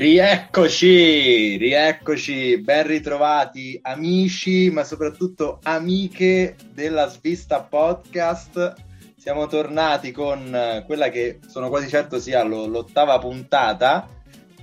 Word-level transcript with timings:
Rieccoci, 0.00 1.58
rieccoci, 1.58 2.58
ben 2.62 2.86
ritrovati 2.86 3.78
amici, 3.82 4.70
ma 4.70 4.82
soprattutto 4.82 5.58
amiche 5.64 6.56
della 6.72 7.06
Svista 7.06 7.60
Podcast. 7.60 8.72
Siamo 9.18 9.46
tornati 9.46 10.10
con 10.10 10.82
quella 10.86 11.10
che 11.10 11.40
sono 11.46 11.68
quasi 11.68 11.88
certo 11.88 12.18
sia 12.18 12.42
l'ottava 12.44 13.18
puntata 13.18 14.08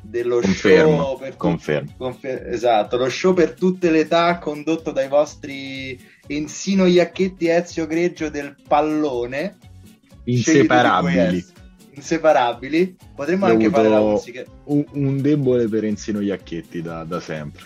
dello 0.02 0.40
confermo, 0.40 1.04
show 1.04 1.20
per 1.20 1.38
confermo. 1.38 1.94
Confer- 1.96 2.48
esatto, 2.48 2.98
lo 2.98 3.08
show 3.08 3.35
per 3.35 3.54
tutte 3.54 3.91
le 3.91 3.99
età 3.99 4.40
condotto 4.40 4.90
dai 4.90 5.08
vostri 5.08 6.04
Ensino 6.26 6.88
Iacchetti 6.88 7.46
e 7.46 7.52
Ezio 7.52 7.85
Greggio 7.85 8.32
del 8.32 8.55
pallone. 8.68 9.55
Inseparabili 10.24 11.46
inseparabili. 11.98 12.96
Potremmo 13.16 13.46
anche 13.46 13.70
fare 13.70 13.90
la 13.90 14.00
musica. 14.00 14.44
Un, 14.66 14.86
un 14.92 15.22
debole 15.22 15.68
per 15.68 15.84
Enzino 15.84 16.22
Iacchetti 16.22 16.82
da, 16.82 17.04
da, 17.04 17.20
sempre. 17.20 17.64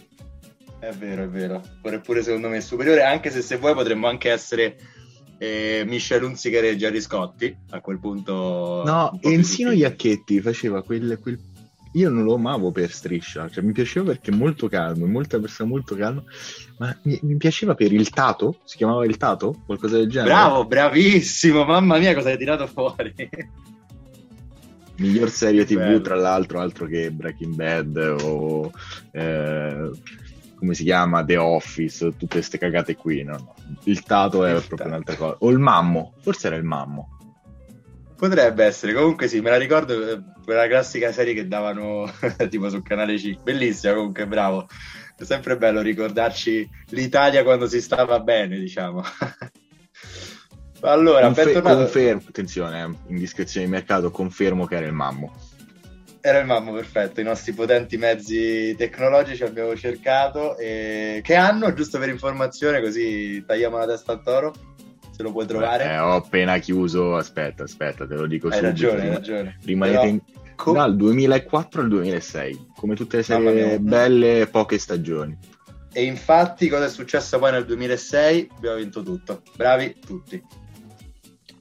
È 0.80 0.92
vero, 0.92 1.24
è 1.24 1.28
vero. 1.28 1.62
Pure, 1.82 2.00
pure 2.00 2.24
secondo 2.24 2.50
me 2.50 2.58
è 2.58 2.62
superiore, 2.62 3.04
anche 3.04 3.30
se 3.30 3.42
se 3.42 3.58
vuoi 3.58 3.74
potremmo 3.74 4.08
anche 4.08 4.32
essere 4.32 4.78
eh, 5.38 5.84
Michel 5.86 6.24
Unziger 6.24 6.64
e 6.66 6.76
Gerry 6.76 7.02
Scotti. 7.02 7.56
A 7.70 7.82
quel 7.82 8.00
punto... 8.00 8.84
No, 8.86 9.20
Enzino 9.22 9.72
Iacchetti 9.72 10.42
faceva 10.42 10.82
quel, 10.82 11.20
quel 11.22 11.40
io 11.94 12.10
non 12.10 12.24
lo 12.24 12.36
amavo 12.36 12.72
per 12.72 12.90
striscia, 12.90 13.50
cioè 13.50 13.64
mi 13.64 13.74
piaceva 13.74 14.06
perché 14.06 14.32
molto 14.32 14.70
calmo, 14.70 15.06
molta 15.08 15.40
persona 15.40 15.70
molto 15.70 15.96
calma, 15.96 16.24
ma 16.78 16.98
mi, 17.04 17.20
mi, 17.24 17.36
piaceva 17.36 17.76
per 17.76 17.92
il 17.92 18.10
Tato, 18.10 18.60
si 18.64 18.78
chiamava 18.78 19.06
il 19.06 19.18
Tato, 19.18 19.62
qualcosa 19.66 19.98
del 19.98 20.10
genere. 20.10 20.30
Bravo, 20.30 20.66
bravissimo, 20.66 21.66
mamma 21.66 21.98
mia 21.98 22.14
cosa 22.14 22.30
hai 22.30 22.38
tirato 22.38 22.68
fuori. 22.68 23.14
Miglior 24.98 25.30
serie 25.30 25.66
TV, 25.66 25.78
Bello. 25.78 26.02
tra 26.02 26.16
l'altro, 26.16 26.60
altro 26.60 26.86
che 26.86 27.12
Breaking 27.12 27.56
Bad 27.56 28.16
o 28.22 28.72
eh, 29.12 29.90
come 30.62 30.76
si 30.76 30.84
chiama 30.84 31.26
The 31.26 31.38
Office, 31.38 32.10
tutte 32.10 32.28
queste 32.28 32.60
cagate 32.60 32.96
qui. 32.96 33.24
No? 33.24 33.32
no. 33.32 33.56
Il 33.86 34.04
Tato 34.04 34.46
è 34.46 34.54
il 34.54 34.58
proprio 34.58 34.78
tato. 34.78 34.90
un'altra 34.90 35.16
cosa. 35.16 35.36
O 35.40 35.50
il 35.50 35.58
Mammo, 35.58 36.14
forse 36.20 36.48
era 36.48 36.56
il 36.56 36.64
Mammo. 36.64 37.18
Potrebbe 38.16 38.66
essere, 38.66 38.94
comunque 38.94 39.28
sì, 39.28 39.42
me 39.42 39.50
la 39.50 39.58
ricordo 39.58 40.08
eh, 40.08 40.22
quella 40.44 40.68
classica 40.68 41.12
serie 41.12 41.34
che 41.34 41.48
davano 41.48 42.08
tipo 42.50 42.70
sul 42.70 42.84
canale 42.84 43.16
C. 43.16 43.36
Bellissima, 43.42 43.96
comunque, 43.96 44.28
bravo. 44.28 44.68
È 45.18 45.24
sempre 45.24 45.58
bello 45.58 45.82
ricordarci 45.82 46.70
l'Italia 46.90 47.42
quando 47.42 47.68
si 47.68 47.82
stava 47.82 48.20
bene, 48.20 48.60
diciamo. 48.60 49.02
Allora, 50.82 51.26
Confer- 51.26 51.54
tornato... 51.54 51.78
confermo, 51.78 52.22
attenzione, 52.28 52.82
eh, 52.82 53.12
indiscrezione 53.12 53.66
di 53.66 53.72
mercato, 53.72 54.12
confermo 54.12 54.66
che 54.66 54.76
era 54.76 54.86
il 54.86 54.94
mammo. 54.94 55.34
Era 56.22 56.40
il 56.40 56.46
mammo, 56.46 56.72
perfetto, 56.72 57.20
i 57.20 57.24
nostri 57.24 57.54
potenti 57.54 57.98
mezzi 57.98 58.76
tecnologici 58.76 59.44
abbiamo 59.44 59.76
cercato 59.76 60.56
e... 60.58 61.22
che 61.24 61.36
hanno, 61.36 61.74
giusto 61.74 61.98
per 61.98 62.10
informazione, 62.10 62.82
così 62.82 63.44
tagliamo 63.46 63.78
la 63.78 63.88
testa 63.88 64.12
al 64.12 64.24
toro, 64.24 64.54
se 65.12 65.24
lo 65.24 65.32
puoi 65.32 65.48
trovare. 65.48 65.86
Eh, 65.86 65.98
ho 65.98 66.14
appena 66.14 66.58
chiuso, 66.60 67.16
aspetta, 67.16 67.64
aspetta, 67.64 68.06
te 68.06 68.16
lo 68.16 68.28
dico 68.28 68.48
hai 68.48 68.54
subito. 68.54 68.70
Ragione, 68.70 69.02
hai 69.02 69.10
ragione, 69.10 69.58
Rimanete 69.64 69.98
Però... 69.98 70.10
in... 70.10 70.22
Com- 70.56 70.76
dal 70.76 70.96
2004 70.96 71.82
al 71.82 71.88
2006, 71.88 72.68
come 72.76 72.94
tutte 72.94 73.18
le 73.18 73.24
serie 73.24 73.80
belle, 73.80 74.48
poche 74.52 74.78
stagioni. 74.78 75.36
E 75.94 76.04
infatti 76.04 76.70
cosa 76.70 76.86
è 76.86 76.90
successo 76.90 77.40
poi 77.40 77.52
nel 77.52 77.66
2006? 77.66 78.50
Abbiamo 78.58 78.78
vinto 78.78 79.02
tutto. 79.02 79.42
Bravi 79.56 79.98
tutti. 80.00 80.42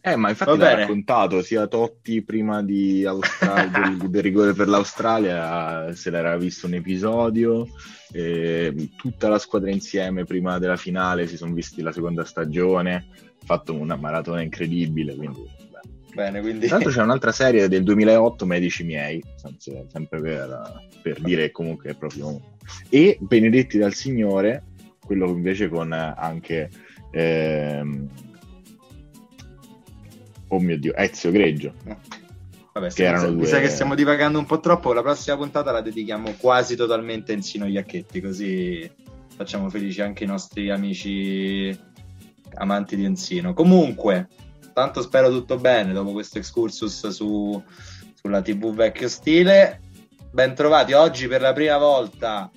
Eh, 0.02 0.16
ma 0.16 0.30
infatti 0.30 0.56
l'ha 0.56 0.74
raccontato 0.74 1.42
sia 1.42 1.66
Totti 1.66 2.22
prima 2.22 2.62
di 2.62 3.04
Austra- 3.04 3.66
del, 3.68 4.08
del, 4.08 4.22
rigore 4.22 4.54
per 4.54 4.68
l'Australia, 4.68 5.94
se 5.94 6.10
l'era 6.10 6.36
visto 6.38 6.66
un 6.66 6.74
episodio, 6.74 7.68
eh, 8.12 8.74
tutta 8.96 9.28
la 9.28 9.38
squadra 9.38 9.70
insieme 9.70 10.24
prima 10.24 10.58
della 10.58 10.76
finale 10.76 11.26
si 11.26 11.36
sono 11.36 11.52
visti 11.52 11.82
la 11.82 11.92
seconda 11.92 12.24
stagione, 12.24 13.08
fatto 13.44 13.74
una 13.74 13.96
maratona 13.96 14.40
incredibile, 14.40 15.14
quindi... 15.14 15.58
Bene, 16.14 16.40
quindi... 16.40 16.66
Tra 16.66 16.76
l'altro 16.76 16.92
c'è 16.92 17.02
un'altra 17.02 17.32
serie 17.32 17.68
del 17.68 17.82
2008, 17.82 18.46
Medici 18.46 18.84
miei, 18.84 19.22
sempre 19.88 20.20
per, 20.20 20.88
per 21.02 21.20
dire 21.20 21.50
comunque 21.50 21.90
è 21.90 21.94
proprio... 21.94 22.40
E 22.88 23.18
Benedetti 23.20 23.76
dal 23.76 23.92
Signore, 23.92 24.64
quello 25.04 25.28
invece 25.28 25.68
con 25.68 25.92
anche... 25.92 26.70
Ehm, 27.12 28.08
oh 30.50 30.60
mio 30.60 30.78
dio, 30.78 30.94
Ezio 30.94 31.30
Greggio. 31.30 31.74
Vabbè, 32.72 32.92
che 32.92 33.04
erano 33.04 33.32
mi 33.32 33.46
sa 33.46 33.58
che 33.58 33.68
stiamo 33.68 33.94
divagando 33.94 34.38
un 34.38 34.46
po' 34.46 34.60
troppo. 34.60 34.92
La 34.92 35.02
prossima 35.02 35.36
puntata 35.36 35.72
la 35.72 35.80
dedichiamo 35.80 36.34
quasi 36.38 36.76
totalmente 36.76 37.32
a 37.32 37.34
Ensino 37.34 37.66
Iacchetti, 37.66 38.20
così 38.20 38.90
facciamo 39.34 39.68
felici 39.68 40.00
anche 40.02 40.24
i 40.24 40.26
nostri 40.26 40.70
amici 40.70 41.76
amanti 42.54 42.96
di 42.96 43.04
Ensino. 43.04 43.54
Comunque, 43.54 44.28
tanto 44.72 45.02
spero 45.02 45.30
tutto 45.30 45.56
bene 45.56 45.92
dopo 45.92 46.12
questo 46.12 46.38
excursus 46.38 47.08
su, 47.08 47.60
sulla 48.14 48.42
TV 48.42 48.72
vecchio 48.72 49.08
stile. 49.08 49.80
Bentrovati 50.30 50.92
oggi 50.92 51.26
per 51.26 51.40
la 51.40 51.52
prima 51.52 51.76
volta 51.78 52.50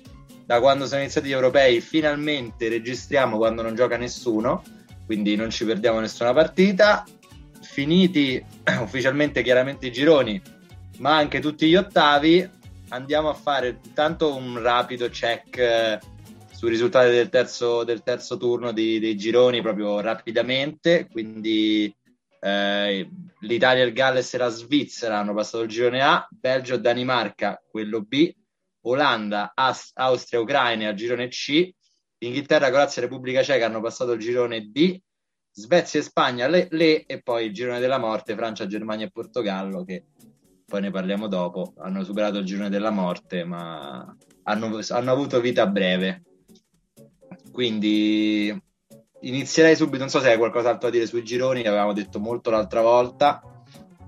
da 0.46 0.60
quando 0.60 0.86
sono 0.86 1.00
iniziati 1.00 1.28
gli 1.28 1.32
europei. 1.32 1.80
Finalmente 1.80 2.68
registriamo 2.68 3.36
quando 3.36 3.62
non 3.62 3.74
gioca 3.74 3.96
nessuno, 3.96 4.62
quindi 5.06 5.34
non 5.34 5.50
ci 5.50 5.64
perdiamo 5.64 5.98
nessuna 5.98 6.32
partita 6.32 7.04
finiti 7.64 8.44
ufficialmente 8.80 9.42
chiaramente 9.42 9.86
i 9.86 9.92
gironi, 9.92 10.40
ma 10.98 11.16
anche 11.16 11.40
tutti 11.40 11.66
gli 11.66 11.74
ottavi, 11.74 12.48
andiamo 12.90 13.28
a 13.28 13.34
fare 13.34 13.80
intanto 13.82 14.34
un 14.36 14.60
rapido 14.60 15.08
check 15.08 15.58
eh, 15.58 15.98
sui 16.52 16.70
risultati 16.70 17.10
del 17.10 17.30
terzo, 17.30 17.82
del 17.82 18.02
terzo 18.02 18.36
turno 18.36 18.72
di, 18.72 19.00
dei 19.00 19.16
gironi 19.16 19.60
proprio 19.60 20.00
rapidamente. 20.00 21.08
Quindi 21.10 21.92
eh, 22.40 23.08
l'Italia, 23.40 23.84
il 23.84 23.92
Galles 23.92 24.34
e 24.34 24.38
la 24.38 24.48
Svizzera 24.48 25.18
hanno 25.18 25.34
passato 25.34 25.64
il 25.64 25.70
girone 25.70 26.02
A, 26.02 26.26
Belgio 26.30 26.76
Danimarca 26.76 27.60
quello 27.68 28.02
B, 28.02 28.32
Olanda, 28.82 29.52
As- 29.54 29.90
Austria, 29.94 30.40
Ucraina 30.40 30.88
al 30.88 30.94
girone 30.94 31.28
C, 31.28 31.70
Inghilterra, 32.18 32.68
Croazia 32.68 33.02
e 33.02 33.06
Repubblica 33.06 33.42
Ceca 33.42 33.66
hanno 33.66 33.80
passato 33.80 34.12
il 34.12 34.20
girone 34.20 34.70
D 34.70 35.00
Svezia 35.56 36.00
e 36.00 36.02
Spagna 36.02 36.48
le, 36.48 36.66
le, 36.70 37.06
e 37.06 37.22
poi 37.22 37.46
il 37.46 37.52
girone 37.52 37.78
della 37.78 37.98
morte 37.98 38.34
Francia, 38.34 38.66
Germania 38.66 39.06
e 39.06 39.10
Portogallo 39.10 39.84
che 39.84 40.04
poi 40.66 40.80
ne 40.80 40.90
parliamo 40.90 41.28
dopo. 41.28 41.74
Hanno 41.78 42.02
superato 42.02 42.38
il 42.38 42.44
girone 42.44 42.70
della 42.70 42.90
morte 42.90 43.44
ma 43.44 44.16
hanno, 44.42 44.80
hanno 44.88 45.12
avuto 45.12 45.40
vita 45.40 45.66
breve. 45.68 46.22
Quindi 47.52 48.52
inizierei 49.20 49.76
subito 49.76 49.98
non 49.98 50.08
so 50.08 50.18
se 50.18 50.30
hai 50.30 50.38
qualcos'altro 50.38 50.88
da 50.88 50.94
dire 50.94 51.06
sui 51.06 51.22
gironi 51.22 51.62
avevamo 51.62 51.92
detto 51.92 52.18
molto 52.18 52.50
l'altra 52.50 52.80
volta. 52.80 53.40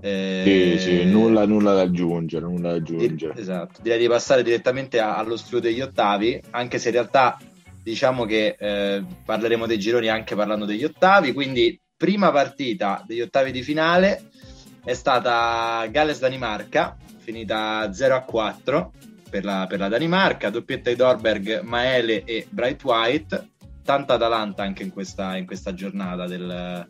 Eh, 0.01 0.77
sì, 0.79 0.79
sì, 0.79 1.05
nulla, 1.05 1.47
nulla, 1.47 1.75
da 1.75 1.83
aggiungere, 1.83 2.45
nulla 2.45 2.71
da 2.71 2.77
aggiungere. 2.77 3.39
Esatto, 3.39 3.81
direi 3.83 4.01
di 4.01 4.09
passare 4.09 4.43
direttamente 4.43 4.99
a, 4.99 5.17
allo 5.17 5.37
studio 5.37 5.61
degli 5.61 5.81
ottavi, 5.81 6.43
anche 6.51 6.79
se 6.79 6.89
in 6.89 6.95
realtà 6.95 7.39
diciamo 7.87 8.25
che 8.25 8.57
eh, 8.59 9.05
parleremo 9.25 9.65
dei 9.65 9.79
gironi 9.79 10.09
anche 10.09 10.35
parlando 10.35 10.65
degli 10.65 10.83
ottavi, 10.83 11.33
quindi 11.33 11.81
prima 11.97 12.33
partita 12.33 13.05
degli 13.07 13.21
ottavi 13.21 13.53
di 13.53 13.63
finale 13.63 14.29
è 14.85 14.93
stata 14.93 15.87
Galles-Danimarca, 15.89 16.97
finita 17.19 17.89
0-4 17.89 18.89
per 19.31 19.45
la, 19.45 19.67
per 19.69 19.79
la 19.79 19.87
Danimarca, 19.87 20.51
doppietta 20.51 20.91
di 20.91 20.97
Dorberg, 20.97 21.61
Maele 21.61 22.25
e 22.25 22.49
Bright 22.51 22.83
White, 22.83 23.51
tanta 23.85 24.15
Atalanta 24.15 24.65
anche 24.65 24.83
in 24.83 24.91
questa, 24.91 25.37
in 25.37 25.47
questa 25.47 25.73
giornata 25.73 26.27
del, 26.27 26.89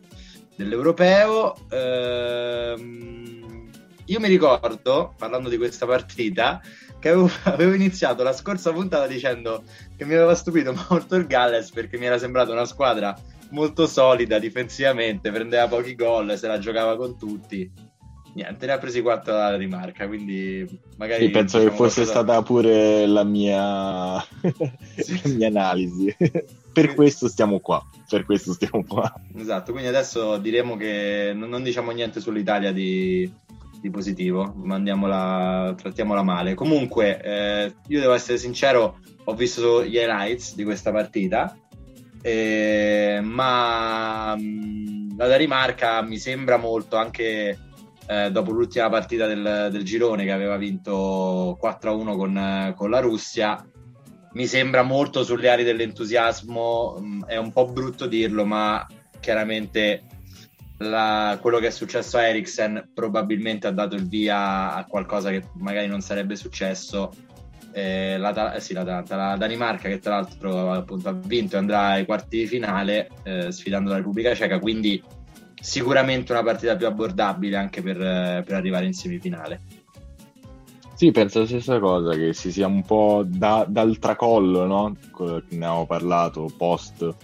dell'Europeo. 0.55 1.57
Ehm, 1.69 3.69
io 4.05 4.19
mi 4.19 4.27
ricordo, 4.27 5.13
parlando 5.15 5.47
di 5.47 5.57
questa 5.57 5.85
partita, 5.85 6.59
che 6.99 7.09
avevo, 7.09 7.29
avevo, 7.43 7.73
iniziato 7.73 8.23
la 8.23 8.33
scorsa 8.33 8.71
puntata 8.71 9.07
dicendo 9.07 9.63
che 9.95 10.05
mi 10.05 10.13
aveva 10.13 10.35
stupito 10.35 10.73
molto 10.89 11.15
il 11.15 11.27
Galles 11.27 11.71
perché 11.71 11.97
mi 11.97 12.05
era 12.05 12.17
sembrata 12.17 12.51
una 12.51 12.65
squadra 12.65 13.15
molto 13.49 13.87
solida 13.87 14.39
difensivamente, 14.39 15.31
prendeva 15.31 15.67
pochi 15.67 15.95
gol, 15.95 16.37
se 16.37 16.47
la 16.47 16.59
giocava 16.59 16.97
con 16.97 17.17
tutti. 17.17 17.85
Niente, 18.33 18.67
ne 18.67 18.73
ha 18.73 18.77
presi 18.77 19.01
quattro 19.01 19.33
dalla 19.33 19.55
rimarca, 19.55 20.05
quindi 20.05 20.67
magari... 20.97 21.25
Sì, 21.25 21.31
penso 21.31 21.57
diciamo 21.57 21.75
che 21.75 21.83
fosse 21.83 22.03
qualcosa... 22.03 22.23
stata 22.23 22.41
pure 22.43 23.07
la 23.07 23.23
mia, 23.23 24.19
sì. 24.95 25.19
la 25.23 25.33
mia 25.33 25.47
analisi. 25.47 26.15
per 26.71 26.93
questo 26.93 27.27
stiamo 27.29 27.59
qua, 27.59 27.83
per 28.07 28.25
questo 28.25 28.53
stiamo 28.53 28.83
qua. 28.85 29.11
Esatto, 29.35 29.71
quindi 29.71 29.89
adesso 29.89 30.37
diremo 30.37 30.77
che 30.77 31.31
non, 31.33 31.49
non 31.49 31.63
diciamo 31.63 31.89
niente 31.89 32.19
sull'Italia 32.19 32.71
di, 32.71 33.27
di 33.79 33.89
positivo, 33.89 34.53
mandiamola, 34.55 35.73
trattiamola 35.77 36.23
male. 36.23 36.53
Comunque, 36.53 37.21
eh, 37.21 37.75
io 37.87 37.99
devo 37.99 38.13
essere 38.13 38.37
sincero, 38.37 38.99
ho 39.23 39.33
visto 39.33 39.83
gli 39.83 39.95
highlights 39.95 40.55
di 40.55 40.63
questa 40.63 40.91
partita, 40.91 41.57
eh, 42.21 43.19
ma 43.21 44.35
mh, 44.35 44.41
mm, 44.41 45.17
la 45.17 45.27
Danimarca 45.27 46.01
mi 46.01 46.17
sembra 46.17 46.57
molto 46.57 46.97
anche 46.97 47.57
eh, 48.07 48.31
dopo 48.31 48.51
l'ultima 48.51 48.89
partita 48.89 49.27
del, 49.27 49.69
del, 49.71 49.83
girone 49.83 50.23
che 50.23 50.31
aveva 50.31 50.57
vinto 50.57 51.57
4-1 51.61 52.15
con, 52.15 52.73
con 52.75 52.89
la 52.89 52.99
Russia, 52.99 53.65
mi 54.33 54.45
sembra 54.45 54.83
molto 54.83 55.23
sulle 55.23 55.49
ali 55.49 55.63
dell'entusiasmo, 55.63 56.97
mm, 56.99 57.23
è 57.23 57.37
un 57.37 57.51
po' 57.51 57.65
brutto 57.65 58.07
dirlo, 58.07 58.45
ma 58.45 58.85
chiaramente 59.19 60.03
la, 60.79 61.37
quello 61.41 61.59
che 61.59 61.67
è 61.67 61.71
successo 61.71 62.17
a 62.17 62.27
Eriksen 62.27 62.89
probabilmente 62.93 63.67
ha 63.67 63.71
dato 63.71 63.95
il 63.95 64.07
via 64.07 64.73
a 64.73 64.85
qualcosa 64.85 65.29
che 65.29 65.43
magari 65.53 65.87
non 65.87 66.01
sarebbe 66.01 66.35
successo. 66.35 67.11
Eh, 67.71 68.17
la, 68.17 68.55
eh 68.55 68.59
sì, 68.59 68.73
la, 68.73 69.03
la, 69.07 69.35
Danimarca 69.37 69.87
che 69.87 69.99
tra 69.99 70.15
l'altro 70.15 70.71
appunto, 70.71 71.09
ha 71.09 71.13
vinto 71.13 71.55
e 71.55 71.59
andrà 71.59 71.89
ai 71.89 72.05
quarti 72.05 72.39
di 72.39 72.47
finale 72.47 73.09
eh, 73.23 73.51
sfidando 73.51 73.91
la 73.91 73.97
Repubblica 73.97 74.33
Ceca, 74.33 74.59
quindi 74.59 75.03
sicuramente 75.59 76.31
una 76.31 76.43
partita 76.43 76.75
più 76.75 76.87
abbordabile 76.87 77.57
anche 77.57 77.81
per, 77.81 77.97
per 77.97 78.53
arrivare 78.53 78.85
in 78.85 78.93
semifinale. 78.93 79.61
Sì, 80.93 81.11
penso 81.11 81.41
la 81.41 81.45
stessa 81.45 81.77
cosa, 81.77 82.15
che 82.15 82.33
si 82.33 82.51
sia 82.51 82.65
un 82.65 82.81
po' 82.81 83.23
da, 83.23 83.65
dal 83.67 83.99
tracollo, 83.99 84.65
no? 84.65 84.95
Ne 85.19 85.43
abbiamo 85.51 85.85
parlato 85.85 86.51
post 86.57 87.15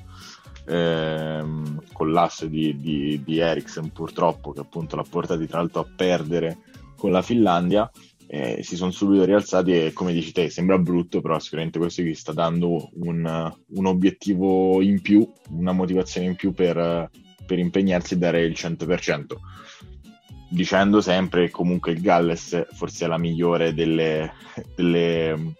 ehm, 0.65 1.81
l'asse 2.05 2.49
di, 2.49 2.77
di, 2.77 3.21
di 3.23 3.39
Eriksen 3.39 3.91
purtroppo, 3.91 4.51
che 4.51 4.59
appunto 4.59 4.95
l'ha 4.95 5.05
portati 5.09 5.47
tra 5.47 5.59
l'altro 5.59 5.81
a 5.81 5.87
perdere 5.95 6.57
con 6.95 7.11
la 7.11 7.21
Finlandia. 7.21 7.89
Eh, 8.25 8.63
si 8.63 8.75
sono 8.75 8.91
subito 8.91 9.25
rialzati 9.25 9.73
e 9.73 9.93
come 9.93 10.13
dici 10.13 10.31
te 10.31 10.49
sembra 10.49 10.79
brutto 10.79 11.21
però 11.21 11.37
sicuramente 11.39 11.77
questo 11.77 12.01
gli 12.01 12.15
sta 12.15 12.31
dando 12.31 12.89
un, 13.01 13.53
un 13.67 13.85
obiettivo 13.85 14.81
in 14.81 15.01
più 15.01 15.29
una 15.49 15.73
motivazione 15.73 16.27
in 16.27 16.35
più 16.35 16.51
per, 16.53 17.11
per 17.45 17.59
impegnarsi 17.59 18.13
e 18.13 18.17
dare 18.17 18.41
il 18.43 18.53
100% 18.53 19.35
dicendo 20.49 21.01
sempre 21.01 21.45
che 21.45 21.51
comunque 21.51 21.91
il 21.91 22.01
Galles 22.01 22.65
forse 22.71 23.05
è 23.05 23.07
la 23.07 23.17
migliore 23.17 23.73
delle, 23.73 24.31
delle 24.73 25.55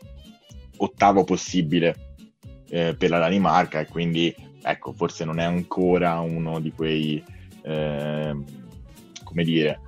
ottavo 0.77 1.23
possibile 1.25 2.15
eh, 2.69 2.95
per 2.95 3.09
la 3.09 3.19
Danimarca 3.19 3.81
e 3.81 3.87
quindi 3.87 4.33
ecco, 4.63 4.93
forse 4.93 5.25
non 5.25 5.39
è 5.39 5.43
ancora 5.43 6.19
uno 6.19 6.59
di 6.59 6.71
quei, 6.71 7.23
eh, 7.61 8.35
come 9.23 9.43
dire, 9.43 9.79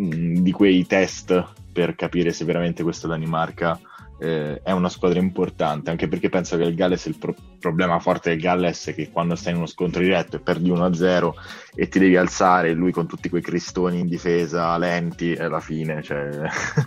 mm, 0.00 0.36
di 0.36 0.52
quei 0.52 0.86
test 0.86 1.52
per 1.72 1.94
capire 1.94 2.32
se 2.32 2.44
veramente 2.44 2.82
questa 2.82 3.08
Danimarca 3.08 3.78
eh, 4.22 4.60
è 4.62 4.70
una 4.70 4.88
squadra 4.88 5.18
importante, 5.18 5.90
anche 5.90 6.06
perché 6.06 6.28
penso 6.28 6.56
che 6.56 6.62
il 6.62 6.76
Galles, 6.76 7.06
il 7.06 7.16
pro- 7.18 7.34
problema 7.58 7.98
forte 7.98 8.30
del 8.30 8.40
Galles 8.40 8.86
è 8.86 8.94
che 8.94 9.10
quando 9.10 9.34
stai 9.34 9.52
in 9.52 9.58
uno 9.58 9.66
scontro 9.66 10.00
diretto 10.00 10.36
e 10.36 10.40
perdi 10.40 10.70
1-0 10.70 11.32
e 11.74 11.88
ti 11.88 11.98
devi 11.98 12.16
alzare, 12.16 12.72
lui 12.72 12.92
con 12.92 13.08
tutti 13.08 13.28
quei 13.28 13.42
cristoni 13.42 13.98
in 13.98 14.06
difesa 14.06 14.78
lenti, 14.78 15.32
è 15.32 15.48
la 15.48 15.58
fine, 15.58 16.02
cioè, 16.02 16.30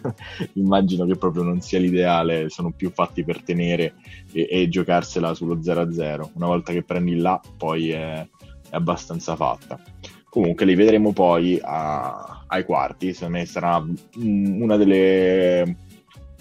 immagino 0.54 1.06
che 1.06 1.18
proprio 1.18 1.44
non 1.44 1.60
sia 1.60 1.80
l'ideale, 1.80 2.50
sono 2.50 2.72
più 2.72 2.90
fatti 2.92 3.26
per 3.26 3.44
tenere 3.44 3.96
e, 4.32 4.48
e 4.50 4.70
giocarsela 4.70 5.34
sullo 5.34 5.58
0-0. 5.58 6.30
Una 6.36 6.48
volta 6.48 6.72
che 6.72 6.84
prendi 6.84 7.18
là, 7.18 7.42
poi 7.58 7.90
è, 7.90 8.26
è 8.70 8.76
abbastanza 8.76 9.36
fatta. 9.36 9.78
Comunque 10.30 10.66
li 10.66 10.76
vedremo 10.76 11.12
poi 11.12 11.60
a, 11.62 12.46
ai 12.48 12.64
quarti, 12.64 13.14
secondo 13.14 13.40
me 13.40 13.46
sarà 13.46 13.86
una 14.16 14.78
delle 14.78 15.84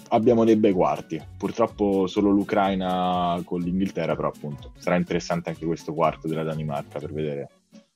abbiamo 0.09 0.43
dei 0.45 0.55
bei 0.55 0.71
quarti. 0.71 1.21
Purtroppo 1.37 2.07
solo 2.07 2.29
l'Ucraina 2.31 3.41
con 3.43 3.61
l'Inghilterra, 3.61 4.15
però 4.15 4.29
appunto 4.29 4.71
sarà 4.77 4.95
interessante 4.95 5.49
anche 5.49 5.65
questo 5.65 5.93
quarto 5.93 6.27
della 6.27 6.43
Danimarca 6.43 6.99
per 6.99 7.11
vedere 7.11 7.49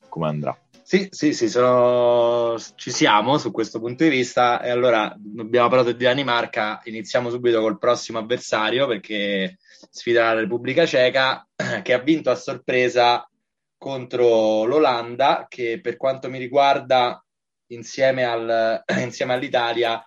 come 0.07 0.27
andrà. 0.27 0.57
Sì, 0.89 1.07
sì, 1.11 1.33
sì, 1.33 1.49
sono... 1.49 2.57
ci 2.73 2.89
siamo 2.89 3.37
su 3.37 3.51
questo 3.51 3.79
punto 3.79 4.03
di 4.03 4.09
vista 4.09 4.59
e 4.59 4.71
allora 4.71 5.15
abbiamo 5.37 5.69
parlato 5.69 5.91
di 5.91 6.03
Danimarca, 6.03 6.81
iniziamo 6.83 7.29
subito 7.29 7.61
col 7.61 7.77
prossimo 7.77 8.17
avversario 8.17 8.87
perché 8.87 9.59
sfida 9.91 10.33
la 10.33 10.39
Repubblica 10.39 10.87
Ceca 10.87 11.47
che 11.83 11.93
ha 11.93 11.99
vinto 11.99 12.31
a 12.31 12.35
sorpresa 12.35 13.29
contro 13.77 14.65
l'Olanda 14.65 15.45
che 15.47 15.79
per 15.79 15.95
quanto 15.95 16.27
mi 16.27 16.39
riguarda 16.39 17.23
insieme, 17.67 18.23
al... 18.23 18.83
insieme 18.99 19.33
all'Italia 19.33 20.03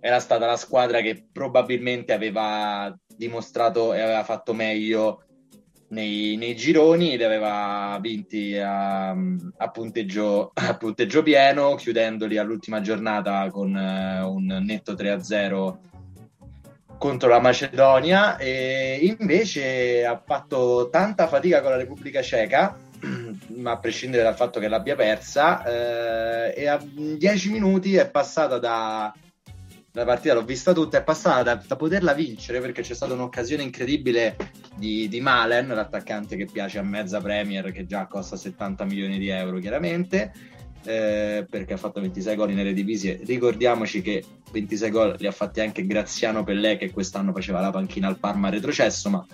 era 0.00 0.20
stata 0.20 0.46
la 0.46 0.56
squadra 0.56 1.00
che 1.00 1.26
probabilmente 1.30 2.12
aveva 2.12 2.96
dimostrato 3.16 3.94
e 3.94 4.00
aveva 4.00 4.24
fatto 4.24 4.54
meglio 4.54 5.22
nei, 5.88 6.36
nei 6.36 6.54
gironi, 6.54 7.16
li 7.16 7.24
aveva 7.24 7.98
vinti 8.00 8.56
a, 8.58 9.10
a, 9.10 9.70
punteggio, 9.72 10.52
a, 10.54 10.76
punteggio, 10.76 11.22
pieno, 11.22 11.74
chiudendoli 11.74 12.36
all'ultima 12.36 12.80
giornata 12.80 13.50
con 13.50 13.74
uh, 13.74 14.30
un 14.30 14.46
netto 14.64 14.92
3-0 14.92 15.76
contro 16.98 17.28
la 17.28 17.40
Macedonia. 17.40 18.36
E 18.36 18.98
invece 19.18 20.04
ha 20.04 20.22
fatto 20.24 20.88
tanta 20.90 21.26
fatica 21.26 21.60
con 21.60 21.70
la 21.70 21.76
Repubblica 21.76 22.22
Ceca 22.22 22.76
ma 23.56 23.72
a 23.72 23.78
prescindere 23.78 24.22
dal 24.22 24.34
fatto 24.34 24.58
che 24.58 24.68
l'abbia 24.68 24.96
persa 24.96 25.64
eh, 25.64 26.54
e 26.56 26.66
a 26.66 26.80
10 26.82 27.50
minuti 27.50 27.94
è 27.94 28.10
passata 28.10 28.58
da 28.58 29.14
la 29.98 30.04
partita 30.04 30.32
l'ho 30.32 30.44
vista 30.44 30.72
tutta, 30.72 30.98
è 30.98 31.02
passata 31.02 31.42
da, 31.42 31.62
da, 31.66 31.74
poterla 31.74 32.12
vincere 32.12 32.60
perché 32.60 32.82
c'è 32.82 32.94
stata 32.94 33.14
un'occasione 33.14 33.64
incredibile 33.64 34.36
di, 34.76 35.08
di, 35.08 35.20
Malen, 35.20 35.66
l'attaccante 35.66 36.36
che 36.36 36.46
piace 36.46 36.78
a 36.78 36.82
mezza 36.82 37.20
Premier, 37.20 37.72
che 37.72 37.84
già 37.84 38.06
costa 38.06 38.36
70 38.36 38.84
milioni 38.84 39.18
di 39.18 39.28
euro 39.28 39.58
chiaramente, 39.58 40.32
eh, 40.84 41.44
perché 41.50 41.72
ha 41.72 41.76
fatto 41.76 42.00
26 42.00 42.36
gol 42.36 42.52
in 42.52 42.60
Eredivisie. 42.60 43.20
Ricordiamoci 43.24 44.00
che 44.00 44.24
26 44.52 44.90
gol 44.92 45.16
li 45.18 45.26
ha 45.26 45.32
fatti 45.32 45.60
anche 45.60 45.84
Graziano 45.84 46.44
Pellè, 46.44 46.78
che 46.78 46.92
quest'anno 46.92 47.32
faceva 47.32 47.60
la 47.60 47.70
panchina 47.70 48.06
al 48.06 48.20
Parma 48.20 48.50
retrocesso, 48.50 49.10
ma 49.10 49.26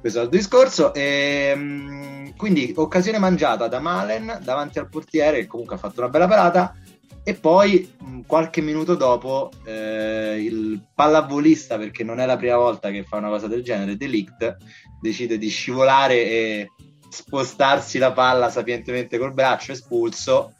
questo 0.00 0.20
è 0.20 0.24
il 0.24 0.28
discorso. 0.28 0.92
E, 0.92 1.52
ehm, 1.54 2.36
quindi 2.36 2.74
occasione 2.76 3.18
mangiata 3.18 3.68
da 3.68 3.80
Malen 3.80 4.40
davanti 4.42 4.78
al 4.78 4.90
portiere, 4.90 5.40
che 5.40 5.46
comunque 5.46 5.76
ha 5.76 5.78
fatto 5.78 6.00
una 6.00 6.10
bella 6.10 6.28
parata 6.28 6.76
e 7.26 7.32
poi 7.32 7.90
qualche 8.26 8.60
minuto 8.60 8.94
dopo 8.96 9.50
eh, 9.64 10.36
il 10.38 10.84
pallavolista, 10.94 11.78
perché 11.78 12.04
non 12.04 12.20
è 12.20 12.26
la 12.26 12.36
prima 12.36 12.56
volta 12.56 12.90
che 12.90 13.02
fa 13.02 13.16
una 13.16 13.30
cosa 13.30 13.46
del 13.46 13.62
genere, 13.62 13.96
Delict, 13.96 14.56
decide 15.00 15.38
di 15.38 15.48
scivolare 15.48 16.16
e 16.16 16.70
spostarsi 17.08 17.96
la 17.96 18.12
palla 18.12 18.50
sapientemente 18.50 19.16
col 19.16 19.32
braccio, 19.32 19.72
espulso. 19.72 20.52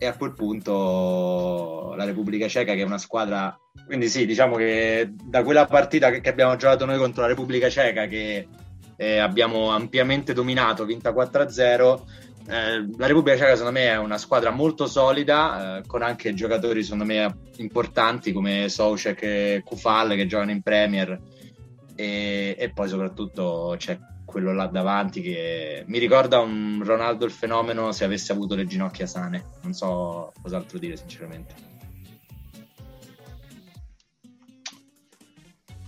E 0.00 0.06
a 0.06 0.16
quel 0.16 0.32
punto 0.34 1.94
la 1.96 2.04
Repubblica 2.04 2.46
Ceca, 2.46 2.74
che 2.74 2.82
è 2.82 2.84
una 2.84 2.98
squadra. 2.98 3.58
Quindi, 3.84 4.08
sì, 4.08 4.24
diciamo 4.24 4.54
che 4.54 5.12
da 5.24 5.42
quella 5.42 5.66
partita 5.66 6.12
che, 6.12 6.20
che 6.20 6.28
abbiamo 6.28 6.54
giocato 6.54 6.84
noi 6.84 6.98
contro 6.98 7.22
la 7.22 7.28
Repubblica 7.28 7.68
Ceca, 7.68 8.06
che 8.06 8.46
eh, 8.96 9.18
abbiamo 9.18 9.70
ampiamente 9.70 10.32
dominato, 10.32 10.84
vinta 10.84 11.12
4-0 11.12 12.02
eh, 12.48 12.88
la 12.96 13.06
Repubblica 13.06 13.36
Ceca 13.36 13.56
secondo 13.56 13.78
me 13.78 13.88
è 13.88 13.98
una 13.98 14.16
squadra 14.16 14.50
molto 14.50 14.86
solida, 14.86 15.78
eh, 15.78 15.86
con 15.86 16.02
anche 16.02 16.32
giocatori 16.32 16.82
secondo 16.82 17.04
me 17.04 17.40
importanti 17.56 18.32
come 18.32 18.70
Soucek 18.70 19.22
e 19.22 19.62
Kufal 19.62 20.14
che 20.14 20.26
giocano 20.26 20.50
in 20.50 20.62
Premier 20.62 21.20
e, 21.94 22.56
e, 22.58 22.70
poi 22.70 22.88
soprattutto 22.88 23.74
c'è 23.76 23.98
quello 24.24 24.54
là 24.54 24.66
davanti 24.66 25.20
che 25.20 25.84
mi 25.86 25.98
ricorda 25.98 26.38
un 26.38 26.80
Ronaldo 26.82 27.26
il 27.26 27.32
fenomeno 27.32 27.92
se 27.92 28.04
avesse 28.04 28.32
avuto 28.32 28.54
le 28.54 28.66
ginocchia 28.66 29.06
sane, 29.06 29.44
non 29.62 29.74
so 29.74 30.32
cos'altro 30.40 30.78
dire 30.78 30.96
sinceramente. 30.96 31.67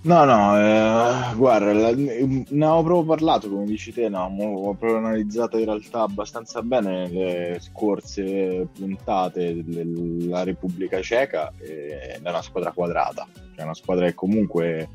No, 0.03 0.25
no, 0.25 0.59
eh, 0.59 1.35
guarda, 1.35 1.75
la, 1.75 1.91
ne 1.95 2.45
avevo 2.49 2.83
proprio 2.83 3.05
parlato, 3.05 3.51
come 3.51 3.67
dici 3.67 3.93
te, 3.93 4.09
no, 4.09 4.35
ho 4.35 4.75
proprio 4.75 4.97
analizzato 4.97 5.59
in 5.59 5.67
realtà 5.67 6.01
abbastanza 6.01 6.63
bene 6.63 7.07
le 7.11 7.59
scorse 7.61 8.67
puntate 8.73 9.63
della 9.63 10.43
Repubblica 10.43 11.03
Ceca 11.03 11.53
ed 11.59 12.23
è 12.23 12.29
una 12.31 12.41
squadra 12.41 12.73
quadrata, 12.73 13.29
cioè 13.55 13.65
una 13.65 13.75
squadra 13.75 14.07
che 14.07 14.15
comunque 14.15 14.89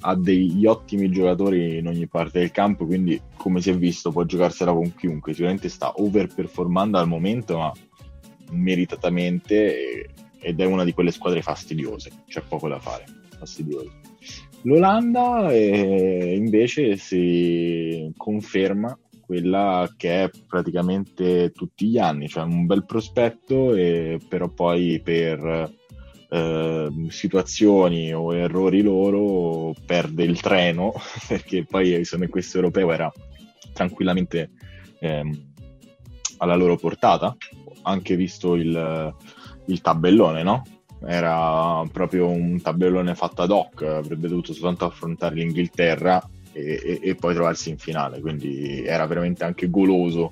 ha 0.00 0.14
degli 0.14 0.64
ottimi 0.64 1.10
giocatori 1.10 1.76
in 1.76 1.86
ogni 1.86 2.06
parte 2.06 2.38
del 2.38 2.50
campo, 2.50 2.86
quindi 2.86 3.20
come 3.36 3.60
si 3.60 3.68
è 3.68 3.76
visto 3.76 4.12
può 4.12 4.24
giocarsela 4.24 4.72
con 4.72 4.94
chiunque, 4.94 5.32
sicuramente 5.32 5.68
sta 5.68 5.92
overperformando 5.94 6.96
al 6.96 7.06
momento, 7.06 7.58
ma 7.58 7.70
meritatamente 8.52 10.08
ed 10.40 10.58
è 10.58 10.64
una 10.64 10.84
di 10.84 10.94
quelle 10.94 11.10
squadre 11.10 11.42
fastidiose, 11.42 12.10
c'è 12.26 12.40
poco 12.40 12.66
da 12.68 12.78
fare, 12.78 13.04
fastidiose. 13.36 13.97
L'Olanda 14.62 15.54
invece 15.54 16.96
si 16.96 18.12
conferma 18.16 18.98
quella 19.28 19.92
che 19.96 20.24
è 20.24 20.30
praticamente 20.46 21.50
tutti 21.50 21.86
gli 21.86 21.98
anni, 21.98 22.28
cioè 22.28 22.44
un 22.44 22.64
bel 22.66 22.86
prospetto, 22.86 23.74
e 23.74 24.18
però 24.26 24.48
poi 24.48 25.00
per 25.04 25.76
eh, 26.30 26.88
situazioni 27.08 28.12
o 28.12 28.34
errori 28.34 28.82
loro 28.82 29.74
perde 29.84 30.24
il 30.24 30.40
treno, 30.40 30.94
perché 31.28 31.64
poi 31.64 31.94
insomma, 31.94 32.26
questo 32.28 32.56
europeo 32.56 32.90
era 32.90 33.12
tranquillamente 33.72 34.50
eh, 35.00 35.22
alla 36.38 36.56
loro 36.56 36.76
portata, 36.76 37.36
anche 37.82 38.16
visto 38.16 38.54
il, 38.54 39.14
il 39.66 39.80
tabellone, 39.80 40.42
no? 40.42 40.62
Era 41.06 41.82
proprio 41.92 42.28
un 42.28 42.60
tabellone 42.60 43.14
fatto 43.14 43.42
ad 43.42 43.50
hoc, 43.50 43.82
avrebbe 43.82 44.28
dovuto 44.28 44.52
soltanto 44.52 44.84
affrontare 44.84 45.36
l'Inghilterra 45.36 46.20
e, 46.52 46.80
e, 46.82 47.00
e 47.02 47.14
poi 47.14 47.34
trovarsi 47.34 47.70
in 47.70 47.78
finale, 47.78 48.20
quindi 48.20 48.84
era 48.84 49.06
veramente 49.06 49.44
anche 49.44 49.70
goloso 49.70 50.30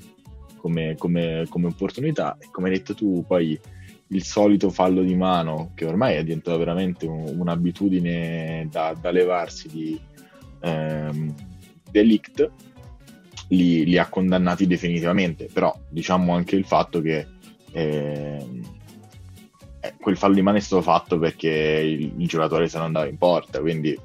come, 0.57 0.97
come, 0.99 1.47
come 1.49 1.69
opportunità. 1.69 2.37
E 2.41 2.49
come 2.51 2.69
hai 2.69 2.77
detto 2.77 2.95
tu, 2.95 3.25
poi 3.27 3.59
il 4.09 4.25
solito 4.25 4.71
fallo 4.71 5.03
di 5.03 5.15
mano, 5.15 5.73
che 5.75 5.85
ormai 5.85 6.17
è 6.17 6.23
diventato 6.23 6.59
veramente 6.59 7.07
un, 7.07 7.35
un'abitudine 7.39 8.69
da, 8.71 8.95
da, 9.01 9.11
levarsi 9.11 9.69
di 9.69 10.01
ehm, 10.61 11.35
delict, 11.91 12.51
li, 13.49 13.85
li, 13.85 13.99
ha 13.99 14.09
condannati 14.09 14.67
definitivamente. 14.67 15.49
Però 15.53 15.77
diciamo 15.89 16.35
anche 16.35 16.57
il 16.57 16.65
fatto 16.65 17.01
che 17.01 17.27
ehm, 17.73 18.61
eh, 18.63 18.75
quel 19.99 20.16
fallo 20.16 20.35
di 20.35 20.43
mano 20.43 20.57
è 20.57 20.61
stato 20.61 20.83
fatto 20.83 21.19
perché 21.19 21.49
il, 21.49 22.14
il 22.19 22.26
giocatore 22.26 22.69
se 22.69 22.78
ne 22.78 22.85
andava 22.85 23.07
in 23.07 23.19
porta, 23.19 23.61
quindi 23.61 23.99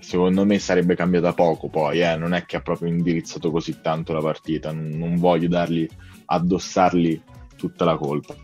secondo 0.00 0.44
me 0.44 0.58
sarebbe 0.58 0.94
cambiata 0.94 1.32
poco 1.32 1.68
poi, 1.68 2.02
eh? 2.02 2.16
non 2.16 2.34
è 2.34 2.44
che 2.44 2.56
ha 2.56 2.60
proprio 2.60 2.88
indirizzato 2.88 3.50
così 3.50 3.80
tanto 3.80 4.12
la 4.12 4.20
partita, 4.20 4.72
non 4.72 5.16
voglio 5.16 5.48
dargli, 5.48 5.88
addossargli 6.26 7.22
tutta 7.56 7.84
la 7.84 7.96
colpa. 7.96 8.34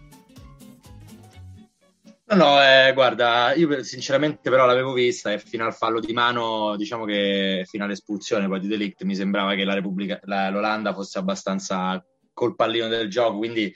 No, 2.31 2.37
no, 2.37 2.63
eh, 2.63 2.93
guarda, 2.93 3.55
io 3.55 3.83
sinceramente 3.83 4.51
però 4.51 4.67
l'avevo 4.67 4.93
vista 4.93 5.33
e 5.33 5.39
fino 5.39 5.65
al 5.65 5.75
fallo 5.75 5.99
di 5.99 6.13
mano, 6.13 6.77
diciamo 6.77 7.07
che 7.07 7.65
fino 7.67 7.85
all'espulsione 7.85 8.47
poi 8.47 8.61
di 8.61 8.69
Delict 8.69 9.03
mi 9.05 9.15
sembrava 9.15 9.55
che 9.55 9.65
la 9.65 9.73
Repubblica, 9.73 10.21
la, 10.25 10.51
l'Olanda 10.51 10.93
fosse 10.93 11.19
abbastanza 11.19 12.05
col 12.35 12.55
pallino 12.55 12.87
del 12.87 13.09
gioco, 13.09 13.39
quindi 13.39 13.75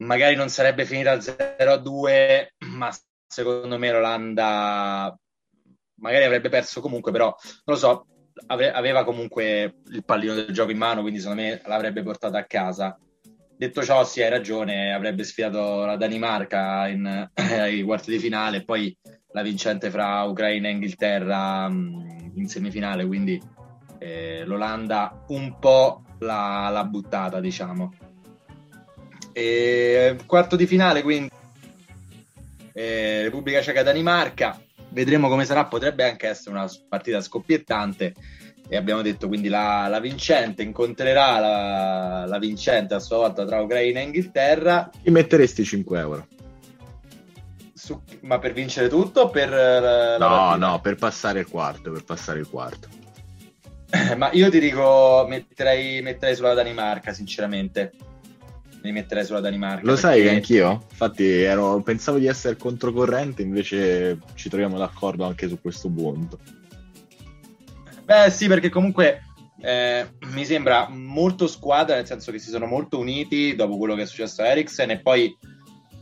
magari 0.00 0.34
non 0.34 0.48
sarebbe 0.48 0.84
finita 0.84 1.12
al 1.12 1.22
0-2, 1.22 2.54
ma 2.76 2.90
secondo 3.26 3.78
me 3.78 3.90
l'Olanda 3.90 5.16
magari 6.00 6.24
avrebbe 6.24 6.48
perso 6.48 6.80
comunque, 6.80 7.12
però 7.12 7.26
non 7.26 7.62
lo 7.64 7.76
so, 7.76 8.06
ave- 8.46 8.72
aveva 8.72 9.04
comunque 9.04 9.76
il 9.90 10.04
pallino 10.04 10.34
del 10.34 10.52
gioco 10.52 10.70
in 10.70 10.78
mano, 10.78 11.02
quindi 11.02 11.20
secondo 11.20 11.42
me 11.42 11.60
l'avrebbe 11.66 12.02
portata 12.02 12.38
a 12.38 12.44
casa. 12.44 12.98
Detto 13.56 13.82
ciò, 13.82 14.04
sì, 14.04 14.22
hai 14.22 14.30
ragione, 14.30 14.94
avrebbe 14.94 15.22
sfidato 15.22 15.84
la 15.84 15.96
Danimarca 15.96 16.88
in, 16.88 17.28
ai 17.34 17.82
quarti 17.82 18.10
di 18.10 18.18
finale 18.18 18.58
e 18.58 18.64
poi 18.64 18.96
la 19.32 19.42
vincente 19.42 19.90
fra 19.90 20.22
Ucraina 20.22 20.68
e 20.68 20.70
Inghilterra 20.72 21.68
mh, 21.68 22.32
in 22.36 22.48
semifinale, 22.48 23.04
quindi 23.06 23.40
eh, 23.98 24.44
l'Olanda 24.46 25.24
un 25.28 25.58
po' 25.58 26.02
l'ha, 26.20 26.70
l'ha 26.70 26.84
buttata, 26.84 27.38
diciamo. 27.38 28.09
E, 29.32 30.16
quarto 30.26 30.56
di 30.56 30.66
finale, 30.66 31.02
quindi 31.02 31.30
eh, 32.72 33.22
Repubblica 33.22 33.62
Ceca-Danimarca 33.62 34.60
vedremo 34.90 35.28
come 35.28 35.44
sarà, 35.44 35.66
potrebbe 35.66 36.08
anche 36.08 36.28
essere 36.28 36.50
una 36.50 36.68
partita 36.88 37.20
scoppiettante 37.20 38.14
e 38.68 38.76
abbiamo 38.76 39.02
detto 39.02 39.26
quindi 39.26 39.48
la, 39.48 39.88
la 39.88 39.98
vincente 39.98 40.62
incontrerà 40.62 41.38
la, 41.38 42.24
la, 42.26 42.38
vincente 42.38 42.94
a 42.94 43.00
sua 43.00 43.16
volta 43.16 43.44
tra 43.44 43.60
Ucraina 43.60 44.00
e 44.00 44.04
Inghilterra. 44.04 44.90
Ti 45.02 45.10
metteresti 45.10 45.64
5 45.64 45.98
euro? 45.98 46.26
Su, 47.74 48.00
ma 48.20 48.38
per 48.38 48.52
vincere 48.52 48.88
tutto 48.88 49.28
per 49.28 49.50
la, 49.50 50.18
No, 50.18 50.54
no, 50.54 50.80
per 50.80 50.94
passare 50.94 51.40
il 51.40 51.48
quarto, 51.48 51.90
per 51.90 52.04
passare 52.04 52.38
il 52.38 52.48
quarto. 52.48 52.88
ma 54.16 54.30
io 54.32 54.48
ti 54.50 54.60
dico, 54.60 55.26
metterei, 55.28 56.00
metterei 56.00 56.36
sulla 56.36 56.54
Danimarca, 56.54 57.12
sinceramente 57.12 57.92
mi 58.82 58.92
metterei 58.92 59.24
sulla 59.24 59.40
Danimarca. 59.40 59.80
Lo 59.80 59.94
perché... 59.94 60.00
sai 60.00 60.22
che 60.22 60.30
anch'io? 60.30 60.86
Infatti 60.90 61.24
ero, 61.24 61.80
pensavo 61.82 62.18
di 62.18 62.26
essere 62.26 62.56
controcorrente, 62.56 63.42
invece 63.42 64.18
ci 64.34 64.48
troviamo 64.48 64.78
d'accordo 64.78 65.24
anche 65.24 65.48
su 65.48 65.60
questo 65.60 65.88
punto. 65.88 66.38
Beh 68.04 68.30
sì, 68.30 68.48
perché 68.48 68.70
comunque 68.70 69.22
eh, 69.60 70.06
mi 70.32 70.44
sembra 70.44 70.88
molto 70.88 71.46
squadra, 71.46 71.96
nel 71.96 72.06
senso 72.06 72.32
che 72.32 72.38
si 72.38 72.50
sono 72.50 72.66
molto 72.66 72.98
uniti 72.98 73.54
dopo 73.54 73.76
quello 73.76 73.94
che 73.94 74.02
è 74.02 74.06
successo 74.06 74.42
a 74.42 74.46
Eriksen 74.46 74.90
e 74.90 75.00
poi 75.00 75.36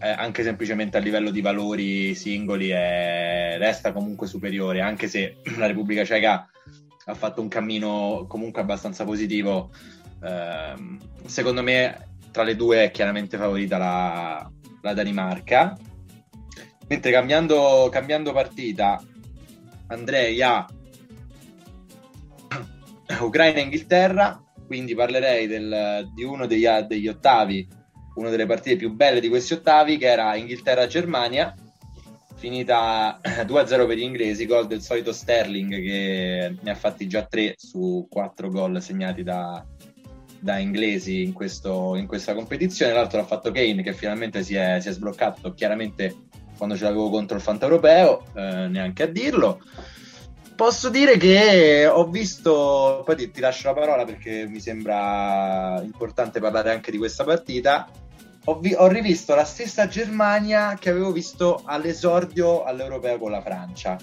eh, 0.00 0.08
anche 0.08 0.42
semplicemente 0.44 0.96
a 0.96 1.00
livello 1.00 1.30
di 1.30 1.40
valori 1.40 2.14
singoli 2.14 2.68
è, 2.68 3.56
resta 3.58 3.92
comunque 3.92 4.26
superiore, 4.28 4.80
anche 4.80 5.08
se 5.08 5.38
la 5.58 5.66
Repubblica 5.66 6.04
Ceca 6.04 6.48
ha 7.04 7.14
fatto 7.14 7.40
un 7.40 7.48
cammino 7.48 8.26
comunque 8.28 8.62
abbastanza 8.62 9.04
positivo. 9.04 9.70
Eh, 10.22 10.98
secondo 11.26 11.62
me 11.62 12.07
tra 12.30 12.42
le 12.42 12.56
due 12.56 12.84
è 12.84 12.90
chiaramente 12.90 13.36
favorita 13.36 13.78
la, 13.78 14.50
la 14.82 14.94
Danimarca. 14.94 15.76
Mentre 16.88 17.10
cambiando, 17.10 17.88
cambiando 17.90 18.32
partita 18.32 19.02
andrei 19.88 20.40
a 20.42 20.66
Ucraina 23.20 23.58
e 23.58 23.62
Inghilterra, 23.62 24.42
quindi 24.66 24.94
parlerei 24.94 25.46
del, 25.46 26.10
di 26.14 26.24
uno 26.24 26.46
degli, 26.46 26.66
degli 26.86 27.08
ottavi, 27.08 27.66
una 28.14 28.30
delle 28.30 28.46
partite 28.46 28.76
più 28.76 28.92
belle 28.92 29.20
di 29.20 29.28
questi 29.28 29.54
ottavi, 29.54 29.96
che 29.96 30.06
era 30.06 30.34
Inghilterra-Germania, 30.36 31.54
finita 32.36 33.20
2-0 33.22 33.86
per 33.86 33.96
gli 33.96 34.02
inglesi, 34.02 34.46
gol 34.46 34.66
del 34.66 34.80
solito 34.80 35.12
Sterling 35.12 35.70
che 35.70 36.56
ne 36.60 36.70
ha 36.70 36.74
fatti 36.74 37.06
già 37.06 37.24
3 37.24 37.54
su 37.56 38.06
4 38.08 38.48
gol 38.50 38.80
segnati 38.82 39.22
da, 39.22 39.64
da 40.40 40.58
inglesi 40.58 41.22
in, 41.22 41.32
questo, 41.32 41.96
in, 41.96 42.06
questa 42.06 42.34
competizione. 42.34 42.92
L'altro 42.92 43.18
l'ha 43.18 43.26
fatto 43.26 43.50
Kane, 43.50 43.82
che 43.82 43.92
finalmente 43.92 44.42
si 44.42 44.54
è, 44.54 44.78
si 44.80 44.88
è 44.88 44.92
sbloccato 44.92 45.52
chiaramente 45.54 46.14
quando 46.56 46.76
ce 46.76 46.84
l'avevo 46.84 47.08
contro 47.08 47.36
il 47.36 47.42
Fanta 47.42 47.66
Europeo, 47.66 48.24
eh, 48.34 48.66
neanche 48.68 49.04
a 49.04 49.06
dirlo. 49.06 49.60
Posso 50.56 50.88
dire 50.88 51.16
che 51.16 51.86
ho 51.86 52.08
visto, 52.08 53.02
poi 53.04 53.14
ti, 53.14 53.30
ti, 53.30 53.40
lascio 53.40 53.68
la 53.68 53.74
parola 53.74 54.04
perché 54.04 54.44
mi 54.48 54.58
sembra 54.58 55.80
importante 55.84 56.40
parlare 56.40 56.72
anche 56.72 56.90
di 56.90 56.98
questa 56.98 57.22
partita. 57.22 57.88
Ho, 58.46 58.58
vi, 58.58 58.74
ho, 58.76 58.88
rivisto 58.88 59.36
la 59.36 59.44
stessa 59.44 59.86
Germania 59.86 60.76
che 60.76 60.90
avevo 60.90 61.12
visto 61.12 61.62
all'esordio 61.64 62.64
all'Europeo 62.64 63.18
con 63.18 63.30
la 63.30 63.40
Francia. 63.40 63.96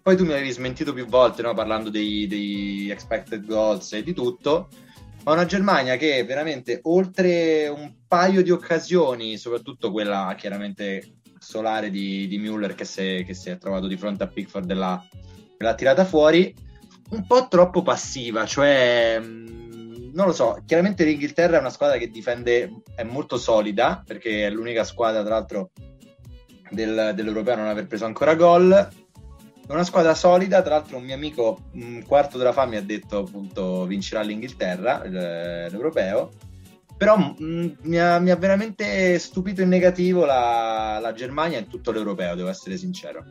Poi 0.00 0.16
tu 0.16 0.24
mi 0.24 0.32
avevi 0.32 0.52
smentito 0.52 0.92
più 0.92 1.06
volte 1.06 1.42
no? 1.42 1.52
parlando 1.52 1.90
dei, 1.90 2.28
dei 2.28 2.90
expected 2.90 3.44
goals 3.44 3.92
e 3.92 4.04
di 4.04 4.14
tutto 4.14 4.68
ma 5.28 5.34
una 5.34 5.44
Germania 5.44 5.96
che 5.96 6.24
veramente 6.24 6.80
oltre 6.84 7.68
un 7.68 7.92
paio 8.08 8.42
di 8.42 8.50
occasioni, 8.50 9.36
soprattutto 9.36 9.92
quella 9.92 10.34
chiaramente 10.38 11.16
solare 11.38 11.90
di, 11.90 12.26
di 12.26 12.38
Müller 12.38 12.74
che 12.74 12.86
si, 12.86 13.24
che 13.26 13.34
si, 13.34 13.50
è 13.50 13.58
trovato 13.58 13.86
di 13.86 13.98
fronte 13.98 14.22
a 14.22 14.26
Pickford 14.26 14.64
della, 14.64 15.06
della 15.58 15.74
tirata 15.74 16.06
fuori, 16.06 16.54
un 17.10 17.26
po' 17.26 17.46
troppo 17.46 17.82
passiva, 17.82 18.46
cioè 18.46 19.20
mm, 19.20 20.12
non 20.14 20.28
lo 20.28 20.32
so, 20.32 20.62
chiaramente 20.64 21.04
l'Inghilterra 21.04 21.58
è 21.58 21.60
una 21.60 21.68
squadra 21.68 21.98
che 21.98 22.08
difende, 22.08 22.80
è 22.94 23.02
molto 23.02 23.36
solida, 23.36 24.02
perché 24.06 24.46
è 24.46 24.50
l'unica 24.50 24.82
squadra 24.82 25.22
tra 25.22 25.34
l'altro 25.34 25.72
del, 26.70 27.12
dell'Europeo 27.14 27.52
a 27.52 27.56
non 27.56 27.66
aver 27.66 27.86
preso 27.86 28.06
ancora 28.06 28.34
gol, 28.34 28.88
è 29.68 29.72
una 29.72 29.84
squadra 29.84 30.14
solida, 30.14 30.62
tra 30.62 30.76
l'altro 30.76 30.96
un 30.96 31.04
mio 31.04 31.14
amico, 31.14 31.68
un 31.74 32.02
quarto 32.06 32.38
della 32.38 32.52
fa, 32.52 32.64
mi 32.64 32.76
ha 32.76 32.82
detto 32.82 33.18
appunto 33.18 33.84
vincerà 33.84 34.22
l'Inghilterra, 34.22 35.04
l'Europeo, 35.04 36.30
però 36.96 37.18
mh, 37.18 37.34
mm, 37.42 37.68
mi, 37.82 37.98
ha, 37.98 38.18
mi, 38.18 38.30
ha, 38.30 38.36
veramente 38.36 39.18
stupito 39.18 39.60
in 39.60 39.68
negativo 39.68 40.24
la, 40.24 40.98
la, 41.02 41.12
Germania 41.12 41.58
in 41.58 41.68
tutto 41.68 41.92
l'Europeo, 41.92 42.34
devo 42.34 42.48
essere 42.48 42.78
sincero. 42.78 43.22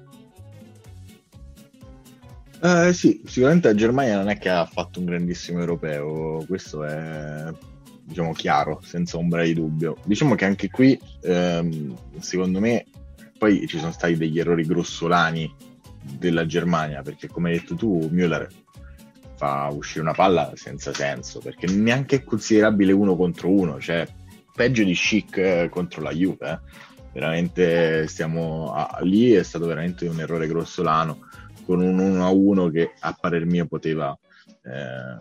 Eh, 2.62 2.94
sì, 2.94 3.20
sicuramente 3.25 3.70
la 3.70 3.75
Germania 3.75 4.17
non 4.17 4.29
è 4.29 4.38
che 4.38 4.50
ha 4.50 4.65
fatto 4.65 5.00
un 5.00 5.06
grandissimo 5.06 5.60
europeo, 5.60 6.46
questo 6.48 6.84
è 6.84 7.51
diciamo 8.03 8.32
chiaro, 8.34 8.79
senza 8.84 9.17
ombra 9.17 9.41
di 9.41 9.56
dubbio. 9.56 9.98
Diciamo 10.06 10.36
che 10.36 10.46
anche 10.46 10.70
qui, 10.70 11.00
ehm, 11.24 11.98
secondo 12.20 12.60
me, 12.60 12.86
poi 13.39 13.67
ci 13.67 13.79
sono 13.79 13.91
stati 13.91 14.15
degli 14.15 14.39
errori 14.39 14.63
grossolani 14.65 15.51
della 16.18 16.46
Germania, 16.46 17.02
perché 17.02 17.28
come 17.28 17.52
hai 17.52 17.60
detto 17.60 17.76
tu, 17.76 18.10
Müller 18.12 18.48
fa 19.36 19.68
uscire 19.72 20.02
una 20.02 20.14
palla 20.14 20.52
senza 20.56 20.94
senso, 20.94 21.40
perché 21.40 21.68
neanche 21.68 22.18
è 22.18 22.24
considerabile 22.24 22.92
uno 22.92 23.16
contro 23.16 23.50
uno, 23.50 23.80
cioè 23.80 24.08
peggio 24.54 24.84
di 24.84 24.94
Chic 24.94 25.38
eh, 25.38 25.70
contro 25.70 26.02
la 26.02 26.12
Juve. 26.12 26.50
Eh. 26.50 26.60
Veramente 27.14 28.08
stiamo 28.08 28.74
a, 28.74 29.00
lì 29.02 29.32
è 29.32 29.44
stato 29.44 29.66
veramente 29.68 30.08
un 30.08 30.20
errore 30.20 30.48
grossolano 30.48 31.30
con 31.66 31.82
un 31.82 31.98
1-1 31.98 32.72
che 32.72 32.94
a 33.00 33.16
parer 33.20 33.46
mio 33.46 33.66
poteva 33.68 34.18
eh, 34.64 35.20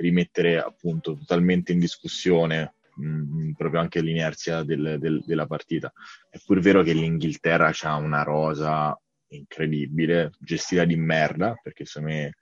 rimettere 0.00 0.58
appunto 0.58 1.14
totalmente 1.14 1.72
in 1.72 1.78
discussione 1.78 2.74
mh, 2.94 3.06
mm, 3.06 3.52
proprio 3.52 3.80
anche 3.80 4.00
l'inerzia 4.00 4.62
del, 4.62 4.96
del, 4.98 5.22
della 5.24 5.46
partita. 5.46 5.92
È 6.28 6.38
pur 6.44 6.60
vero 6.60 6.82
che 6.82 6.92
l'Inghilterra 6.92 7.70
ha 7.82 7.96
una 7.96 8.22
rosa 8.22 8.98
incredibile, 9.36 10.32
gestita 10.38 10.84
di 10.84 10.96
merda, 10.96 11.54
perché 11.62 11.84
secondo 11.84 12.14
me 12.14 12.36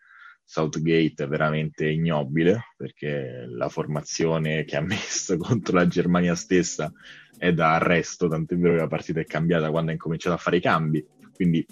Southgate 0.44 1.24
è 1.24 1.28
veramente 1.28 1.88
ignobile 1.88 2.72
perché 2.76 3.44
la 3.46 3.68
formazione 3.68 4.64
che 4.64 4.76
ha 4.76 4.80
messo 4.80 5.36
contro 5.38 5.76
la 5.76 5.86
Germania 5.86 6.34
stessa 6.34 6.92
è 7.38 7.52
da 7.52 7.74
arresto, 7.74 8.28
tant'è 8.28 8.56
vero 8.56 8.74
che 8.74 8.80
la 8.80 8.88
partita 8.88 9.20
è 9.20 9.24
cambiata 9.24 9.70
quando 9.70 9.90
ha 9.90 9.94
incominciato 9.94 10.34
a 10.34 10.38
fare 10.38 10.56
i 10.56 10.60
cambi, 10.60 11.06
quindi 11.32 11.64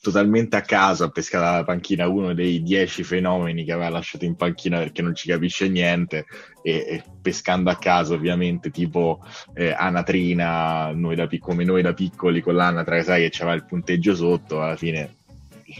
totalmente 0.00 0.56
a 0.56 0.60
caso 0.60 1.04
ha 1.04 1.10
pescato 1.10 1.44
dalla 1.44 1.64
panchina 1.64 2.08
uno 2.08 2.34
dei 2.34 2.62
dieci 2.62 3.02
fenomeni 3.02 3.64
che 3.64 3.72
aveva 3.72 3.88
lasciato 3.88 4.24
in 4.24 4.36
panchina 4.36 4.78
perché 4.78 5.02
non 5.02 5.14
ci 5.14 5.28
capisce 5.28 5.68
niente 5.68 6.26
e, 6.62 6.72
e 6.72 7.02
pescando 7.20 7.70
a 7.70 7.76
caso 7.76 8.14
ovviamente 8.14 8.70
tipo 8.70 9.24
eh, 9.54 9.72
anatrina 9.72 10.92
noi 10.92 11.16
da, 11.16 11.28
come 11.38 11.64
noi 11.64 11.82
da 11.82 11.92
piccoli 11.94 12.40
con 12.40 12.54
l'anatra 12.54 13.02
sai 13.02 13.22
che 13.22 13.30
c'era 13.30 13.52
il 13.52 13.64
punteggio 13.64 14.14
sotto 14.14 14.62
alla 14.62 14.76
fine 14.76 15.16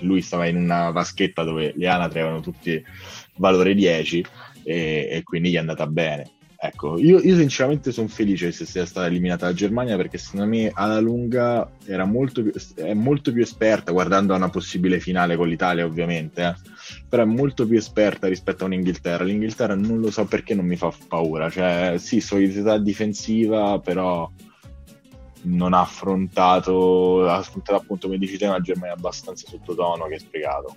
lui 0.01 0.21
stava 0.23 0.47
in 0.47 0.57
una 0.57 0.91
vaschetta 0.91 1.45
dove 1.45 1.73
le 1.77 1.87
anatre 1.87 2.21
avevano 2.21 2.41
tutti 2.41 2.83
valore 3.37 3.75
10 3.75 4.27
e, 4.65 5.09
e 5.11 5.23
quindi 5.23 5.51
gli 5.51 5.55
è 5.55 5.59
andata 5.59 5.87
bene 5.87 6.31
Ecco, 6.59 6.99
io, 6.99 7.19
io 7.21 7.37
sinceramente 7.37 7.93
sono 7.93 8.09
felice 8.09 8.51
se 8.51 8.65
sia 8.65 8.87
stata 8.87 9.07
eliminata 9.07 9.47
la 9.47 9.53
Germania 9.53 9.97
perché 9.97 10.17
secondo 10.17 10.47
me 10.47 10.71
alla 10.73 11.01
lunga 11.01 11.71
era 11.85 12.07
molto 12.07 12.43
più, 12.43 12.53
è 12.77 12.95
molto 12.95 13.31
più 13.31 13.43
esperta 13.43 13.93
guardando 13.93 14.33
a 14.33 14.37
una 14.37 14.49
possibile 14.49 14.99
finale 14.99 15.37
con 15.37 15.49
l'Italia 15.49 15.85
ovviamente, 15.85 16.43
eh. 16.43 16.55
però 17.07 17.25
è 17.25 17.27
molto 17.27 17.67
più 17.67 17.77
esperta 17.77 18.27
rispetto 18.27 18.65
a 18.65 18.67
un'Inghilterra. 18.69 19.23
L'Inghilterra 19.25 19.75
non 19.75 20.01
lo 20.01 20.11
so 20.11 20.25
perché 20.25 20.55
non 20.55 20.65
mi 20.65 20.77
fa 20.77 20.91
paura, 21.09 21.51
cioè 21.51 21.97
sì, 21.99 22.21
solidità 22.21 22.79
difensiva, 22.79 23.79
però 23.79 24.31
non 25.43 25.75
ha 25.75 25.81
affrontato, 25.81 27.29
ha 27.29 27.37
affrontato 27.37 27.79
appunto 27.79 28.07
come 28.07 28.19
dici 28.19 28.39
te 28.39 28.47
una 28.47 28.61
Germania 28.61 28.95
abbastanza 28.95 29.47
sottotono 29.47 30.07
che 30.07 30.15
è 30.15 30.19
spiegato. 30.19 30.77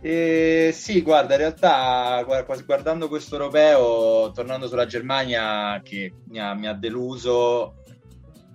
Eh, 0.00 0.70
sì, 0.72 1.02
guarda, 1.02 1.34
in 1.34 1.40
realtà 1.40 2.24
guardando 2.64 3.08
questo 3.08 3.34
europeo, 3.34 4.30
tornando 4.30 4.68
sulla 4.68 4.86
Germania 4.86 5.80
che 5.82 6.12
mi 6.28 6.38
ha, 6.38 6.54
mi 6.54 6.68
ha 6.68 6.72
deluso, 6.72 7.82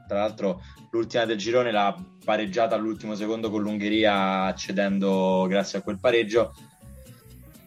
tra 0.07 0.19
l'altro 0.19 0.61
l'ultima 0.91 1.25
del 1.25 1.37
girone 1.37 1.71
l'ha 1.71 1.93
pareggiata 2.23 2.75
all'ultimo 2.75 3.15
secondo 3.15 3.49
con 3.49 3.61
l'Ungheria 3.61 4.43
accedendo 4.43 5.45
grazie 5.49 5.79
a 5.79 5.81
quel 5.81 5.99
pareggio. 5.99 6.53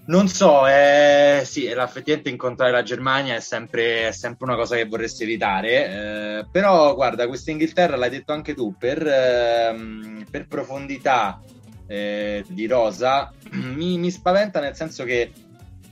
Non 0.07 0.29
so, 0.29 0.67
eh, 0.69 1.43
sì, 1.45 1.67
effettivamente 1.67 2.31
incontrare 2.31 2.71
la 2.71 2.85
Germania 2.85 3.35
è 3.35 3.41
sempre, 3.41 4.07
è 4.07 4.13
sempre, 4.13 4.47
una 4.47 4.55
cosa 4.55 4.77
che 4.77 4.87
vorresti 4.87 5.25
evitare, 5.25 6.39
eh, 6.39 6.47
però 6.51 6.95
guarda, 6.95 7.27
questa 7.27 7.51
Inghilterra 7.51 7.97
l'hai 7.97 8.11
detto 8.11 8.33
anche 8.33 8.55
tu, 8.55 8.77
per, 8.79 9.05
eh, 9.05 10.25
per 10.31 10.47
profondità 10.47 11.43
eh, 11.87 12.45
di 12.49 12.67
Rosa 12.67 13.33
mi, 13.53 13.99
mi, 13.99 14.11
spaventa 14.11 14.61
nel 14.61 14.75
senso 14.75 15.05
che 15.05 15.33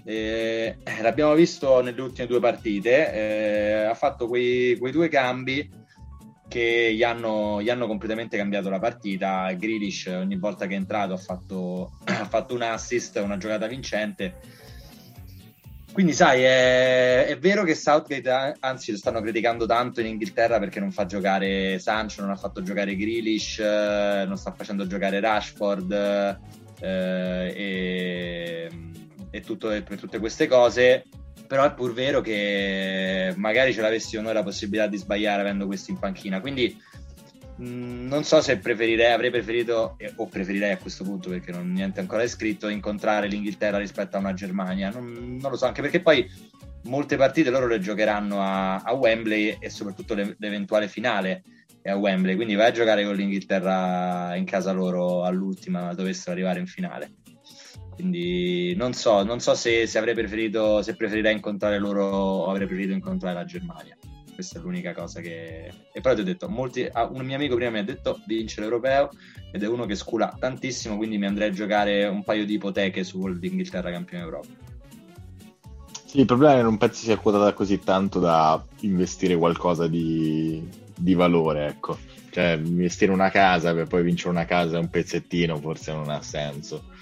eh, 0.04 0.76
l'abbiamo 1.00 1.34
visto 1.34 1.80
nelle 1.80 2.00
ultime 2.00 2.26
due 2.26 2.40
partite, 2.40 3.12
eh, 3.12 3.84
ha 3.84 3.94
fatto 3.94 4.28
quei, 4.28 4.76
quei, 4.76 4.92
due 4.92 5.08
cambi 5.08 5.82
che 6.46 6.92
gli 6.94 7.02
hanno, 7.02 7.62
gli 7.62 7.70
hanno, 7.70 7.86
completamente 7.86 8.36
cambiato 8.36 8.68
la 8.68 8.78
partita. 8.78 9.50
Grealish 9.52 10.06
ogni 10.06 10.36
volta 10.36 10.66
che 10.66 10.74
è 10.74 10.76
entrato 10.76 11.14
ha 11.14 11.18
fatto, 11.18 11.98
ha 12.04 12.26
fatto 12.26 12.54
un 12.54 12.62
assist, 12.62 13.16
una 13.16 13.38
giocata 13.38 13.66
vincente 13.66 14.40
quindi, 15.94 16.12
sai, 16.12 16.42
è, 16.42 17.26
è, 17.26 17.38
vero 17.38 17.62
che 17.62 17.76
Southgate, 17.76 18.56
anzi, 18.58 18.90
lo 18.90 18.96
stanno 18.96 19.20
criticando 19.20 19.64
tanto 19.64 20.00
in 20.00 20.08
Inghilterra 20.08 20.58
perché 20.58 20.80
non 20.80 20.90
fa 20.90 21.06
giocare 21.06 21.78
Sancho, 21.78 22.20
non 22.20 22.32
ha 22.32 22.36
fatto 22.36 22.64
giocare 22.64 22.96
Grealish, 22.96 23.60
eh, 23.60 24.24
non 24.26 24.36
sta 24.36 24.52
facendo 24.52 24.88
giocare 24.88 25.20
Rashford 25.20 25.92
eh, 26.80 27.52
e, 27.54 28.70
e, 29.30 29.40
tutto, 29.42 29.68
per 29.68 29.96
tutte 29.96 30.18
queste 30.18 30.48
cose. 30.48 31.04
Però 31.46 31.62
è 31.62 31.72
pur 31.74 31.92
vero 31.92 32.20
che 32.20 33.32
magari 33.36 33.72
ce 33.72 33.80
l'avessimo 33.80 34.22
noi 34.22 34.34
la 34.34 34.42
possibilità 34.42 34.88
di 34.88 34.96
sbagliare 34.96 35.42
avendo 35.42 35.66
questi 35.66 35.92
in 35.92 36.00
panchina. 36.00 36.40
Quindi 36.40 36.76
Mm, 37.62 38.08
non 38.08 38.24
so 38.24 38.40
se 38.40 38.58
preferirei, 38.58 39.12
avrei 39.12 39.30
preferito, 39.30 39.96
o 40.16 40.26
preferirei 40.26 40.72
a 40.72 40.78
questo 40.78 41.04
punto 41.04 41.28
perché 41.28 41.52
non 41.52 41.70
niente 41.72 42.00
ancora 42.00 42.22
è 42.22 42.26
scritto, 42.26 42.68
incontrare 42.68 43.28
l'Inghilterra 43.28 43.78
rispetto 43.78 44.16
a 44.16 44.20
una 44.20 44.34
Germania. 44.34 44.90
Non, 44.90 45.38
non 45.40 45.50
lo 45.50 45.56
so, 45.56 45.66
anche 45.66 45.80
perché 45.80 46.00
poi 46.00 46.28
molte 46.84 47.16
partite 47.16 47.50
loro 47.50 47.66
le 47.66 47.78
giocheranno 47.78 48.40
a, 48.40 48.78
a 48.78 48.92
Wembley 48.92 49.56
e 49.60 49.70
soprattutto 49.70 50.14
le, 50.14 50.34
l'eventuale 50.38 50.88
finale 50.88 51.42
è 51.80 51.90
a 51.90 51.96
Wembley. 51.96 52.34
Quindi 52.34 52.54
vai 52.56 52.68
a 52.68 52.72
giocare 52.72 53.04
con 53.04 53.14
l'Inghilterra 53.14 54.34
in 54.34 54.44
casa 54.44 54.72
loro 54.72 55.22
all'ultima, 55.22 55.94
dovessero 55.94 56.32
arrivare 56.32 56.58
in 56.58 56.66
finale. 56.66 57.12
Quindi 57.94 58.74
non 58.74 58.92
so, 58.94 59.22
non 59.22 59.38
so 59.38 59.54
se, 59.54 59.86
se 59.86 59.98
avrei 59.98 60.14
preferito, 60.14 60.82
se 60.82 60.96
preferirei 60.96 61.32
incontrare 61.32 61.78
loro 61.78 62.04
o 62.04 62.50
avrei 62.50 62.66
preferito 62.66 62.92
incontrare 62.92 63.36
la 63.36 63.44
Germania 63.44 63.96
questa 64.34 64.58
è 64.58 64.62
l'unica 64.62 64.92
cosa 64.92 65.20
che... 65.20 65.72
E 65.92 66.00
poi 66.00 66.14
ti 66.14 66.20
ho 66.20 66.24
detto, 66.24 66.48
molti... 66.48 66.88
ah, 66.90 67.08
un 67.10 67.24
mio 67.24 67.36
amico 67.36 67.54
prima 67.54 67.70
mi 67.70 67.78
ha 67.78 67.84
detto 67.84 68.20
vince 68.26 68.60
l'Europeo 68.60 69.10
ed 69.52 69.62
è 69.62 69.68
uno 69.68 69.86
che 69.86 69.94
scula 69.94 70.36
tantissimo, 70.38 70.96
quindi 70.96 71.16
mi 71.16 71.26
andrei 71.26 71.48
a 71.48 71.52
giocare 71.52 72.06
un 72.06 72.24
paio 72.24 72.44
di 72.44 72.54
ipoteche 72.54 73.04
sull'Inghilterra 73.04 73.90
campione 73.90 74.24
Europa. 74.24 74.48
Sì, 76.04 76.20
il 76.20 76.26
problema 76.26 76.54
è 76.54 76.56
che 76.56 76.62
non 76.62 76.76
penso 76.76 77.04
sia 77.04 77.16
quotata 77.16 77.52
così 77.52 77.78
tanto 77.78 78.20
da 78.20 78.62
investire 78.80 79.36
qualcosa 79.36 79.86
di, 79.86 80.68
di 80.96 81.14
valore, 81.14 81.66
ecco. 81.66 81.98
Cioè, 82.30 82.60
investire 82.62 83.12
una 83.12 83.30
casa 83.30 83.72
per 83.74 83.86
poi 83.86 84.02
vincere 84.02 84.30
una 84.30 84.44
casa 84.44 84.76
e 84.76 84.80
un 84.80 84.90
pezzettino 84.90 85.56
forse 85.56 85.92
non 85.92 86.10
ha 86.10 86.20
senso 86.20 86.92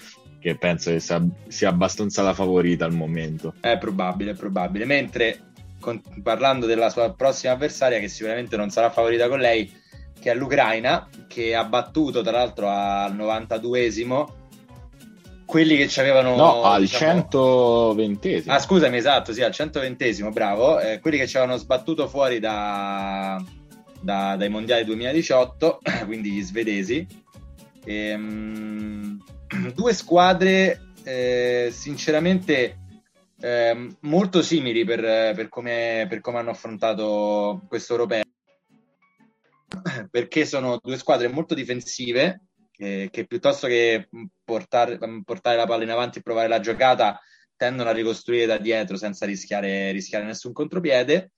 che 0.43 0.57
penso 0.57 0.91
che 0.91 0.99
sia, 0.99 1.69
abbastanza 1.69 2.21
la 2.21 2.33
favorita 2.33 2.83
al 2.83 2.93
momento. 2.93 3.53
È 3.61 3.77
probabile, 3.77 4.31
è 4.31 4.35
probabile. 4.35 4.83
Mentre 4.83 5.52
con, 5.83 6.01
parlando 6.23 6.65
della 6.65 6.89
sua 6.89 7.13
prossima 7.13 7.51
avversaria, 7.51 7.99
che 7.99 8.07
sicuramente 8.07 8.55
non 8.55 8.69
sarà 8.69 8.89
favorita 8.89 9.27
con 9.27 9.39
lei, 9.39 9.71
che 10.19 10.31
è 10.31 10.33
l'Ucraina, 10.33 11.09
che 11.27 11.53
ha 11.53 11.65
battuto 11.65 12.21
tra 12.21 12.31
l'altro 12.31 12.69
al 12.69 13.13
92esimo 13.13 14.41
quelli 15.45 15.75
che 15.75 15.87
ci 15.89 15.99
avevano 15.99 16.35
no 16.35 16.63
al 16.63 16.81
diciamo... 16.81 17.27
120esimo 17.29 18.49
ah 18.49 18.59
scusami 18.59 18.97
esatto 18.97 19.33
sì 19.33 19.43
al 19.43 19.51
120esimo 19.51 20.31
bravo. 20.31 20.79
Eh, 20.79 20.99
quelli 20.99 21.17
che 21.17 21.27
ci 21.27 21.37
avevano 21.37 21.59
sbattuto 21.59 22.07
fuori 22.07 22.39
da, 22.39 23.43
da, 23.99 24.35
dai 24.37 24.49
mondiali 24.49 24.85
2018 24.85 25.81
quindi 26.05 26.31
gli 26.31 26.41
svedesi. 26.41 27.05
Ehm, 27.83 29.21
due 29.75 29.93
squadre 29.93 30.93
eh, 31.03 31.69
sinceramente 31.71 32.77
eh, 33.43 33.97
molto 34.01 34.41
simili 34.41 34.85
per, 34.85 35.01
per, 35.35 35.49
come, 35.49 36.05
per 36.07 36.21
come 36.21 36.37
hanno 36.37 36.51
affrontato 36.51 37.61
questo 37.67 37.91
europeo. 37.91 38.23
Perché 40.09 40.45
sono 40.45 40.79
due 40.81 40.97
squadre 40.97 41.27
molto 41.27 41.53
difensive 41.53 42.43
eh, 42.77 43.09
che 43.11 43.25
piuttosto 43.25 43.67
che 43.67 44.07
portare, 44.45 44.97
portare, 45.25 45.57
la 45.57 45.65
palla 45.65 45.83
in 45.83 45.89
avanti 45.89 46.19
e 46.19 46.21
provare 46.21 46.47
la 46.47 46.61
giocata 46.61 47.19
tendono 47.57 47.89
a 47.89 47.93
ricostruire 47.93 48.45
da 48.45 48.57
dietro 48.57 48.95
senza 48.95 49.25
rischiare, 49.25 49.91
rischiare 49.91 50.23
nessun 50.23 50.53
contropiede. 50.53 51.31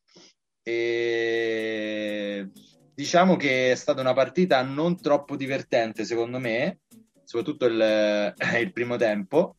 E 0.61 2.49
diciamo 2.93 3.35
che 3.35 3.71
è 3.71 3.75
stata 3.75 4.01
una 4.01 4.13
partita 4.13 4.61
non 4.61 5.01
troppo 5.01 5.35
divertente 5.35 6.05
secondo 6.05 6.39
me 6.39 6.81
soprattutto 7.23 7.65
il, 7.65 8.33
il 8.61 8.71
primo 8.71 8.95
tempo 8.95 9.55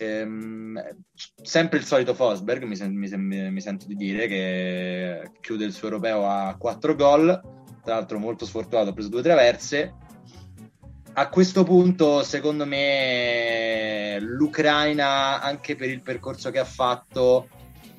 Ehm, 0.00 0.80
sempre 1.42 1.78
il 1.78 1.84
solito 1.84 2.14
Fosberg, 2.14 2.62
mi, 2.62 2.76
sen- 2.76 2.94
mi, 2.94 3.08
sen- 3.08 3.50
mi, 3.52 3.60
sento 3.60 3.86
di 3.86 3.96
dire, 3.96 4.28
che 4.28 5.32
chiude 5.40 5.64
il 5.64 5.72
suo 5.72 5.88
europeo 5.88 6.28
a 6.28 6.54
4 6.56 6.94
gol, 6.94 7.26
tra 7.82 7.94
l'altro 7.94 8.18
molto 8.18 8.46
sfortunato, 8.46 8.90
ha 8.90 8.92
preso 8.92 9.08
due 9.08 9.22
traverse. 9.22 9.94
A 11.14 11.28
questo 11.30 11.64
punto, 11.64 12.22
secondo 12.22 12.64
me, 12.64 14.18
l'Ucraina, 14.20 15.40
anche 15.40 15.74
per 15.74 15.90
il 15.90 16.02
percorso 16.02 16.50
che 16.50 16.60
ha 16.60 16.64
fatto, 16.64 17.48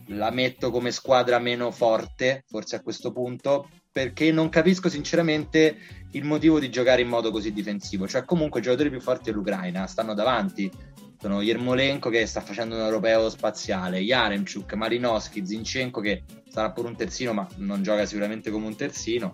la 0.08 0.32
metto 0.32 0.72
come 0.72 0.92
squadra 0.92 1.38
meno 1.38 1.70
forte, 1.72 2.46
forse 2.48 2.78
a 2.78 2.82
questo 2.82 3.12
punto, 3.12 3.70
perché 3.92 4.32
non 4.32 4.48
capisco 4.48 4.88
sinceramente 4.88 5.78
il 6.12 6.24
motivo 6.24 6.60
di 6.60 6.70
giocare 6.70 7.02
in 7.02 7.10
modo 7.10 7.30
così 7.30 7.52
difensivo. 7.52 8.08
Cioè, 8.08 8.24
comunque, 8.24 8.62
i 8.62 8.64
giocatori 8.64 8.90
più 8.90 9.02
forti 9.02 9.32
dell'Ucraina 9.32 9.86
stanno 9.86 10.14
davanti 10.14 10.72
sono 11.20 11.42
Yermolenko 11.42 12.10
che 12.10 12.26
sta 12.26 12.40
facendo 12.40 12.76
un 12.76 12.82
europeo 12.82 13.30
spaziale, 13.30 14.00
Yaremchuk, 14.00 14.74
Marinowski, 14.74 15.46
Zinchenko 15.46 16.00
che 16.00 16.24
sarà 16.48 16.72
pure 16.72 16.88
un 16.88 16.96
terzino 16.96 17.34
ma 17.34 17.48
non 17.58 17.84
gioca 17.84 18.06
sicuramente 18.06 18.50
come 18.50 18.68
un 18.68 18.76
terzino. 18.76 19.34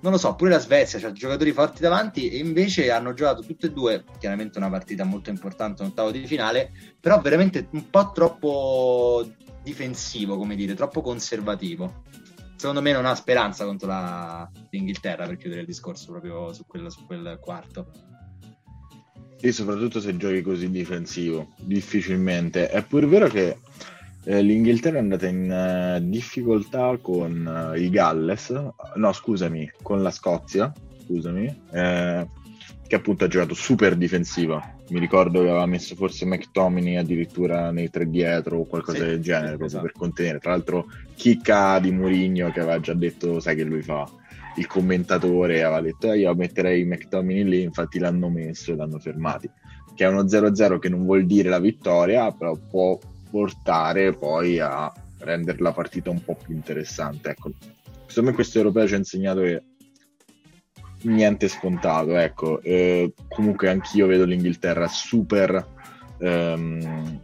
Non 0.00 0.12
lo 0.12 0.18
so, 0.18 0.34
pure 0.34 0.50
la 0.50 0.58
Svezia 0.58 1.06
ha 1.08 1.12
giocatori 1.12 1.52
forti 1.52 1.82
davanti 1.82 2.28
e 2.28 2.38
invece 2.38 2.90
hanno 2.90 3.14
giocato 3.14 3.42
tutte 3.42 3.66
e 3.66 3.72
due, 3.72 4.04
chiaramente 4.18 4.58
una 4.58 4.70
partita 4.70 5.04
molto 5.04 5.30
importante, 5.30 5.82
un 5.82 5.88
ottavo 5.88 6.12
di 6.12 6.24
finale, 6.26 6.70
però 7.00 7.20
veramente 7.20 7.68
un 7.72 7.90
po' 7.90 8.12
troppo 8.12 9.28
difensivo, 9.62 10.36
come 10.36 10.54
dire, 10.54 10.74
troppo 10.74 11.02
conservativo. 11.02 12.04
Secondo 12.54 12.80
me 12.80 12.92
non 12.92 13.06
ha 13.06 13.14
speranza 13.14 13.64
contro 13.64 13.88
la... 13.88 14.48
l'Inghilterra 14.70 15.26
per 15.26 15.36
chiudere 15.36 15.62
il 15.62 15.66
discorso 15.66 16.10
proprio 16.10 16.52
su 16.52 16.64
quel, 16.66 16.90
su 16.90 17.04
quel 17.04 17.38
quarto. 17.40 17.90
E 19.40 19.52
soprattutto 19.52 20.00
se 20.00 20.16
giochi 20.16 20.42
così 20.42 20.70
difensivo, 20.70 21.52
difficilmente. 21.58 22.68
È 22.68 22.82
pur 22.82 23.06
vero 23.06 23.28
che 23.28 23.58
eh, 24.24 24.42
l'Inghilterra 24.42 24.96
è 24.96 25.00
andata 25.00 25.26
in 25.26 25.50
uh, 25.50 26.04
difficoltà 26.06 26.98
con 27.00 27.70
uh, 27.72 27.76
il 27.76 27.88
Galles, 27.88 28.50
no 28.96 29.12
scusami, 29.12 29.72
con 29.80 30.02
la 30.02 30.10
Scozia, 30.10 30.72
scusami, 31.04 31.62
eh, 31.72 32.26
che 32.86 32.94
appunto 32.94 33.24
ha 33.24 33.28
giocato 33.28 33.54
super 33.54 33.94
difensiva. 33.96 34.76
Mi 34.88 34.98
ricordo 34.98 35.40
che 35.40 35.48
aveva 35.48 35.66
messo 35.66 35.94
forse 35.94 36.26
McTominay 36.26 36.96
addirittura 36.96 37.70
nei 37.70 37.90
tre 37.90 38.10
dietro 38.10 38.58
o 38.58 38.64
qualcosa 38.66 38.98
sì, 38.98 39.04
del 39.04 39.20
genere, 39.20 39.56
proprio 39.56 39.66
esatto. 39.68 39.84
per 39.84 39.92
contenere. 39.92 40.38
Tra 40.40 40.50
l'altro 40.50 40.86
chicca 41.14 41.78
di 41.78 41.92
Mourinho 41.92 42.50
che 42.50 42.60
aveva 42.60 42.80
già 42.80 42.94
detto, 42.94 43.40
sai 43.40 43.54
che 43.54 43.64
lui 43.64 43.82
fa 43.82 44.06
il 44.56 44.66
commentatore 44.66 45.62
aveva 45.62 45.80
detto 45.80 46.12
eh, 46.12 46.18
io 46.18 46.34
metterei 46.34 46.84
McTominay 46.84 47.44
lì, 47.44 47.62
infatti 47.62 47.98
l'hanno 47.98 48.28
messo 48.28 48.72
e 48.72 48.76
l'hanno 48.76 48.98
fermati. 48.98 49.50
Che 49.94 50.04
è 50.04 50.08
uno 50.08 50.24
0-0 50.24 50.78
che 50.78 50.88
non 50.88 51.04
vuol 51.04 51.26
dire 51.26 51.48
la 51.48 51.58
vittoria, 51.58 52.30
però 52.32 52.56
può 52.56 52.98
portare 53.30 54.14
poi 54.14 54.58
a 54.58 54.92
rendere 55.20 55.58
la 55.60 55.72
partita 55.72 56.10
un 56.10 56.22
po' 56.22 56.36
più 56.36 56.54
interessante. 56.54 57.30
Ecco, 57.30 57.50
secondo 58.06 58.30
me 58.30 58.34
questo 58.34 58.58
europeo 58.58 58.86
ci 58.86 58.94
ha 58.94 58.98
insegnato 58.98 59.40
che 59.40 59.62
niente 61.02 61.48
scontato, 61.48 62.16
ecco. 62.16 62.60
Eh, 62.62 63.12
comunque 63.28 63.68
anch'io 63.68 64.06
vedo 64.06 64.24
l'Inghilterra 64.24 64.88
super 64.88 65.66
ehm, 66.18 67.20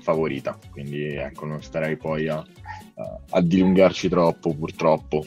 favorita, 0.00 0.58
quindi 0.70 1.14
ecco, 1.14 1.46
non 1.46 1.62
starei 1.62 1.96
poi 1.96 2.28
a, 2.28 2.36
a, 2.36 3.20
a 3.30 3.40
dilungarci 3.40 4.08
troppo 4.08 4.54
purtroppo. 4.54 5.24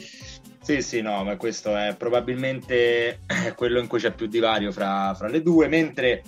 Sì, 0.64 0.80
sì, 0.80 1.02
no, 1.02 1.22
ma 1.24 1.36
questo 1.36 1.76
è 1.76 1.94
probabilmente 1.94 3.20
quello 3.54 3.78
in 3.80 3.86
cui 3.86 3.98
c'è 3.98 4.14
più 4.14 4.26
divario 4.28 4.72
fra, 4.72 5.12
fra 5.12 5.28
le 5.28 5.42
due, 5.42 5.68
mentre 5.68 6.22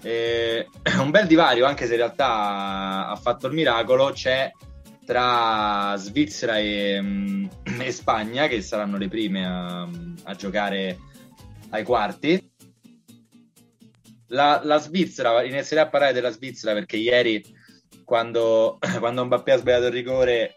eh, 0.00 0.66
un 0.98 1.10
bel 1.10 1.26
divario, 1.26 1.66
anche 1.66 1.84
se 1.84 1.92
in 1.92 1.98
realtà 1.98 3.08
ha 3.08 3.16
fatto 3.16 3.48
il 3.48 3.52
miracolo, 3.52 4.10
c'è 4.12 4.50
tra 5.04 5.94
Svizzera 5.98 6.58
e, 6.58 7.02
mm, 7.02 7.46
e 7.84 7.92
Spagna, 7.92 8.46
che 8.46 8.62
saranno 8.62 8.96
le 8.96 9.08
prime 9.08 9.44
a, 9.44 9.86
a 10.22 10.34
giocare 10.36 10.98
ai 11.68 11.84
quarti. 11.84 12.50
La, 14.28 14.62
la, 14.64 14.78
Svizzera, 14.78 15.44
inizierei 15.44 15.84
a 15.84 15.90
parlare 15.90 16.14
della 16.14 16.30
Svizzera 16.30 16.72
perché 16.72 16.96
ieri, 16.96 17.44
quando, 18.06 18.78
quando 19.00 19.26
Mbappé 19.26 19.52
ha 19.52 19.58
sbagliato 19.58 19.88
il 19.88 19.92
rigore, 19.92 20.54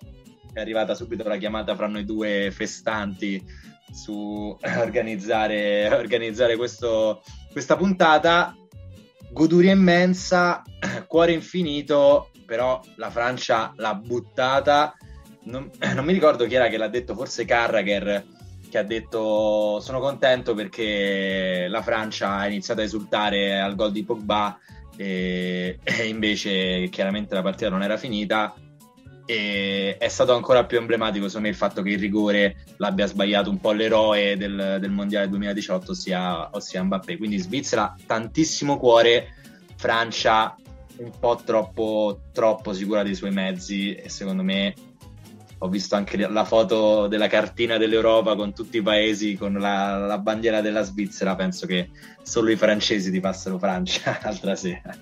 è 0.56 0.62
arrivata 0.62 0.96
subito 0.96 1.28
la 1.28 1.36
chiamata 1.36 1.76
fra 1.76 1.88
noi 1.88 2.06
due 2.06 2.50
festanti 2.50 3.44
su 3.92 4.58
organizzare, 4.80 5.90
organizzare 5.94 6.56
questo, 6.56 7.22
questa 7.52 7.76
puntata. 7.76 8.56
Goduria 9.32 9.74
immensa, 9.74 10.64
cuore 11.08 11.34
infinito, 11.34 12.30
però 12.46 12.80
la 12.96 13.10
Francia 13.10 13.74
l'ha 13.76 13.96
buttata. 13.96 14.96
Non, 15.44 15.70
non, 15.94 16.06
mi 16.06 16.14
ricordo 16.14 16.46
chi 16.46 16.56
era 16.56 16.70
che 16.70 16.78
l'ha 16.78 16.88
detto, 16.88 17.16
forse 17.16 17.44
Carragher, 17.44 18.26
che 18.70 18.78
ha 18.78 18.84
detto 18.84 19.82
sono 19.82 20.00
contento 20.00 20.54
perché 20.54 21.68
la 21.70 21.82
Francia 21.82 22.38
ha 22.38 22.48
iniziato 22.48 22.80
a 22.80 22.86
esultare 22.86 23.60
al 23.60 23.76
gol 23.76 23.92
di 23.92 24.06
Pogba 24.06 24.58
e, 24.96 25.80
e 25.84 26.08
invece 26.08 26.88
chiaramente 26.90 27.36
la 27.36 27.42
partita 27.42 27.70
non 27.70 27.84
era 27.84 27.98
finita 27.98 28.56
e 29.26 29.98
è 29.98 30.08
stato 30.08 30.36
ancora 30.36 30.66
più 30.66 30.78
emblematico 30.78 31.28
secondo 31.28 31.48
me 31.48 31.54
il 31.54 31.60
fatto 31.60 31.82
che 31.82 31.90
il 31.90 32.00
rigore 32.00 32.58
l'abbia 32.78 33.08
sbagliato 33.08 33.50
un 33.50 33.60
po' 33.60 33.72
l'eroe 33.72 34.38
del, 34.38 34.78
del 34.80 34.92
mondiale 34.92 35.28
2018 35.30 35.92
ossia, 35.92 36.50
ossia 36.52 36.84
Mbappé. 36.84 37.18
Quindi 37.18 37.38
Svizzera 37.40 37.96
tantissimo 38.06 38.78
cuore 38.78 39.34
Francia 39.78 40.56
un 40.98 41.12
po' 41.20 41.42
troppo, 41.44 42.22
troppo 42.32 42.74
sicura 42.74 43.04
dei 43.04 43.16
suoi 43.16 43.32
mezzi. 43.32 43.96
E 43.96 44.10
secondo 44.10 44.44
me 44.44 44.74
ho 45.58 45.68
visto 45.70 45.96
anche 45.96 46.18
la 46.18 46.46
foto 46.46 47.08
della 47.08 47.28
cartina 47.28 47.78
dell'Europa 47.78 48.36
con 48.36 48.54
tutti 48.54 48.78
i 48.78 48.82
paesi 48.84 49.36
con 49.36 49.54
la, 49.54 49.98
la 49.98 50.20
bandiera 50.20 50.62
della 50.62 50.84
Svizzera. 50.84 51.36
Penso 51.36 51.66
che 51.66 51.90
solo 52.22 52.52
i 52.52 52.56
francesi 52.56 53.10
ti 53.10 53.20
passano 53.20 53.58
Francia 53.58 54.20
l'altra 54.24 54.56
sera 54.56 54.96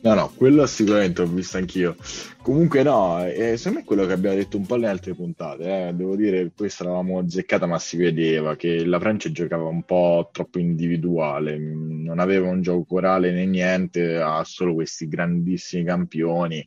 No, 0.00 0.14
no, 0.14 0.32
quello 0.36 0.66
sicuramente 0.66 1.22
ho 1.22 1.26
visto 1.26 1.56
anch'io. 1.56 1.96
Comunque 2.42 2.82
no, 2.84 3.26
eh, 3.26 3.56
secondo 3.56 3.78
me 3.78 3.84
è 3.84 3.86
quello 3.86 4.06
che 4.06 4.12
abbiamo 4.12 4.36
detto 4.36 4.56
un 4.56 4.66
po' 4.66 4.76
nelle 4.76 4.88
altre 4.88 5.14
puntate, 5.14 5.88
eh. 5.88 5.94
devo 5.94 6.14
dire, 6.14 6.52
questa 6.54 6.84
l'avevamo 6.84 7.18
azzeccata 7.18 7.66
ma 7.66 7.78
si 7.80 7.96
vedeva 7.96 8.54
che 8.54 8.84
la 8.84 9.00
Francia 9.00 9.32
giocava 9.32 9.64
un 9.64 9.82
po' 9.82 10.28
troppo 10.32 10.60
individuale, 10.60 11.58
non 11.58 12.20
aveva 12.20 12.48
un 12.48 12.62
gioco 12.62 12.84
corale 12.84 13.32
né 13.32 13.46
niente, 13.46 14.16
ha 14.18 14.44
solo 14.44 14.74
questi 14.74 15.08
grandissimi 15.08 15.82
campioni 15.82 16.66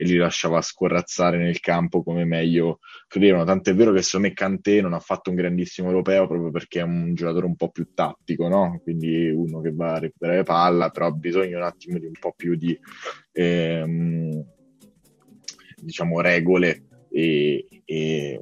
e 0.00 0.06
li 0.06 0.16
lasciava 0.16 0.62
scorrazzare 0.62 1.36
nel 1.36 1.60
campo 1.60 2.02
come 2.02 2.24
meglio 2.24 2.78
credevano. 3.06 3.44
Tant'è 3.44 3.74
vero 3.74 3.92
che 3.92 4.00
secondo 4.00 4.28
me 4.28 4.32
Kanté 4.32 4.80
non 4.80 4.94
ha 4.94 4.98
fatto 4.98 5.28
un 5.28 5.36
grandissimo 5.36 5.88
europeo 5.88 6.26
proprio 6.26 6.50
perché 6.50 6.80
è 6.80 6.84
un 6.84 7.12
giocatore 7.12 7.44
un 7.44 7.54
po' 7.54 7.68
più 7.68 7.92
tattico, 7.92 8.48
no? 8.48 8.80
Quindi 8.82 9.28
uno 9.28 9.60
che 9.60 9.72
va 9.74 9.92
a 9.92 9.98
recuperare 9.98 10.42
palla, 10.42 10.88
però 10.88 11.08
ha 11.08 11.10
bisogno 11.10 11.58
un 11.58 11.64
attimo 11.64 11.98
di 11.98 12.06
un 12.06 12.14
po' 12.18 12.32
più 12.34 12.54
di 12.54 12.78
ehm, 13.32 14.42
diciamo 15.82 16.20
regole 16.22 16.84
e, 17.10 17.68
e 17.84 18.40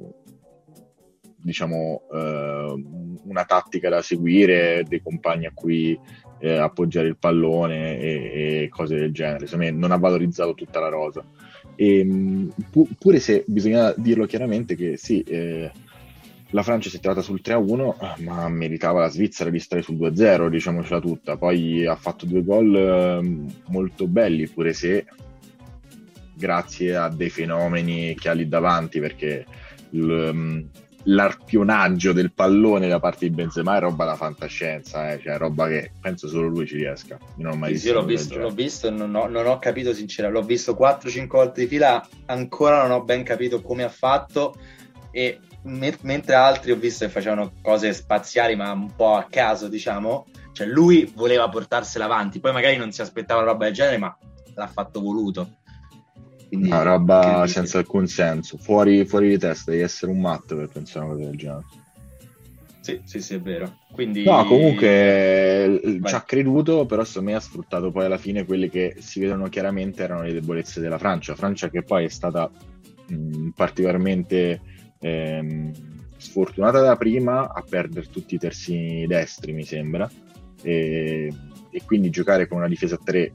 diciamo 1.41 2.03
eh, 2.09 2.83
una 3.25 3.43
tattica 3.43 3.89
da 3.89 4.01
seguire, 4.01 4.85
dei 4.87 5.01
compagni 5.01 5.45
a 5.45 5.51
cui 5.53 5.99
eh, 6.39 6.57
appoggiare 6.57 7.07
il 7.07 7.17
pallone 7.17 7.99
e, 7.99 8.61
e, 8.63 8.69
cose 8.69 8.95
del 8.95 9.11
genere. 9.11 9.45
Secondo 9.45 9.65
me 9.65 9.77
non 9.77 9.91
ha 9.91 9.97
valorizzato 9.97 10.53
tutta 10.53 10.79
la 10.79 10.87
rosa. 10.87 11.25
E, 11.79 11.99
ehm, 11.99 12.51
pu- 12.69 12.89
pure 12.99 13.21
se 13.21 13.45
bisogna 13.47 13.93
dirlo 13.95 14.25
chiaramente 14.25 14.75
che 14.75 14.97
sì, 14.97 15.21
eh, 15.21 15.71
la 16.49 16.61
Francia 16.61 16.89
si 16.89 16.97
è 16.97 16.99
trovata 16.99 17.21
sul 17.21 17.39
3-1, 17.41 17.95
ma 18.23 18.49
meritava 18.49 18.99
la 18.99 19.09
Svizzera 19.09 19.49
di 19.49 19.59
stare 19.59 19.81
sul 19.81 19.95
2-0, 19.95 20.49
diciamocela 20.49 20.99
tutta. 20.99 21.37
Poi 21.37 21.85
ha 21.85 21.95
fatto 21.95 22.25
due 22.25 22.43
gol 22.43 22.75
eh, 22.75 23.71
molto 23.71 24.07
belli, 24.07 24.49
pure 24.49 24.73
se 24.73 25.05
grazie 26.35 26.97
a 26.97 27.07
dei 27.07 27.29
fenomeni 27.29 28.13
che 28.15 28.27
ha 28.27 28.33
lì 28.33 28.49
davanti, 28.49 28.99
perché 28.99 29.45
il, 29.91 30.67
l'arpionaggio 31.03 32.11
del 32.11 32.33
pallone 32.33 32.87
da 32.87 32.99
parte 32.99 33.27
di 33.27 33.33
Benzema 33.33 33.77
è 33.77 33.79
roba 33.79 34.05
da 34.05 34.15
fantascienza, 34.15 35.11
eh? 35.11 35.19
cioè 35.21 35.37
roba 35.37 35.67
che 35.67 35.91
penso 35.99 36.27
solo 36.27 36.47
lui 36.47 36.67
ci 36.67 36.75
riesca. 36.75 37.17
Io 37.37 37.43
non 37.43 37.53
ho 37.53 37.55
mai 37.55 37.69
sì, 37.69 37.73
visto. 37.73 37.87
Sì, 37.87 37.93
l'ho 37.93 38.05
visto, 38.05 38.37
l'ho 38.37 38.49
visto 38.49 38.87
e 38.87 38.91
non 38.91 39.15
ho, 39.15 39.27
non 39.27 39.47
ho 39.47 39.59
capito 39.59 39.93
sinceramente, 39.93 40.41
l'ho 40.41 40.47
visto 40.47 40.73
4-5 40.73 41.27
volte 41.27 41.61
di 41.61 41.67
fila, 41.67 42.05
ancora 42.25 42.81
non 42.81 42.91
ho 42.91 43.03
ben 43.03 43.23
capito 43.23 43.61
come 43.61 43.83
ha 43.83 43.89
fatto 43.89 44.55
e 45.11 45.39
me- 45.63 45.97
mentre 46.01 46.35
altri 46.35 46.71
ho 46.71 46.75
visto 46.75 47.05
che 47.05 47.11
facevano 47.11 47.53
cose 47.61 47.93
spaziali 47.93 48.55
ma 48.55 48.71
un 48.71 48.93
po' 48.95 49.15
a 49.15 49.27
caso 49.29 49.67
diciamo, 49.67 50.25
cioè 50.51 50.67
lui 50.67 51.11
voleva 51.15 51.49
portarsela 51.49 52.05
avanti, 52.05 52.39
poi 52.39 52.51
magari 52.51 52.77
non 52.77 52.91
si 52.91 53.01
aspettava 53.01 53.43
roba 53.43 53.65
del 53.65 53.73
genere 53.73 53.97
ma 53.97 54.15
l'ha 54.53 54.67
fatto 54.67 55.01
voluto. 55.01 55.58
Quindi, 56.49 56.67
una 56.67 56.81
roba 56.81 57.45
senza 57.47 57.77
alcun 57.77 58.07
senso, 58.07 58.57
fuori, 58.57 59.05
fuori, 59.05 59.29
di 59.29 59.37
testa, 59.37 59.71
devi 59.71 59.83
essere 59.83 60.11
un 60.11 60.19
matto 60.19 60.55
per 60.55 60.67
pensare 60.67 61.05
a 61.05 61.07
una 61.07 61.13
cosa 61.13 61.29
del 61.29 61.37
genere. 61.37 61.65
Sì, 62.81 63.01
sì, 63.03 63.21
sì, 63.21 63.35
è 63.35 63.39
vero. 63.39 63.77
Quindi... 63.91 64.23
No, 64.23 64.43
comunque 64.45 65.79
Vai. 65.83 66.01
ci 66.03 66.15
ha 66.15 66.21
creduto, 66.21 66.87
però 66.87 67.03
secondo 67.03 67.29
me 67.29 67.35
ha 67.35 67.39
sfruttato 67.39 67.91
poi 67.91 68.05
alla 68.05 68.17
fine 68.17 68.45
quelle 68.45 68.67
che 68.67 68.95
si 68.97 69.19
vedono 69.19 69.47
chiaramente 69.47 70.01
erano 70.01 70.23
le 70.23 70.33
debolezze 70.33 70.79
della 70.79 70.97
Francia. 70.97 71.35
Francia 71.35 71.69
che 71.69 71.83
poi 71.83 72.05
è 72.05 72.09
stata 72.09 72.49
mh, 73.09 73.49
particolarmente 73.49 74.61
ehm, 74.99 75.71
sfortunata 76.17 76.81
da 76.81 76.95
prima 76.95 77.53
a 77.53 77.63
perdere 77.67 78.07
tutti 78.07 78.35
i 78.35 78.39
terzini 78.39 79.05
destri, 79.05 79.53
mi 79.53 79.63
sembra, 79.63 80.09
e, 80.63 81.31
e 81.69 81.81
quindi 81.85 82.09
giocare 82.09 82.47
con 82.47 82.57
una 82.57 82.67
difesa 82.67 82.95
a 82.95 83.01
3 83.03 83.33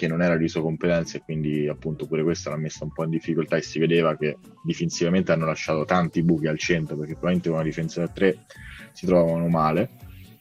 che 0.00 0.08
non 0.08 0.22
era 0.22 0.38
di 0.38 0.48
sua 0.48 0.62
competenza 0.62 1.18
e 1.18 1.22
quindi 1.22 1.68
appunto 1.68 2.06
pure 2.06 2.22
questa 2.22 2.48
l'ha 2.48 2.56
messa 2.56 2.84
un 2.84 2.92
po' 2.92 3.04
in 3.04 3.10
difficoltà 3.10 3.56
e 3.56 3.62
si 3.62 3.78
vedeva 3.78 4.16
che 4.16 4.38
difensivamente 4.64 5.30
hanno 5.30 5.44
lasciato 5.44 5.84
tanti 5.84 6.22
buchi 6.22 6.46
al 6.46 6.56
centro 6.56 6.96
perché 6.96 7.12
probabilmente 7.12 7.50
con 7.50 7.58
una 7.58 7.68
difesa 7.68 8.00
da 8.00 8.08
3 8.08 8.38
si 8.92 9.04
trovavano 9.04 9.46
male. 9.48 9.90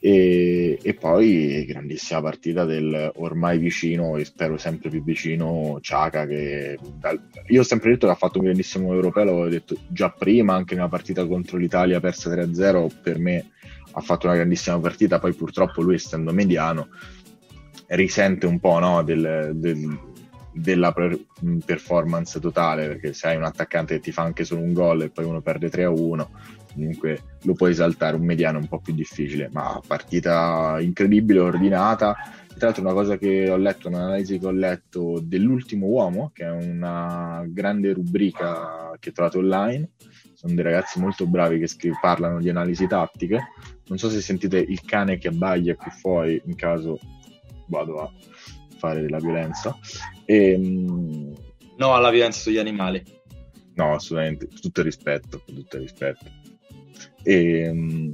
E, 0.01 0.79
e, 0.81 0.93
poi 0.93 1.65
grandissima 1.65 2.21
partita 2.21 2.63
del 2.63 3.11
ormai 3.15 3.57
vicino 3.57 4.15
e 4.15 4.23
spero 4.23 4.55
sempre 4.55 4.89
più 4.89 5.03
vicino 5.03 5.77
Ciaca 5.81 6.25
che 6.25 6.79
dal... 6.97 7.19
io 7.47 7.59
ho 7.59 7.65
sempre 7.65 7.89
detto 7.89 8.05
che 8.05 8.13
ha 8.13 8.15
fatto 8.15 8.37
un 8.37 8.45
grandissimo 8.45 8.93
europeo 8.93 9.25
l'avevo 9.25 9.49
detto 9.49 9.75
già 9.89 10.09
prima 10.09 10.53
anche 10.53 10.75
nella 10.75 10.87
partita 10.87 11.27
contro 11.27 11.57
l'Italia 11.57 11.99
persa 11.99 12.33
3-0 12.33 12.89
per 13.03 13.19
me 13.19 13.49
ha 13.91 13.99
fatto 13.99 14.27
una 14.27 14.37
grandissima 14.37 14.79
partita 14.79 15.19
poi 15.19 15.33
purtroppo 15.33 15.81
lui 15.81 15.95
essendo 15.95 16.31
mediano 16.31 16.87
risente 17.89 18.45
un 18.45 18.59
po' 18.59 18.79
no, 18.79 19.03
del, 19.03 19.51
del, 19.55 19.99
della 20.53 20.93
performance 21.65 22.39
totale, 22.39 22.87
perché 22.87 23.13
se 23.13 23.27
hai 23.27 23.37
un 23.37 23.43
attaccante 23.43 23.95
che 23.95 24.01
ti 24.01 24.11
fa 24.11 24.23
anche 24.23 24.43
solo 24.43 24.61
un 24.61 24.73
gol 24.73 25.03
e 25.03 25.09
poi 25.09 25.25
uno 25.25 25.41
perde 25.41 25.69
3 25.69 25.83
a 25.83 25.89
1, 25.89 26.29
comunque 26.73 27.21
lo 27.43 27.53
puoi 27.53 27.71
esaltare, 27.71 28.15
un 28.15 28.25
mediano 28.25 28.59
un 28.59 28.67
po' 28.67 28.79
più 28.79 28.93
difficile, 28.93 29.49
ma 29.51 29.81
partita 29.85 30.77
incredibile, 30.79 31.39
ordinata, 31.39 32.15
tra 32.59 32.67
l'altro 32.67 32.83
una 32.83 32.93
cosa 32.93 33.17
che 33.17 33.49
ho 33.49 33.57
letto, 33.57 33.87
un'analisi 33.87 34.37
che 34.37 34.45
ho 34.45 34.51
letto 34.51 35.19
dell'ultimo 35.23 35.87
uomo, 35.87 36.31
che 36.33 36.43
è 36.43 36.51
una 36.51 37.43
grande 37.47 37.93
rubrica 37.93 38.91
che 38.99 39.11
trovate 39.11 39.37
online, 39.37 39.89
sono 40.33 40.53
dei 40.53 40.63
ragazzi 40.63 40.99
molto 40.99 41.25
bravi 41.25 41.59
che 41.59 41.67
scri- 41.67 41.97
parlano 41.99 42.39
di 42.39 42.49
analisi 42.49 42.87
tattiche. 42.87 43.39
Non 43.87 43.97
so 43.97 44.09
se 44.09 44.21
sentite 44.21 44.57
il 44.57 44.81
cane 44.85 45.17
che 45.17 45.29
abbaglia 45.29 45.75
qui 45.75 45.91
fuori, 45.91 46.41
in 46.45 46.55
caso 46.55 46.99
vado 47.69 48.01
a 48.01 48.11
fare 48.77 49.01
della 49.01 49.19
violenza. 49.19 49.77
E, 50.25 50.51
ehm, 50.51 51.33
no 51.77 51.93
alla 51.93 52.09
violenza 52.09 52.39
sugli 52.39 52.57
animali. 52.57 53.03
No, 53.75 53.93
assolutamente, 53.93 54.47
tutto 54.47 54.81
il 54.81 54.85
rispetto, 54.85 55.41
tutto 55.45 55.77
il 55.77 55.83
rispetto. 55.83 56.25
E, 57.23 57.61
ehm, 57.61 58.11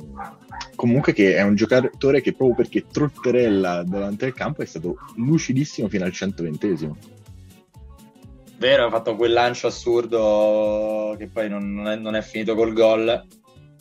comunque 0.75 1.13
che 1.13 1.35
è 1.35 1.41
un 1.41 1.55
giocatore 1.55 2.21
che 2.21 2.33
proprio 2.33 2.55
perché 2.55 2.85
trotterella 2.87 3.83
davanti 3.83 4.25
al 4.25 4.33
campo 4.33 4.61
è 4.61 4.65
stato 4.65 4.97
lucidissimo 5.15 5.87
fino 5.87 6.05
al 6.05 6.11
120esimo. 6.11 6.95
Vero, 8.57 8.85
ha 8.85 8.89
fatto 8.89 9.15
quel 9.15 9.33
lancio 9.33 9.67
assurdo 9.67 11.15
che 11.17 11.27
poi 11.27 11.49
non, 11.49 11.73
non, 11.73 11.87
è, 11.87 11.95
non 11.97 12.15
è, 12.15 12.21
finito 12.21 12.55
col 12.55 12.73
gol. 12.73 13.09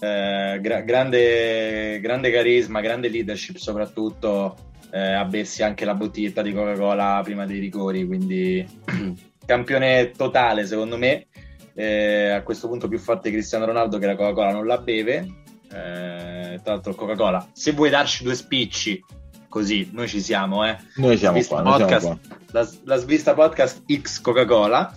Eh, 0.01 0.59
gra- 0.61 0.81
grande, 0.81 2.01
grande, 2.01 2.31
carisma, 2.31 2.81
grande 2.81 3.09
leadership 3.09 3.57
soprattutto. 3.57 4.73
Eh, 4.95 5.13
ha 5.13 5.25
bessi 5.25 5.65
anche 5.65 5.85
la 5.85 5.95
bottiglietta 5.95 6.41
di 6.41 6.53
Coca-Cola 6.53 7.21
prima 7.25 7.47
dei 7.47 7.59
rigori, 7.59 8.07
quindi 8.07 8.65
campione 9.45 10.13
totale 10.13 10.67
secondo 10.67 10.97
me 10.97 11.27
eh, 11.75 12.31
a 12.31 12.43
questo 12.45 12.69
punto 12.69 12.87
più 12.87 12.99
forte 13.01 13.33
Cristiano 13.33 13.65
Ronaldo 13.65 13.99
che 13.99 14.07
la 14.07 14.15
Coca-Cola 14.15 14.53
non 14.53 14.67
la 14.67 14.79
beve. 14.79 15.43
Eh, 15.69 16.61
tra 16.63 16.75
l'altro 16.75 16.95
Coca-Cola, 16.95 17.49
se 17.53 17.73
vuoi 17.73 17.91
darci 17.91 18.23
due 18.23 18.37
spicci, 18.37 19.05
così 19.49 19.91
noi 19.93 20.07
ci 20.07 20.21
siamo, 20.21 20.65
eh. 20.65 20.77
Noi 20.97 21.17
siamo 21.17 21.43
qua, 21.43 21.63
podcast, 21.63 22.01
siamo 22.01 22.21
qua. 22.29 22.39
La, 22.53 22.69
la 22.85 22.97
svista 22.97 23.35
podcast 23.35 23.83
X 23.93 24.21
Coca-Cola. 24.21 24.97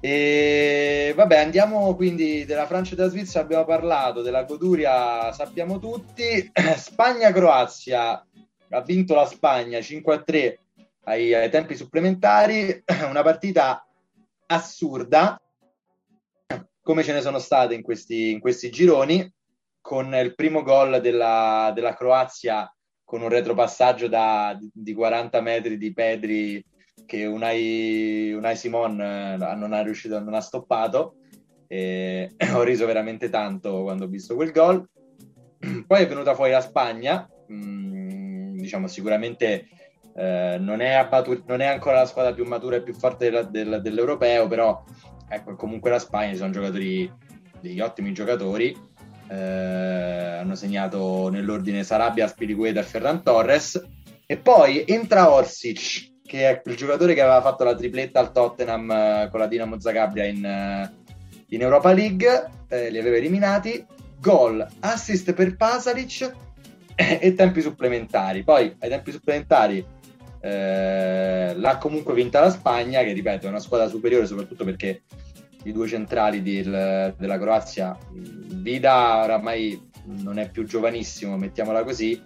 E 0.00 1.12
vabbè, 1.14 1.36
andiamo 1.36 1.94
quindi 1.94 2.46
della 2.46 2.66
Francia 2.66 2.94
e 2.94 2.96
della 2.96 3.10
Svizzera. 3.10 3.44
Abbiamo 3.44 3.66
parlato 3.66 4.22
della 4.22 4.44
goduria, 4.44 5.30
sappiamo 5.32 5.78
tutti. 5.78 6.50
Spagna-Croazia 6.76 8.25
ha 8.70 8.80
vinto 8.82 9.14
la 9.14 9.26
Spagna 9.26 9.78
5-3 9.78 10.56
ai, 11.04 11.34
ai 11.34 11.50
tempi 11.50 11.76
supplementari. 11.76 12.82
Una 13.08 13.22
partita 13.22 13.86
assurda 14.46 15.40
come 16.86 17.02
ce 17.02 17.12
ne 17.12 17.20
sono 17.20 17.40
state 17.40 17.74
in 17.74 17.82
questi, 17.82 18.30
in 18.30 18.38
questi 18.38 18.70
gironi, 18.70 19.28
con 19.80 20.14
il 20.14 20.36
primo 20.36 20.62
gol 20.62 21.00
della, 21.00 21.72
della 21.74 21.94
Croazia 21.94 22.72
con 23.02 23.22
un 23.22 23.28
retropassaggio 23.28 24.08
da, 24.08 24.56
di 24.72 24.94
40 24.94 25.40
metri 25.40 25.78
di 25.78 25.92
Pedri 25.92 26.64
che 27.06 27.24
Unai, 27.24 28.32
Unai 28.32 28.56
Simon 28.56 29.00
eh, 29.00 29.36
non 29.36 29.72
ha 29.72 29.82
riuscito, 29.82 30.18
non 30.20 30.34
ha 30.34 30.40
stoppato. 30.40 31.16
E 31.68 32.34
ho 32.54 32.62
riso 32.62 32.86
veramente 32.86 33.30
tanto 33.30 33.82
quando 33.82 34.04
ho 34.04 34.08
visto 34.08 34.34
quel 34.34 34.50
gol. 34.52 34.88
Poi 35.86 36.02
è 36.02 36.06
venuta 36.06 36.34
fuori 36.34 36.50
la 36.50 36.60
Spagna, 36.60 37.28
mm, 37.50 37.85
diciamo 38.66 38.88
sicuramente 38.88 39.68
eh, 40.16 40.56
non, 40.58 40.80
è 40.80 40.94
abbatu- 40.94 41.44
non, 41.46 41.60
è 41.60 41.66
ancora 41.66 42.00
la 42.00 42.06
squadra 42.06 42.32
più 42.32 42.44
matura 42.44 42.76
e 42.76 42.82
più 42.82 42.94
forte 42.94 43.26
della, 43.26 43.42
del, 43.42 43.80
dell'europeo, 43.82 44.48
però 44.48 44.82
ecco, 45.28 45.54
comunque 45.54 45.90
la 45.90 45.98
Spagna 45.98 46.34
sono 46.34 46.50
giocatori, 46.50 47.10
degli 47.60 47.80
ottimi 47.80 48.12
giocatori. 48.12 48.94
Eh, 49.28 49.34
hanno 49.34 50.54
segnato 50.54 51.28
nell'ordine 51.28 51.84
Sarabia, 51.84 52.28
Spirigueta 52.28 52.80
e 52.80 52.84
Ferran 52.84 53.22
Torres. 53.22 53.84
E 54.24 54.36
poi 54.38 54.84
entra 54.86 55.30
Orsic, 55.30 56.22
che 56.24 56.48
è 56.48 56.62
il 56.64 56.76
giocatore 56.76 57.14
che 57.14 57.20
aveva 57.20 57.42
fatto 57.42 57.64
la 57.64 57.74
tripletta 57.74 58.18
al 58.18 58.32
Tottenham 58.32 58.90
eh, 58.90 59.28
con 59.30 59.40
la 59.40 59.46
Dinamo 59.46 59.78
Zagabria 59.78 60.24
in, 60.24 60.44
eh, 60.44 60.92
in 61.48 61.60
Europa 61.60 61.92
League, 61.92 62.50
eh, 62.68 62.90
li 62.90 62.98
aveva 62.98 63.16
eliminati. 63.16 63.84
Gol, 64.18 64.66
assist 64.80 65.34
per 65.34 65.56
Pasalic 65.56 66.45
e 67.20 67.34
tempi 67.34 67.60
supplementari. 67.60 68.42
Poi 68.42 68.74
ai 68.78 68.88
tempi 68.88 69.12
supplementari 69.12 69.84
eh, 70.40 71.54
l'ha 71.54 71.78
comunque 71.78 72.14
vinta 72.14 72.40
la 72.40 72.50
Spagna, 72.50 73.02
che 73.02 73.12
ripeto 73.12 73.46
è 73.46 73.50
una 73.50 73.60
squadra 73.60 73.88
superiore 73.88 74.26
soprattutto 74.26 74.64
perché 74.64 75.02
i 75.64 75.72
due 75.72 75.86
centrali 75.86 76.42
del, 76.42 77.14
della 77.18 77.38
Croazia, 77.38 77.96
Vida 78.12 79.22
oramai 79.22 79.90
non 80.04 80.38
è 80.38 80.48
più 80.48 80.64
giovanissimo, 80.64 81.36
mettiamola 81.36 81.82
così, 81.82 82.20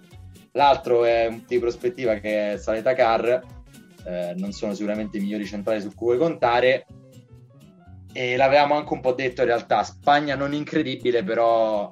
l'altro 0.52 1.04
è 1.04 1.34
di 1.46 1.58
prospettiva 1.58 2.14
che 2.16 2.52
è 2.52 2.56
Saleta 2.58 2.94
Car, 2.94 3.42
eh, 4.04 4.34
non 4.36 4.52
sono 4.52 4.74
sicuramente 4.74 5.16
i 5.16 5.20
migliori 5.20 5.46
centrali 5.46 5.80
su 5.80 5.94
cui 5.94 6.18
contare, 6.18 6.86
e 8.12 8.36
l'avevamo 8.36 8.74
anche 8.74 8.92
un 8.92 9.00
po' 9.00 9.12
detto 9.12 9.40
in 9.40 9.46
realtà, 9.46 9.82
Spagna 9.84 10.34
non 10.34 10.52
incredibile, 10.52 11.24
però 11.24 11.90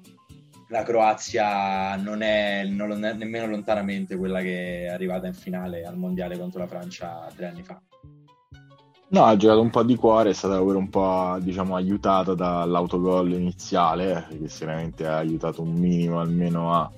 la 0.69 0.83
Croazia 0.83 1.97
non 1.97 2.23
è, 2.23 2.65
non 2.65 3.05
è, 3.05 3.13
nemmeno 3.13 3.47
lontanamente 3.47 4.17
quella 4.17 4.41
che 4.41 4.85
è 4.85 4.89
arrivata 4.89 5.27
in 5.27 5.35
finale 5.35 5.83
al 5.83 5.97
mondiale 5.97 6.39
contro 6.39 6.61
la 6.61 6.67
Francia 6.67 7.27
tre 7.35 7.47
anni 7.47 7.63
fa. 7.63 7.81
No, 9.11 9.25
ha 9.25 9.37
giocato 9.37 9.63
un 9.63 9.71
po' 9.71 9.83
di 9.83 9.95
cuore, 9.95 10.31
è 10.31 10.35
stata 10.35 10.59
pure 10.59 10.77
un 10.77 10.91
po' 10.91 11.39
diciamo, 11.41 11.75
aiutata 11.75 12.35
dall'autogol 12.35 13.33
iniziale, 13.33 14.27
che 14.29 14.49
sicuramente 14.49 15.07
ha 15.07 15.17
aiutato 15.17 15.63
un 15.63 15.73
minimo 15.73 16.21
almeno 16.21 16.75
a, 16.75 16.93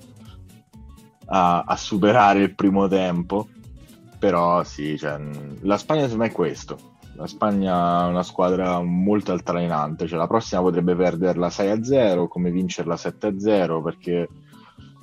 a, 1.27 1.61
a 1.61 1.75
superare 1.77 2.41
il 2.41 2.53
primo 2.53 2.89
tempo. 2.89 3.47
Però 4.19 4.61
sì, 4.63 4.97
cioè, 4.97 5.17
la 5.61 5.77
Spagna 5.77 6.01
secondo 6.01 6.23
me 6.23 6.29
è 6.29 6.33
questo 6.33 6.90
la 7.21 7.27
Spagna 7.27 8.05
è 8.05 8.09
una 8.09 8.23
squadra 8.23 8.81
molto 8.81 9.31
altalenante, 9.31 10.07
cioè 10.07 10.17
la 10.17 10.25
prossima 10.25 10.61
potrebbe 10.61 10.95
perderla 10.95 11.49
6-0 11.49 12.27
come 12.27 12.49
vincerla 12.49 12.95
7-0 12.95 13.83
perché 13.83 14.27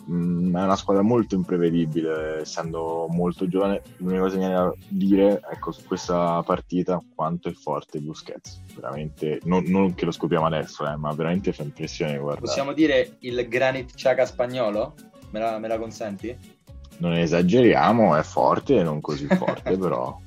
mh, 0.06 0.12
mm, 0.12 0.56
è 0.56 0.62
una 0.64 0.74
squadra 0.74 1.04
molto 1.04 1.36
imprevedibile 1.36 2.40
essendo 2.40 3.06
molto 3.08 3.46
giovane. 3.46 3.82
L'unica 3.98 4.22
cosa 4.22 4.34
che 4.34 4.40
mi 4.40 4.46
viene 4.48 4.60
da 4.60 4.74
dire 4.88 5.40
ecco, 5.48 5.70
su 5.70 5.84
questa 5.86 6.42
partita 6.42 7.00
quanto 7.14 7.48
è 7.48 7.52
forte 7.52 8.00
Busquets, 8.00 8.62
veramente 8.74 9.38
non, 9.44 9.62
non 9.68 9.94
che 9.94 10.04
lo 10.04 10.10
scopriamo 10.10 10.46
adesso, 10.46 10.90
eh, 10.90 10.96
ma 10.96 11.12
veramente 11.12 11.52
fa 11.52 11.62
impressione 11.62 12.18
guardare. 12.18 12.46
Possiamo 12.46 12.72
dire 12.72 13.18
il 13.20 13.46
Granit 13.46 13.94
Xhaka 13.94 14.26
spagnolo? 14.26 14.94
Me 15.30 15.38
la, 15.38 15.56
me 15.60 15.68
la 15.68 15.78
consenti? 15.78 16.36
Non 16.96 17.12
esageriamo, 17.12 18.16
è 18.16 18.24
forte, 18.24 18.82
non 18.82 19.00
così 19.00 19.28
forte 19.28 19.76
però 19.78 20.18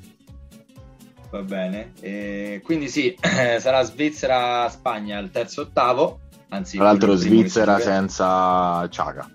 va 1.32 1.42
bene. 1.42 1.94
E 2.02 2.62
quindi 2.64 2.88
sì, 2.90 3.16
sarà 3.22 3.82
Svizzera-Spagna 3.84 5.18
il 5.20 5.32
terzo 5.32 5.62
ottavo. 5.62 6.20
Anzi, 6.50 6.76
Tra 6.76 6.86
l'altro 6.86 7.16
Svizzera 7.16 7.80
senza 7.80 8.88
Ciaga, 8.90 9.30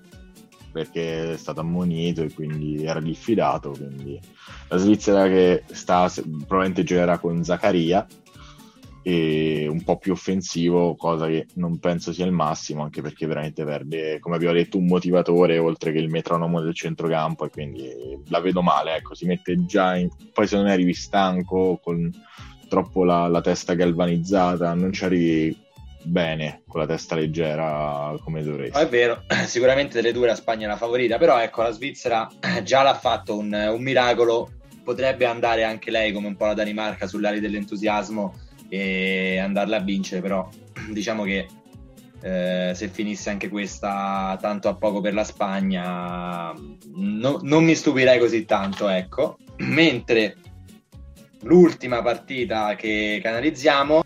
perché 0.70 1.32
è 1.32 1.36
stato 1.38 1.60
ammonito 1.60 2.22
e 2.22 2.32
quindi 2.32 2.84
era 2.84 3.00
diffidato. 3.00 3.70
Quindi 3.70 4.20
la 4.68 4.76
Svizzera 4.76 5.26
che 5.26 5.64
sta, 5.72 6.12
probabilmente 6.46 6.84
giocherà 6.84 7.18
con 7.18 7.42
Zaccaria 7.42 8.06
e 9.08 9.68
un 9.68 9.84
po' 9.84 9.98
più 9.98 10.10
offensivo, 10.10 10.96
cosa 10.96 11.28
che 11.28 11.46
non 11.54 11.78
penso 11.78 12.12
sia 12.12 12.24
il 12.24 12.32
massimo, 12.32 12.82
anche 12.82 13.02
perché 13.02 13.24
veramente 13.24 13.62
perde, 13.62 14.18
come 14.18 14.34
abbiamo 14.34 14.54
detto, 14.54 14.78
un 14.78 14.86
motivatore 14.86 15.58
oltre 15.58 15.92
che 15.92 15.98
il 15.98 16.10
metronomo 16.10 16.60
del 16.60 16.74
centrocampo 16.74 17.44
e 17.44 17.50
quindi 17.50 17.88
la 18.26 18.40
vedo 18.40 18.62
male, 18.62 18.96
ecco, 18.96 19.14
si 19.14 19.24
mette 19.24 19.64
già 19.64 19.94
in... 19.94 20.08
poi 20.32 20.48
se 20.48 20.56
non 20.56 20.66
arrivi 20.66 20.92
stanco, 20.92 21.78
con 21.80 22.10
troppo 22.68 23.04
la, 23.04 23.28
la 23.28 23.40
testa 23.40 23.74
galvanizzata, 23.74 24.74
non 24.74 24.92
ci 24.92 25.04
arrivi 25.04 25.56
bene 26.02 26.62
con 26.66 26.80
la 26.80 26.86
testa 26.88 27.14
leggera 27.14 28.12
come 28.24 28.42
dovresti. 28.42 28.76
è 28.76 28.88
vero, 28.88 29.22
sicuramente 29.46 30.00
delle 30.02 30.12
due 30.12 30.26
la 30.26 30.34
Spagna 30.34 30.66
è 30.66 30.68
la 30.68 30.76
favorita, 30.76 31.16
però 31.16 31.40
ecco 31.40 31.62
la 31.62 31.70
Svizzera 31.70 32.28
già 32.64 32.82
l'ha 32.82 32.98
fatto 32.98 33.38
un, 33.38 33.52
un 33.52 33.82
miracolo, 33.84 34.50
potrebbe 34.82 35.26
andare 35.26 35.62
anche 35.62 35.92
lei 35.92 36.10
come 36.10 36.26
un 36.26 36.34
po' 36.34 36.46
la 36.46 36.54
Danimarca 36.54 37.06
sull'ali 37.06 37.38
dell'entusiasmo 37.38 38.45
e 38.68 39.38
andarla 39.38 39.76
a 39.76 39.80
vincere, 39.80 40.20
però 40.20 40.48
diciamo 40.90 41.24
che 41.24 41.46
eh, 42.22 42.72
se 42.74 42.88
finisse 42.88 43.30
anche 43.30 43.48
questa 43.48 44.36
tanto 44.40 44.68
a 44.68 44.74
poco 44.74 45.00
per 45.00 45.14
la 45.14 45.22
Spagna 45.22 46.52
no, 46.52 47.38
non 47.42 47.64
mi 47.64 47.74
stupirei 47.74 48.18
così 48.18 48.44
tanto, 48.44 48.88
ecco. 48.88 49.38
Mentre 49.58 50.36
l'ultima 51.42 52.02
partita 52.02 52.74
che 52.74 53.20
canalizziamo 53.22 54.02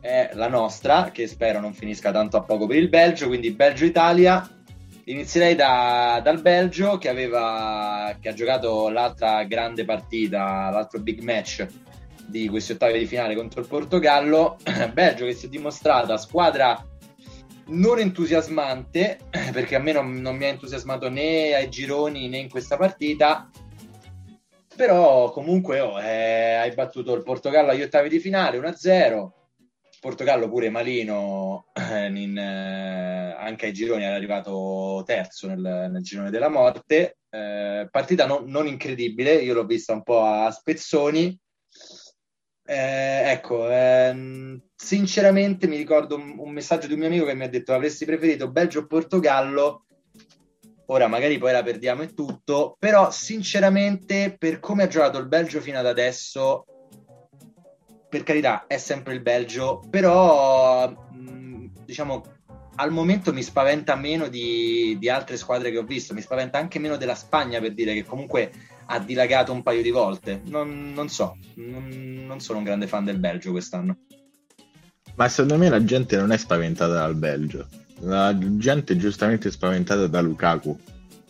è 0.00 0.30
la 0.34 0.48
nostra, 0.48 1.10
che 1.12 1.28
spero 1.28 1.60
non 1.60 1.74
finisca 1.74 2.10
tanto 2.10 2.36
a 2.36 2.42
poco 2.42 2.66
per 2.66 2.76
il 2.76 2.88
Belgio, 2.88 3.28
quindi 3.28 3.52
Belgio-Italia. 3.52 4.56
Inizierei 5.04 5.56
da, 5.56 6.20
dal 6.22 6.40
Belgio 6.40 6.96
che, 6.96 7.08
aveva, 7.08 8.16
che 8.20 8.28
ha 8.28 8.32
giocato 8.34 8.88
l'altra 8.88 9.42
grande 9.44 9.84
partita, 9.84 10.70
l'altro 10.70 11.00
big 11.00 11.20
match 11.22 11.66
di 12.26 12.48
questi 12.48 12.72
ottavi 12.72 12.98
di 12.98 13.06
finale 13.06 13.34
contro 13.34 13.60
il 13.60 13.66
Portogallo. 13.66 14.56
Belgio 14.92 15.26
che 15.26 15.34
si 15.34 15.46
è 15.46 15.48
dimostrata 15.48 16.16
squadra 16.16 16.84
non 17.66 17.98
entusiasmante, 17.98 19.18
perché 19.52 19.76
a 19.76 19.80
me 19.80 19.92
non, 19.92 20.14
non 20.20 20.36
mi 20.36 20.44
ha 20.44 20.48
entusiasmato 20.48 21.08
né 21.08 21.54
ai 21.54 21.68
gironi 21.68 22.28
né 22.28 22.38
in 22.38 22.48
questa 22.48 22.76
partita, 22.76 23.50
però 24.74 25.30
comunque 25.30 25.80
oh, 25.80 26.00
eh, 26.00 26.54
hai 26.54 26.72
battuto 26.72 27.14
il 27.14 27.22
Portogallo 27.22 27.70
agli 27.70 27.82
ottavi 27.82 28.08
di 28.08 28.18
finale 28.18 28.58
1-0 28.58 29.30
Portogallo 30.02 30.48
pure 30.48 30.68
malino 30.68 31.66
in, 31.78 32.36
eh, 32.36 33.36
anche 33.38 33.66
ai 33.66 33.72
gironi 33.72 34.02
era 34.02 34.16
arrivato 34.16 35.04
terzo 35.06 35.46
nel, 35.46 35.90
nel 35.92 36.02
girone 36.02 36.30
della 36.30 36.48
morte 36.48 37.18
eh, 37.30 37.86
partita 37.88 38.26
non, 38.26 38.46
non, 38.46 38.66
incredibile 38.66 39.34
io 39.34 39.54
l'ho 39.54 39.64
vista 39.64 39.92
un 39.92 40.02
po' 40.02 40.24
a 40.24 40.50
spezzoni 40.50 41.38
eh, 42.64 43.30
ecco 43.30 43.68
ehm, 43.68 44.60
sinceramente 44.76 45.66
mi 45.66 45.76
ricordo 45.76 46.16
un, 46.16 46.36
un, 46.38 46.52
messaggio 46.52 46.86
di 46.86 46.92
un 46.92 47.00
mio 47.00 47.08
amico 47.08 47.24
che 47.24 47.34
mi 47.34 47.44
ha 47.44 47.48
detto 47.48 47.74
avresti 47.74 48.04
preferito 48.04 48.50
Belgio 48.50 48.80
o 48.80 48.86
Portogallo? 48.86 49.84
Ora 50.86 51.06
magari 51.08 51.38
poi 51.38 51.52
la 51.52 51.62
perdiamo 51.62 52.02
e 52.02 52.12
tutto, 52.12 52.76
però 52.78 53.10
sinceramente 53.10 54.36
per 54.38 54.60
come 54.60 54.84
ha 54.84 54.88
giocato 54.88 55.18
il 55.18 55.26
Belgio 55.26 55.60
fino 55.60 55.78
ad 55.78 55.86
adesso, 55.86 56.66
per 58.08 58.22
carità 58.24 58.66
è 58.66 58.76
sempre 58.76 59.14
il 59.14 59.22
Belgio, 59.22 59.82
però 59.88 60.88
mh, 60.88 61.84
diciamo 61.84 62.22
al 62.76 62.90
momento 62.90 63.32
mi 63.32 63.42
spaventa 63.42 63.96
meno 63.96 64.28
di, 64.28 64.96
di, 64.98 65.08
altre 65.08 65.36
squadre 65.36 65.70
che 65.70 65.78
ho 65.78 65.84
visto, 65.84 66.14
mi 66.14 66.20
spaventa 66.20 66.58
anche 66.58 66.78
meno 66.78 66.96
della 66.96 67.14
Spagna 67.14 67.60
per 67.60 67.74
dire 67.74 67.94
che 67.94 68.04
comunque 68.04 68.50
ha 68.92 68.98
dilagato 68.98 69.52
un 69.52 69.62
paio 69.62 69.82
di 69.82 69.90
volte, 69.90 70.42
non, 70.46 70.92
non 70.94 71.08
so, 71.08 71.36
non, 71.54 72.24
non 72.26 72.40
sono 72.40 72.58
un 72.58 72.64
grande 72.64 72.86
fan 72.86 73.04
del 73.04 73.18
Belgio 73.18 73.50
quest'anno. 73.50 73.98
Ma 75.14 75.28
secondo 75.28 75.58
me 75.58 75.68
la 75.68 75.84
gente 75.84 76.16
non 76.16 76.32
è 76.32 76.36
spaventata 76.36 76.92
dal 76.92 77.16
Belgio 77.16 77.68
la 78.02 78.36
gente 78.36 78.94
è 78.94 78.96
giustamente 78.96 79.50
spaventata 79.50 80.06
da 80.06 80.20
Lukaku, 80.20 80.78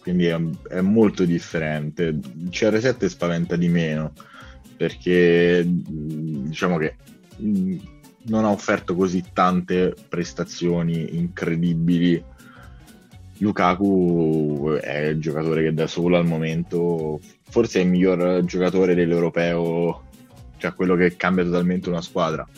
quindi 0.00 0.26
è, 0.26 0.40
è 0.68 0.80
molto 0.80 1.24
differente. 1.24 2.04
Il 2.04 2.48
CR7 2.50 3.06
spaventa 3.06 3.56
di 3.56 3.68
meno 3.68 4.12
perché 4.76 5.62
diciamo 5.66 6.78
che 6.78 6.96
non 8.24 8.44
ha 8.44 8.50
offerto 8.50 8.94
così 8.94 9.22
tante 9.32 9.94
prestazioni 10.08 11.16
incredibili. 11.16 12.24
Lukaku 13.42 14.78
è 14.80 14.98
il 15.06 15.20
giocatore 15.20 15.64
che 15.64 15.74
da 15.74 15.88
solo 15.88 16.16
al 16.16 16.24
momento 16.24 17.20
forse 17.50 17.80
è 17.80 17.82
il 17.82 17.88
miglior 17.88 18.44
giocatore 18.44 18.94
dell'europeo, 18.94 20.02
cioè 20.58 20.72
quello 20.74 20.94
che 20.94 21.16
cambia 21.16 21.44
totalmente 21.44 21.88
una 21.88 22.00
squadra. 22.00 22.48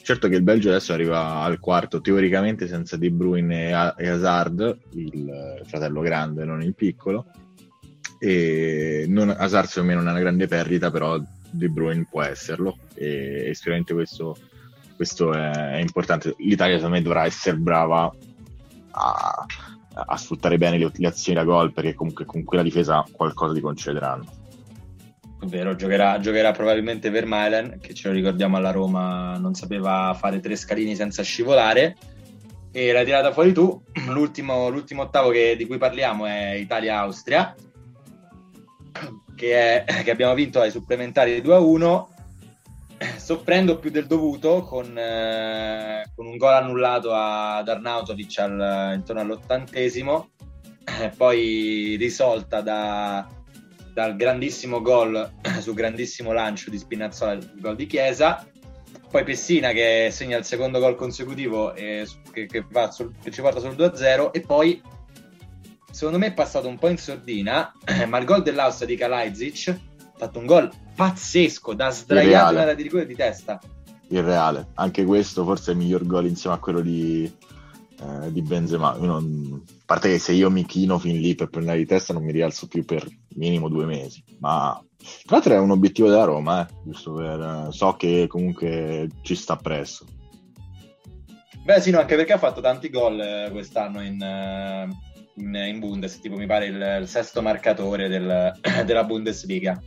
Certo 0.00 0.28
che 0.28 0.36
il 0.36 0.42
Belgio 0.42 0.68
adesso 0.68 0.92
arriva 0.92 1.40
al 1.42 1.58
quarto, 1.58 2.00
teoricamente 2.00 2.66
senza 2.68 2.96
De 2.96 3.10
Bruyne 3.10 3.94
e 3.96 4.08
Hazard, 4.08 4.78
il 4.94 5.60
fratello 5.64 6.00
grande, 6.00 6.44
non 6.44 6.62
il 6.62 6.74
piccolo. 6.74 7.26
E 8.18 9.04
non, 9.08 9.28
Hazard 9.28 9.66
secondo 9.66 9.90
me 9.90 9.96
non 9.96 10.08
è 10.08 10.10
una 10.12 10.20
grande 10.20 10.46
perdita, 10.46 10.90
però 10.92 11.20
De 11.50 11.68
Bruyne 11.68 12.06
può 12.08 12.22
esserlo 12.22 12.78
e, 12.94 13.48
e 13.48 13.54
sicuramente 13.54 13.92
questo, 13.92 14.36
questo 14.94 15.32
è, 15.32 15.50
è, 15.50 15.80
importante. 15.80 16.34
L'Italia 16.38 16.76
secondo 16.76 16.96
me 16.96 17.02
dovrà 17.02 17.24
essere 17.24 17.56
brava 17.56 18.12
a, 18.92 19.46
a 19.94 20.16
sfruttare 20.16 20.58
bene 20.58 20.78
le, 20.78 20.90
le 20.92 21.06
azioni 21.06 21.38
da 21.38 21.44
gol 21.44 21.72
perché 21.72 21.94
comunque 21.94 22.24
con 22.24 22.44
quella 22.44 22.62
difesa 22.62 23.04
qualcosa 23.10 23.54
ti 23.54 23.60
concederanno. 23.60 24.40
Vero, 25.44 25.74
giocherà, 25.74 26.20
giocherà 26.20 26.52
probabilmente 26.52 27.10
per 27.10 27.24
Milan, 27.26 27.78
che 27.80 27.94
ce 27.94 28.08
lo 28.08 28.14
ricordiamo 28.14 28.56
alla 28.56 28.70
Roma, 28.70 29.36
non 29.38 29.54
sapeva 29.54 30.14
fare 30.16 30.38
tre 30.40 30.54
scalini 30.54 30.94
senza 30.94 31.22
scivolare. 31.22 31.96
E 32.70 32.92
l'hai 32.92 33.04
tirata 33.04 33.32
fuori 33.32 33.52
tu. 33.52 33.82
L'ultimo, 34.08 34.68
l'ultimo 34.68 35.02
ottavo 35.02 35.30
che, 35.30 35.56
di 35.56 35.66
cui 35.66 35.78
parliamo 35.78 36.26
è 36.26 36.54
Italia-Austria, 36.54 37.54
che, 39.34 39.84
è, 39.84 40.02
che 40.04 40.10
abbiamo 40.10 40.34
vinto 40.34 40.60
ai 40.60 40.70
supplementari 40.70 41.40
2-1, 41.40 42.06
soffrendo 43.18 43.78
più 43.78 43.90
del 43.90 44.06
dovuto 44.06 44.62
con, 44.62 44.96
eh, 44.96 46.04
con 46.14 46.26
un 46.26 46.36
gol 46.36 46.54
annullato 46.54 47.12
ad 47.12 47.68
Arnautovic 47.68 48.38
al, 48.38 48.92
intorno 48.94 49.20
all'ottantesimo, 49.20 50.30
poi 51.16 51.96
risolta 51.98 52.60
da 52.60 53.26
dal 53.92 54.16
grandissimo 54.16 54.80
gol 54.80 55.30
su 55.60 55.74
grandissimo 55.74 56.32
lancio 56.32 56.70
di 56.70 56.78
Spinazzola, 56.78 57.32
il 57.32 57.52
gol 57.58 57.76
di 57.76 57.86
Chiesa. 57.86 58.46
Poi 59.10 59.24
Pessina 59.24 59.72
che 59.72 60.08
segna 60.10 60.38
il 60.38 60.44
secondo 60.44 60.78
gol 60.78 60.94
consecutivo 60.94 61.74
e, 61.74 62.06
che, 62.32 62.46
che, 62.46 62.64
sul, 62.90 63.12
che, 63.22 63.30
ci 63.30 63.42
porta 63.42 63.60
sul 63.60 63.76
2-0 63.76 64.30
e 64.32 64.40
poi 64.40 64.80
secondo 65.90 66.18
me 66.18 66.28
è 66.28 66.32
passato 66.32 66.66
un 66.66 66.78
po' 66.78 66.88
in 66.88 66.96
sordina, 66.96 67.74
ma 68.08 68.16
il 68.16 68.24
gol 68.24 68.42
dell'Austria 68.42 68.86
di 68.86 68.96
Kalajdzic 68.96 69.68
ha 69.68 70.12
fatto 70.16 70.38
un 70.38 70.46
gol 70.46 70.70
pazzesco 70.94 71.74
da 71.74 71.90
sdraiato 71.90 72.56
nella 72.56 72.74
di 72.74 72.82
rigore 72.82 73.06
di 73.06 73.14
testa. 73.14 73.60
Irreale, 74.08 74.68
anche 74.74 75.04
questo 75.04 75.44
forse 75.44 75.70
è 75.70 75.74
il 75.74 75.80
miglior 75.80 76.06
gol 76.06 76.26
insieme 76.26 76.56
a 76.56 76.58
quello 76.58 76.80
di, 76.80 77.24
eh, 78.00 78.32
di 78.32 78.42
Benzema. 78.42 78.94
Non, 78.98 79.62
a 79.64 79.82
parte 79.86 80.10
che 80.10 80.18
se 80.18 80.32
io 80.32 80.50
mi 80.50 80.66
chino 80.66 80.98
fin 80.98 81.18
lì 81.18 81.34
per 81.34 81.48
prendere 81.48 81.78
di 81.78 81.86
testa 81.86 82.12
non 82.12 82.24
mi 82.24 82.32
rialzo 82.32 82.66
più 82.66 82.84
per 82.84 83.06
minimo 83.36 83.68
due 83.68 83.86
mesi. 83.86 84.22
Ma 84.38 84.78
tra 85.24 85.36
l'altro 85.36 85.54
è 85.54 85.58
un 85.58 85.70
obiettivo 85.70 86.08
della 86.08 86.24
Roma, 86.24 86.66
eh, 86.66 86.72
giusto 86.84 87.14
per... 87.14 87.68
so 87.70 87.94
che 87.94 88.26
comunque 88.28 89.08
ci 89.22 89.34
sta 89.34 89.56
presso. 89.56 90.04
Beh 91.64 91.80
sì, 91.80 91.90
no, 91.90 92.00
anche 92.00 92.16
perché 92.16 92.32
ha 92.32 92.38
fatto 92.38 92.60
tanti 92.60 92.90
gol 92.90 93.20
eh, 93.20 93.48
quest'anno 93.52 94.02
in, 94.02 94.20
eh, 94.20 94.88
in, 95.36 95.54
in, 95.54 95.78
Bundes, 95.78 96.18
tipo 96.18 96.36
mi 96.36 96.46
pare 96.46 96.66
il, 96.66 96.98
il 97.02 97.08
sesto 97.08 97.40
marcatore 97.40 98.08
del, 98.08 98.52
della 98.84 99.04
Bundesliga. 99.04 99.80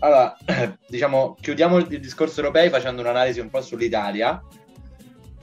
Allora, 0.00 0.36
diciamo, 0.88 1.36
chiudiamo 1.40 1.76
il 1.76 2.00
discorso 2.00 2.40
europeo 2.40 2.70
facendo 2.70 3.02
un'analisi 3.02 3.40
un 3.40 3.50
po' 3.50 3.60
sull'Italia. 3.60 4.42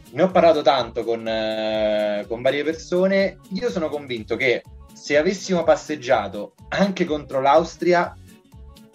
Ne 0.09 0.21
ho 0.21 0.31
parlato 0.31 0.61
tanto 0.61 1.03
con, 1.03 1.27
eh, 1.27 2.25
con 2.27 2.41
varie 2.41 2.63
persone. 2.63 3.37
Io 3.51 3.69
sono 3.69 3.89
convinto 3.89 4.35
che 4.35 4.63
se 4.93 5.17
avessimo 5.17 5.63
passeggiato 5.63 6.53
anche 6.69 7.05
contro 7.05 7.39
l'Austria, 7.39 8.15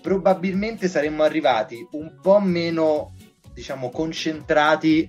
probabilmente 0.00 0.88
saremmo 0.88 1.22
arrivati 1.22 1.86
un 1.92 2.18
po' 2.20 2.40
meno, 2.40 3.14
diciamo, 3.54 3.90
concentrati 3.90 5.08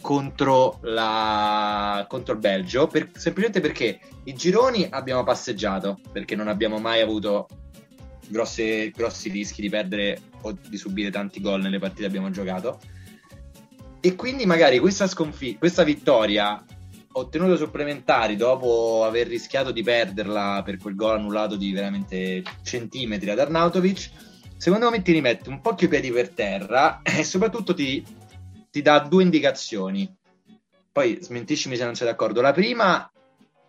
contro, 0.00 0.78
la... 0.80 2.06
contro 2.08 2.32
il 2.32 2.40
Belgio, 2.40 2.86
per... 2.86 3.10
semplicemente 3.12 3.60
perché 3.60 4.00
i 4.24 4.32
gironi 4.32 4.86
abbiamo 4.90 5.24
passeggiato, 5.24 6.00
perché 6.10 6.34
non 6.36 6.48
abbiamo 6.48 6.78
mai 6.78 7.02
avuto 7.02 7.46
grosse, 8.30 8.90
grossi 8.90 9.28
rischi 9.28 9.60
di 9.60 9.68
perdere 9.68 10.20
o 10.42 10.56
di 10.68 10.76
subire 10.76 11.10
tanti 11.10 11.40
gol 11.40 11.60
nelle 11.60 11.78
partite 11.78 12.02
che 12.02 12.06
abbiamo 12.06 12.30
giocato. 12.30 12.80
E 14.00 14.14
quindi 14.14 14.46
magari 14.46 14.78
questa, 14.78 15.06
sconfitta, 15.06 15.58
questa 15.58 15.84
vittoria 15.84 16.64
ottenuto 17.12 17.56
supplementari 17.56 18.36
dopo 18.36 19.04
aver 19.04 19.26
rischiato 19.26 19.72
di 19.72 19.82
perderla 19.82 20.62
per 20.64 20.76
quel 20.78 20.94
gol 20.94 21.18
annullato 21.18 21.56
di 21.56 21.72
veramente 21.72 22.42
centimetri 22.62 23.30
ad 23.30 23.40
Arnautovic, 23.40 24.10
secondo 24.56 24.90
me 24.90 25.02
ti 25.02 25.12
rimette 25.12 25.48
un 25.48 25.60
po' 25.60 25.74
i 25.78 25.88
piedi 25.88 26.10
per 26.10 26.30
terra 26.30 27.02
e 27.04 27.24
soprattutto 27.24 27.74
ti, 27.74 28.04
ti 28.70 28.82
dà 28.82 29.00
due 29.00 29.22
indicazioni. 29.22 30.12
Poi 30.92 31.18
smentiscimi 31.20 31.76
se 31.76 31.84
non 31.84 31.94
sei 31.94 32.06
d'accordo. 32.06 32.40
La 32.40 32.52
prima, 32.52 33.10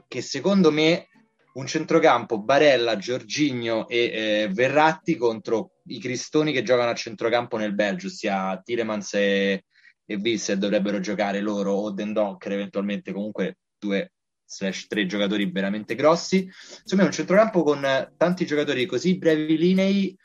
che 0.08 0.21
secondo 0.21 0.71
me 0.71 1.08
un 1.54 1.67
centrocampo 1.67 2.41
Barella, 2.41 2.97
Giorgigno 2.97 3.87
e 3.87 3.97
eh, 3.97 4.49
Verratti 4.52 5.15
contro 5.17 5.71
i 5.87 5.99
cristoni 5.99 6.52
che 6.52 6.63
giocano 6.63 6.91
a 6.91 6.95
centrocampo 6.95 7.58
nel 7.58 7.73
Belgio, 7.73 8.10
sia 8.10 8.60
Tilemans 8.63 9.13
e, 9.15 9.65
e 10.06 10.17
Vissel 10.17 10.58
dovrebbero 10.58 10.99
giocare 10.99 11.41
loro 11.41 11.73
o 11.73 11.91
Dendocker 11.91 12.54
eventualmente 12.54 13.12
comunque 13.12 13.58
due 13.77 14.13
slash 14.45 14.87
tre 14.87 15.06
giocatori 15.06 15.49
veramente 15.49 15.95
grossi. 15.95 16.49
Insomma 16.81 17.04
un 17.04 17.12
centrocampo 17.12 17.63
con 17.63 17.81
tanti 18.17 18.45
giocatori 18.45 18.85
così 18.85 19.17
brevi 19.17 19.58
linei 19.58 20.17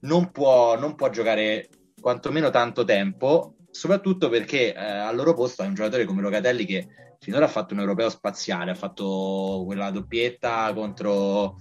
non 0.00 0.30
può, 0.30 0.78
non 0.78 0.94
può 0.94 1.10
giocare 1.10 1.68
quantomeno 2.00 2.50
tanto 2.50 2.84
tempo 2.84 3.56
soprattutto 3.70 4.28
perché 4.28 4.74
eh, 4.74 4.78
al 4.78 5.16
loro 5.16 5.34
posto 5.34 5.62
è 5.62 5.66
un 5.66 5.74
giocatore 5.74 6.04
come 6.04 6.20
Locatelli 6.20 6.64
che 6.64 6.88
finora 7.22 7.44
ha 7.44 7.48
fatto 7.48 7.72
un 7.72 7.80
europeo 7.80 8.10
spaziale 8.10 8.72
ha 8.72 8.74
fatto 8.74 9.62
quella 9.64 9.92
doppietta 9.92 10.72
contro 10.74 11.58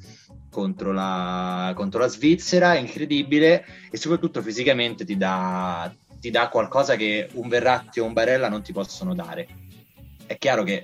contro 0.49 0.91
la, 0.91 1.72
contro 1.76 2.01
la 2.01 2.07
Svizzera, 2.07 2.76
incredibile 2.76 3.64
e 3.89 3.97
soprattutto 3.97 4.41
fisicamente 4.41 5.05
ti 5.05 5.16
dà, 5.16 5.91
ti 6.20 6.30
dà 6.30 6.49
qualcosa 6.49 6.95
che 6.95 7.30
un 7.34 7.47
Verratti 7.47 8.01
o 8.01 8.05
un 8.05 8.14
Barella 8.14 8.49
non 8.49 8.62
ti 8.62 8.74
possono 8.74 9.16
dare. 9.16 9.47
È 10.26 10.38
chiaro 10.38 10.64
che 10.64 10.84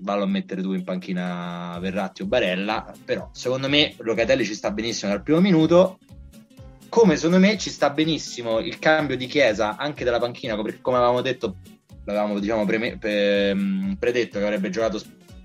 vallo 0.00 0.24
a 0.24 0.26
mettere 0.26 0.60
tu 0.60 0.72
in 0.72 0.82
panchina 0.82 1.78
Verratti 1.80 2.22
o 2.22 2.26
Barella, 2.26 2.92
però 3.04 3.30
secondo 3.32 3.68
me 3.68 3.94
Locatelli 3.98 4.44
ci 4.44 4.54
sta 4.54 4.72
benissimo 4.72 5.12
dal 5.12 5.22
primo 5.22 5.40
minuto, 5.40 5.98
come 6.88 7.14
secondo 7.14 7.38
me 7.38 7.56
ci 7.58 7.70
sta 7.70 7.90
benissimo 7.90 8.58
il 8.58 8.80
cambio 8.80 9.16
di 9.16 9.26
Chiesa 9.26 9.76
anche 9.76 10.04
dalla 10.04 10.18
panchina, 10.18 10.60
perché 10.60 10.80
come 10.80 10.96
avevamo 10.96 11.20
detto, 11.20 11.58
l'avevamo 12.12 12.38
diciamo, 12.38 12.64
pre- 12.64 12.96
pre- 12.98 13.56
predetto 13.98 14.38
che 14.38 14.44
avrebbe 14.44 14.70
giocato 14.70 15.00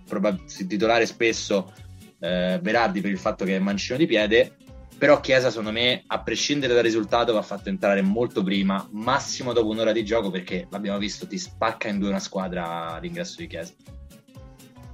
probab- 0.07 0.45
titolare 0.68 1.05
spesso 1.05 1.74
eh, 2.20 2.59
Berardi 2.61 3.01
per 3.01 3.11
il 3.11 3.18
fatto 3.18 3.45
che 3.45 3.55
è 3.55 3.59
mancino 3.59 3.97
di 3.97 4.05
piede, 4.05 4.55
però 4.97 5.20
Chiesa 5.20 5.49
secondo 5.49 5.72
me, 5.72 6.03
a 6.07 6.22
prescindere 6.22 6.74
dal 6.74 6.84
risultato, 6.84 7.34
va 7.34 7.41
fatto 7.41 7.70
entrare 7.70 8.01
molto 8.01 8.43
prima, 8.43 8.88
massimo 8.91 9.53
dopo 9.53 9.70
un'ora 9.70 9.91
di 9.91 10.05
gioco, 10.05 10.32
perché 10.32 10.68
l'abbiamo 10.70 10.97
visto, 10.97 11.28
ti 11.28 11.38
spacca 11.38 11.89
in 11.89 11.99
due 11.99 12.09
una 12.09 12.20
squadra 12.20 12.97
l'ingresso 13.01 13.36
di 13.38 13.47
Chiesa. 13.47 13.74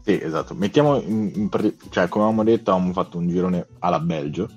Sì, 0.04 0.20
esatto. 0.20 0.56
Mettiamo 0.56 1.00
in, 1.00 1.32
in, 1.36 1.50
cioè, 1.92 2.08
come 2.08 2.26
avevamo 2.26 2.44
detto, 2.44 2.72
avevamo 2.72 2.94
fatto 2.94 3.20
un 3.20 3.28
girone 3.28 3.68
alla 3.80 4.00
Belgio 4.00 4.50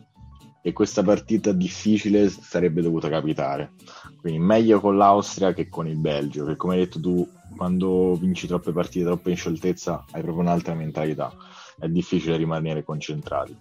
e 0.67 0.73
questa 0.73 1.03
partita 1.03 1.53
difficile 1.53 2.31
sarebbe 2.31 2.81
dovuta 2.81 3.11
capitare. 3.11 3.73
Quindi 4.19 4.39
meglio 4.39 4.81
con 4.81 4.97
l'Austria 4.97 5.53
che 5.53 5.69
con 5.69 5.87
il 5.87 5.99
Belgio, 5.99 6.47
che 6.47 6.57
come 6.57 6.73
hai 6.73 6.81
detto 6.81 6.99
tu, 7.01 7.29
quando 7.55 8.15
vinci 8.15 8.47
troppe 8.47 8.73
partite, 8.73 9.05
troppo 9.05 9.29
in 9.29 9.37
scioltezza, 9.37 10.07
hai 10.13 10.23
proprio 10.23 10.43
un'altra 10.43 10.73
mentalità. 10.73 11.31
È 11.79 11.87
difficile 11.87 12.39
rimanere 12.39 12.83
concentrati. 12.83 13.55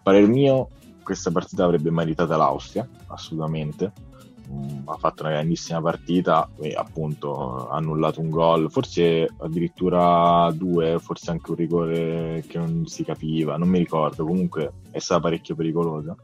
Parer 0.00 0.28
mio, 0.28 0.68
questa 1.02 1.32
partita 1.32 1.64
avrebbe 1.64 1.90
meritato 1.90 2.36
l'Austria, 2.36 2.88
assolutamente. 3.08 3.90
Mm, 4.48 4.86
ha 4.86 4.96
fatto 4.96 5.24
una 5.24 5.32
grandissima 5.32 5.80
partita 5.80 6.48
e 6.60 6.72
appunto 6.72 7.68
ha 7.68 7.74
annullato 7.74 8.20
un 8.20 8.30
gol, 8.30 8.70
forse 8.70 9.28
addirittura 9.38 10.52
due, 10.54 11.00
forse 11.00 11.32
anche 11.32 11.50
un 11.50 11.56
rigore 11.56 12.44
che 12.46 12.58
non 12.58 12.86
si 12.86 13.02
capiva, 13.02 13.56
non 13.56 13.68
mi 13.68 13.78
ricordo, 13.78 14.24
comunque 14.24 14.74
è 14.92 15.00
stata 15.00 15.20
parecchio 15.20 15.56
pericolosa. 15.56 16.14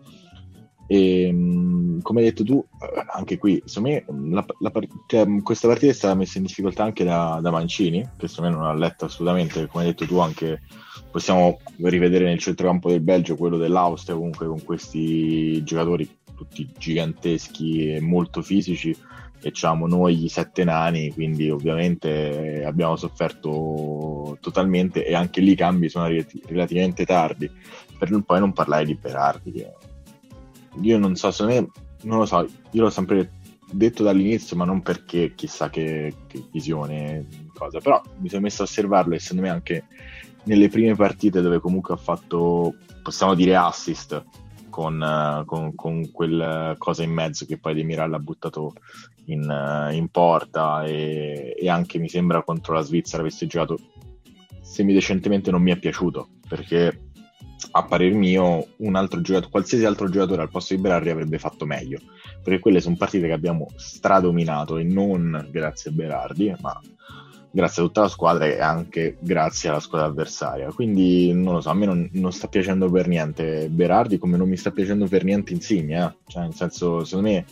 E 0.93 1.31
mm, 1.33 2.01
come 2.01 2.19
hai 2.19 2.27
detto 2.27 2.43
tu, 2.43 2.67
eh, 2.83 3.05
anche 3.13 3.39
qui, 3.39 3.63
secondo 3.65 3.91
me 3.91 4.33
la, 4.33 4.45
la, 4.59 4.73
cioè, 5.07 5.25
questa 5.41 5.69
partita 5.69 5.93
è 5.93 5.95
stata 5.95 6.17
messa 6.17 6.39
in 6.39 6.45
difficoltà 6.45 6.83
anche 6.83 7.05
da, 7.05 7.39
da 7.41 7.53
Mancini, 7.53 8.05
che 8.17 8.27
secondo 8.27 8.51
me 8.51 8.57
non 8.57 8.67
ha 8.67 8.75
letto 8.75 9.05
assolutamente, 9.05 9.69
come 9.69 9.85
hai 9.85 9.91
detto 9.91 10.05
tu, 10.05 10.19
anche 10.19 10.63
possiamo 11.13 11.61
rivedere 11.83 12.25
nel 12.25 12.41
centrocampo 12.41 12.89
del 12.91 13.03
Belgio 13.03 13.37
quello 13.37 13.57
dell'Austria, 13.57 14.17
comunque 14.17 14.49
con 14.49 14.65
questi 14.65 15.63
giocatori 15.63 16.11
tutti 16.35 16.69
giganteschi 16.77 17.93
e 17.93 18.01
molto 18.01 18.43
fisici. 18.43 18.91
E 18.91 19.51
diciamo 19.51 19.87
noi 19.87 20.25
i 20.25 20.29
sette 20.29 20.65
nani, 20.65 21.13
quindi 21.13 21.51
ovviamente 21.51 22.65
abbiamo 22.67 22.97
sofferto 22.97 24.37
totalmente 24.41 25.07
e 25.07 25.15
anche 25.15 25.41
lì 25.41 25.53
i 25.53 25.57
cambi 25.57 25.89
sono 25.89 26.09
relativamente 26.47 27.07
tardi, 27.07 27.49
per 27.97 28.11
poi 28.27 28.41
non 28.41 28.53
parlare 28.53 28.85
di 28.85 28.97
Berardi 28.97 29.53
che 29.53 29.73
io 30.81 30.99
non 30.99 31.17
so, 31.17 31.31
secondo 31.31 31.61
me, 31.61 31.71
non 32.03 32.19
lo 32.19 32.27
so, 32.27 32.47
io 32.71 32.83
l'ho 32.83 32.91
sempre 32.91 33.31
detto 33.71 34.03
dall'inizio, 34.03 34.57
ma 34.57 34.65
non 34.65 34.83
perché 34.83 35.35
chissà 35.35 35.71
che, 35.71 36.15
che 36.27 36.45
visione, 36.51 37.27
cosa, 37.55 37.79
però 37.79 38.01
mi 38.19 38.29
sono 38.29 38.43
messo 38.43 38.63
a 38.63 38.65
osservarlo 38.65 39.15
e 39.15 39.21
secondo 39.21 39.43
me 39.43 39.51
anche 39.51 39.85
nelle 40.45 40.69
prime 40.69 40.95
partite 40.95 41.41
dove 41.41 41.61
comunque 41.61 41.95
ha 41.95 41.99
fatto, 41.99 42.75
possiamo 43.03 43.35
dire, 43.35 43.57
assist 43.57 44.25
con, 44.71 45.43
con, 45.47 45.75
con 45.75 46.11
quel 46.11 46.77
cosa 46.79 47.03
in 47.03 47.11
mezzo 47.11 47.45
che 47.45 47.59
poi 47.59 47.75
Demiral 47.75 48.15
ha 48.15 48.19
buttato 48.19 48.73
in, 49.27 49.43
in 49.93 50.09
porta 50.09 50.85
e, 50.85 51.55
e, 51.59 51.69
anche 51.69 51.99
mi 51.99 52.09
sembra 52.09 52.43
contro 52.43 52.75
la 52.75 52.81
Svizzera 52.81 53.21
avesse 53.21 53.47
giocato 53.47 53.79
semidecentemente 54.63 55.51
non 55.51 55.61
mi 55.61 55.73
è 55.73 55.77
piaciuto 55.77 56.29
perché 56.49 57.10
a 57.73 57.85
parer 57.85 58.13
mio, 58.13 58.67
un 58.79 58.97
altro 58.97 59.21
giocatore, 59.21 59.51
qualsiasi 59.51 59.85
altro 59.85 60.09
giocatore 60.09 60.43
al 60.43 60.51
posto 60.51 60.75
di 60.75 60.81
Berardi 60.81 61.11
avrebbe 61.11 61.39
fatto 61.39 61.67
meglio, 61.67 61.99
perché 62.43 62.59
quelle 62.59 62.81
sono 62.81 62.97
partite 62.97 63.27
che 63.27 63.33
abbiamo 63.33 63.69
stradominato 63.77 64.77
e 64.77 64.85
non 64.85 65.49
grazie 65.51 65.91
a 65.91 65.95
Berardi, 65.95 66.55
ma 66.61 66.81
grazie 67.53 67.83
a 67.83 67.87
tutta 67.87 68.03
la 68.03 68.09
squadra 68.09 68.47
e 68.47 68.61
anche 68.61 69.17
grazie 69.21 69.69
alla 69.69 69.81
squadra 69.81 70.09
avversaria. 70.09 70.73
Quindi 70.73 71.33
non 71.33 71.55
lo 71.55 71.61
so, 71.61 71.71
a 71.71 71.75
me 71.75 71.87
non, 71.87 72.09
non 72.13 72.33
sta 72.33 72.49
piacendo 72.49 72.91
per 72.91 73.09
niente 73.09 73.69
Berardi, 73.69 74.19
come 74.19 74.37
non 74.37 74.49
mi 74.49 74.57
sta 74.57 74.71
piacendo 74.71 75.07
per 75.07 75.25
niente 75.25 75.53
Insigne, 75.53 76.05
eh? 76.05 76.15
cioè 76.27 76.43
nel 76.43 76.55
senso, 76.55 77.05
secondo 77.05 77.31
me 77.31 77.45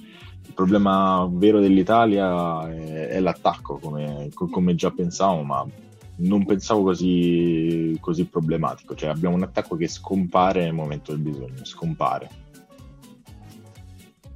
il 0.47 0.55
problema 0.55 1.29
vero 1.31 1.61
dell'Italia 1.61 2.69
è, 2.69 3.09
è 3.09 3.21
l'attacco, 3.21 3.79
come, 3.79 4.31
come 4.33 4.75
già 4.75 4.91
pensavo, 4.91 5.43
ma 5.43 5.67
non 6.19 6.45
pensavo 6.45 6.83
così, 6.83 7.97
così 8.01 8.25
problematico. 8.27 8.95
Cioè, 8.95 9.11
abbiamo 9.11 9.37
un 9.37 9.43
attacco 9.43 9.77
che 9.77 9.89
scompare 9.89 10.65
nel 10.65 10.73
momento 10.73 11.13
del 11.13 11.21
bisogno, 11.21 11.65
scompare. 11.65 12.29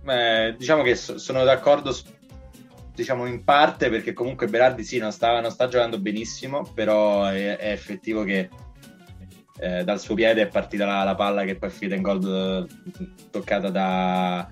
Beh, 0.02 0.56
diciamo 0.58 0.82
che 0.82 0.94
so, 0.96 1.18
sono 1.18 1.44
d'accordo 1.44 1.94
diciamo 2.94 3.26
in 3.26 3.42
parte 3.42 3.88
perché 3.88 4.12
comunque 4.12 4.48
Berardi 4.48 4.84
sì 4.84 4.98
non 4.98 5.12
sta, 5.12 5.40
non 5.40 5.50
sta 5.50 5.68
giocando 5.68 5.98
benissimo 5.98 6.62
però 6.74 7.24
è, 7.24 7.56
è 7.56 7.70
effettivo 7.70 8.22
che 8.22 8.50
eh, 9.58 9.82
dal 9.84 9.98
suo 9.98 10.14
piede 10.14 10.42
è 10.42 10.48
partita 10.48 10.84
la, 10.84 11.02
la, 11.02 11.14
palla 11.14 11.44
che 11.44 11.56
poi 11.56 11.70
è 11.70 11.72
finita 11.72 11.96
in 11.96 12.02
gol 12.02 12.68
toccata 13.30 13.70
da, 13.70 14.46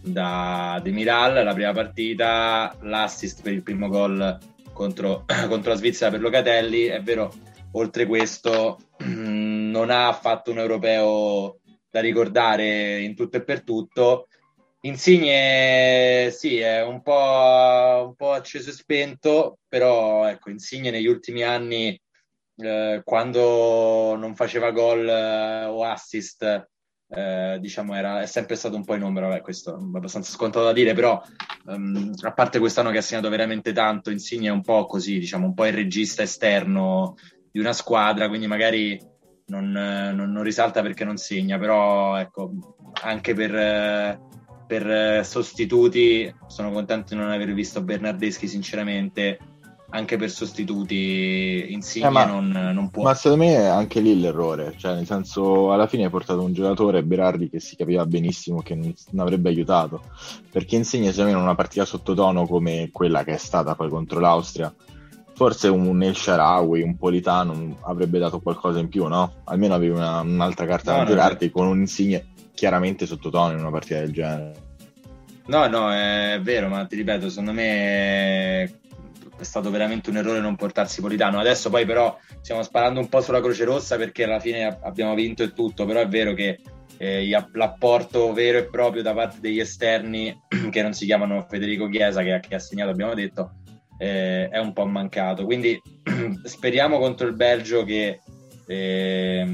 da 0.00 0.80
Demiral 0.82 1.44
la 1.44 1.54
prima 1.54 1.72
partita 1.72 2.76
l'assist 2.80 3.42
per 3.42 3.52
il 3.52 3.62
primo 3.62 3.88
gol 3.88 4.36
contro, 4.76 5.24
contro 5.48 5.72
la 5.72 5.78
Svizzera 5.78 6.10
per 6.10 6.20
Locatelli. 6.20 6.84
È 6.84 7.02
vero, 7.02 7.32
oltre 7.72 8.06
questo, 8.06 8.78
non 9.04 9.90
ha 9.90 10.12
fatto 10.12 10.52
un 10.52 10.58
europeo 10.58 11.58
da 11.90 12.00
ricordare 12.00 13.00
in 13.00 13.16
tutto 13.16 13.38
e 13.38 13.42
per 13.42 13.64
tutto. 13.64 14.28
Insigne 14.82 16.30
sì, 16.30 16.58
è 16.58 16.82
un 16.84 17.02
po', 17.02 18.04
un 18.06 18.14
po 18.14 18.32
acceso 18.32 18.70
e 18.70 18.72
spento, 18.72 19.58
però 19.66 20.28
ecco, 20.28 20.50
Insigne 20.50 20.90
negli 20.90 21.08
ultimi 21.08 21.42
anni, 21.42 22.00
eh, 22.58 23.00
quando 23.02 24.14
non 24.14 24.36
faceva 24.36 24.70
gol 24.70 25.08
eh, 25.08 25.64
o 25.64 25.82
assist, 25.82 26.68
eh, 27.08 27.58
diciamo 27.60 27.94
era, 27.94 28.22
è 28.22 28.26
sempre 28.26 28.56
stato 28.56 28.76
un 28.76 28.84
po' 28.84 28.94
in 28.94 29.02
ombra, 29.02 29.28
vabbè, 29.28 29.40
questo 29.40 29.74
è 29.74 29.80
abbastanza 29.80 30.32
scontato 30.32 30.64
da 30.64 30.72
dire, 30.72 30.94
però 30.94 31.22
um, 31.66 32.12
a 32.22 32.32
parte 32.32 32.58
quest'anno 32.58 32.90
che 32.90 32.98
ha 32.98 33.02
segnato 33.02 33.28
veramente 33.28 33.72
tanto, 33.72 34.10
Insigne 34.10 34.48
è 34.48 34.52
un 34.52 34.62
po' 34.62 34.86
così, 34.86 35.18
diciamo, 35.18 35.46
un 35.46 35.54
po' 35.54 35.66
il 35.66 35.72
regista 35.72 36.22
esterno 36.22 37.14
di 37.50 37.60
una 37.60 37.72
squadra, 37.72 38.28
quindi 38.28 38.46
magari 38.46 39.00
non, 39.46 39.70
non, 39.70 40.32
non 40.32 40.42
risalta 40.42 40.82
perché 40.82 41.04
non 41.04 41.16
segna, 41.16 41.58
però 41.58 42.16
ecco, 42.16 42.52
anche 43.02 43.34
per, 43.34 44.20
per 44.66 45.24
sostituti 45.24 46.34
sono 46.46 46.72
contento 46.72 47.14
di 47.14 47.20
non 47.20 47.30
aver 47.30 47.52
visto 47.54 47.82
Bernardeschi 47.82 48.48
sinceramente 48.48 49.38
anche 49.90 50.16
per 50.16 50.30
sostituti 50.30 51.66
Insigne 51.68 52.06
eh, 52.06 52.10
ma, 52.10 52.24
non, 52.24 52.48
non, 52.48 52.90
può. 52.90 53.04
Ma 53.04 53.14
secondo 53.14 53.44
me 53.44 53.54
è 53.54 53.66
anche 53.66 54.00
lì 54.00 54.18
l'errore, 54.18 54.74
cioè 54.76 54.94
nel 54.94 55.06
senso 55.06 55.72
alla 55.72 55.86
fine 55.86 56.04
hai 56.04 56.10
portato 56.10 56.42
un 56.42 56.52
giocatore 56.52 57.04
Berardi 57.04 57.48
che 57.48 57.60
si 57.60 57.76
capiva 57.76 58.04
benissimo 58.04 58.62
che 58.62 58.74
non, 58.74 58.92
non 59.10 59.24
avrebbe 59.24 59.48
aiutato, 59.48 60.02
perché 60.50 60.76
Insigne 60.76 61.10
secondo 61.10 61.30
me 61.30 61.36
in 61.36 61.42
una 61.42 61.54
partita 61.54 61.84
sottotono 61.84 62.46
come 62.46 62.90
quella 62.92 63.22
che 63.22 63.34
è 63.34 63.38
stata 63.38 63.74
poi 63.74 63.88
contro 63.88 64.18
l'Austria, 64.18 64.74
forse 65.34 65.68
un 65.68 66.02
El 66.02 66.16
Sharawi, 66.16 66.82
un 66.82 66.96
Politano 66.96 67.76
avrebbe 67.82 68.18
dato 68.18 68.40
qualcosa 68.40 68.80
in 68.80 68.88
più, 68.88 69.06
no? 69.06 69.34
Almeno 69.44 69.74
avevi 69.74 69.94
una, 69.94 70.20
un'altra 70.20 70.66
carta 70.66 70.92
no, 70.92 71.04
da 71.04 71.10
giocarti 71.10 71.50
con 71.50 71.66
un 71.66 71.78
Insigne 71.78 72.26
chiaramente 72.54 73.06
sottotono 73.06 73.52
in 73.52 73.60
una 73.60 73.70
partita 73.70 74.00
del 74.00 74.12
genere. 74.12 74.64
No, 75.46 75.68
no, 75.68 75.92
è 75.92 76.40
vero, 76.42 76.68
ma 76.68 76.84
ti 76.86 76.96
ripeto, 76.96 77.28
secondo 77.28 77.52
me 77.52 78.80
è 79.38 79.44
stato 79.44 79.70
veramente 79.70 80.10
un 80.10 80.16
errore 80.16 80.40
non 80.40 80.56
portarsi 80.56 81.00
Politano. 81.00 81.38
Adesso 81.38 81.70
poi 81.70 81.84
però 81.84 82.18
stiamo 82.40 82.62
sparando 82.62 83.00
un 83.00 83.08
po' 83.08 83.20
sulla 83.20 83.40
Croce 83.40 83.64
Rossa 83.64 83.96
perché 83.96 84.24
alla 84.24 84.40
fine 84.40 84.78
abbiamo 84.82 85.14
vinto 85.14 85.42
e 85.42 85.52
tutto, 85.52 85.84
però 85.84 86.00
è 86.00 86.08
vero 86.08 86.34
che 86.34 86.60
eh, 86.98 87.28
l'apporto 87.52 88.32
vero 88.32 88.58
e 88.58 88.68
proprio 88.68 89.02
da 89.02 89.12
parte 89.12 89.38
degli 89.40 89.60
esterni 89.60 90.34
che 90.70 90.82
non 90.82 90.92
si 90.92 91.04
chiamano 91.04 91.46
Federico 91.48 91.88
Chiesa 91.88 92.22
che, 92.22 92.40
che 92.46 92.54
ha 92.54 92.58
segnato, 92.58 92.90
abbiamo 92.90 93.14
detto, 93.14 93.52
eh, 93.98 94.48
è 94.48 94.58
un 94.58 94.72
po' 94.72 94.86
mancato. 94.86 95.44
Quindi 95.44 95.80
speriamo 96.44 96.98
contro 96.98 97.26
il 97.26 97.34
Belgio 97.34 97.84
che 97.84 98.20
eh, 98.66 99.46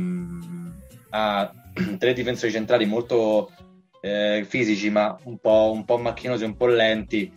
ha 1.10 1.52
tre 1.98 2.12
difensori 2.12 2.52
centrali 2.52 2.86
molto 2.86 3.50
eh, 4.00 4.44
fisici 4.48 4.90
ma 4.90 5.16
un 5.24 5.38
po', 5.38 5.70
un 5.72 5.84
po' 5.84 5.98
macchinosi, 5.98 6.44
un 6.44 6.56
po' 6.56 6.66
lenti 6.66 7.32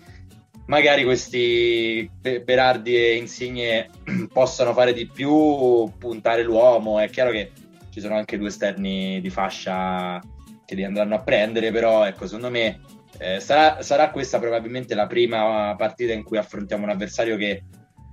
magari 0.67 1.03
questi 1.03 2.09
Berardi 2.21 2.95
e 2.95 3.15
Insigne 3.15 3.89
possano 4.31 4.73
fare 4.73 4.93
di 4.93 5.07
più, 5.07 5.91
puntare 5.97 6.43
l'uomo. 6.43 6.99
È 6.99 7.09
chiaro 7.09 7.31
che 7.31 7.51
ci 7.91 7.99
sono 7.99 8.15
anche 8.15 8.37
due 8.37 8.47
esterni 8.47 9.21
di 9.21 9.29
fascia 9.29 10.21
che 10.65 10.75
li 10.75 10.83
andranno 10.83 11.15
a 11.15 11.21
prendere, 11.21 11.71
però 11.71 12.05
ecco, 12.05 12.25
secondo 12.25 12.49
me 12.49 12.81
eh, 13.19 13.39
sarà, 13.39 13.81
sarà, 13.81 14.09
questa 14.09 14.39
probabilmente 14.39 14.95
la 14.95 15.07
prima 15.07 15.75
partita 15.77 16.11
in 16.11 16.23
cui 16.23 16.37
affrontiamo 16.37 16.83
un 16.83 16.89
avversario 16.89 17.37
che 17.37 17.63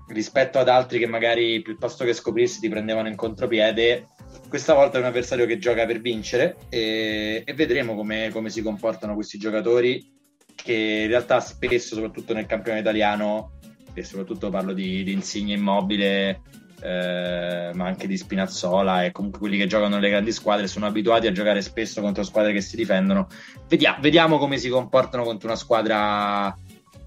rispetto 0.08 0.58
ad 0.58 0.68
altri 0.68 0.98
che 0.98 1.06
magari 1.06 1.62
piuttosto 1.62 2.04
che 2.04 2.12
scoprirsi 2.12 2.60
ti 2.60 2.68
prendevano 2.68 3.08
in 3.08 3.16
contropiede, 3.16 4.08
questa 4.48 4.74
volta 4.74 4.98
è 4.98 5.00
un 5.00 5.06
avversario 5.06 5.46
che 5.46 5.58
gioca 5.58 5.86
per 5.86 6.00
vincere 6.00 6.56
e, 6.68 7.42
e 7.44 7.54
vedremo 7.54 7.94
come, 7.94 8.28
come 8.30 8.50
si 8.50 8.60
comportano 8.62 9.14
questi 9.14 9.38
giocatori 9.38 10.11
che 10.54 11.00
in 11.02 11.08
realtà 11.08 11.40
spesso, 11.40 11.94
soprattutto 11.94 12.32
nel 12.34 12.46
campione 12.46 12.80
italiano, 12.80 13.52
e 13.94 14.02
soprattutto 14.04 14.50
parlo 14.50 14.72
di, 14.72 15.02
di 15.02 15.12
Insigne 15.12 15.54
Immobile, 15.54 16.40
eh, 16.80 17.70
ma 17.74 17.86
anche 17.86 18.06
di 18.06 18.16
Spinazzola 18.16 19.04
e 19.04 19.12
comunque 19.12 19.38
quelli 19.38 19.56
che 19.56 19.66
giocano 19.66 19.94
nelle 19.94 20.10
grandi 20.10 20.32
squadre 20.32 20.66
sono 20.66 20.86
abituati 20.86 21.26
a 21.26 21.32
giocare 21.32 21.62
spesso 21.62 22.00
contro 22.00 22.24
squadre 22.24 22.52
che 22.52 22.60
si 22.60 22.76
difendono. 22.76 23.28
Vediamo, 23.68 23.98
vediamo 24.00 24.38
come 24.38 24.58
si 24.58 24.68
comportano 24.68 25.22
contro 25.22 25.48
una 25.48 25.56
squadra 25.56 26.54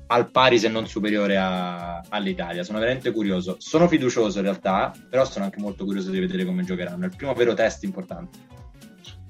al 0.07 0.29
pari 0.29 0.59
se 0.59 0.69
non 0.69 0.87
superiore 0.87 1.35
a, 1.37 2.01
all'Italia. 2.09 2.63
Sono 2.63 2.79
veramente 2.79 3.11
curioso. 3.11 3.55
Sono 3.59 3.87
fiducioso 3.87 4.37
in 4.37 4.45
realtà, 4.45 4.93
però 5.09 5.25
sono 5.25 5.45
anche 5.45 5.59
molto 5.59 5.83
curioso 5.83 6.11
di 6.11 6.19
vedere 6.19 6.45
come 6.45 6.63
giocheranno. 6.63 7.03
È 7.03 7.07
il 7.07 7.15
primo 7.15 7.33
vero 7.33 7.53
test 7.53 7.83
importante. 7.83 8.63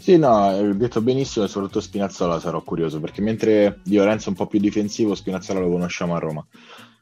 Sì, 0.05 0.17
no, 0.19 0.35
hai 0.35 0.77
detto 0.77 1.01
benissimo 1.01 1.45
e 1.45 1.47
soprattutto 1.47 1.81
Spinazzola 1.81 2.39
sarò 2.39 2.61
curioso 2.61 2.99
perché 2.99 3.23
mentre 3.23 3.79
Di 3.83 3.95
Lorenzo 3.95 4.27
è 4.27 4.29
un 4.29 4.35
po' 4.35 4.45
più 4.45 4.59
difensivo, 4.59 5.15
Spinazzola 5.15 5.59
lo 5.59 5.71
conosciamo 5.71 6.13
a 6.13 6.19
Roma 6.19 6.45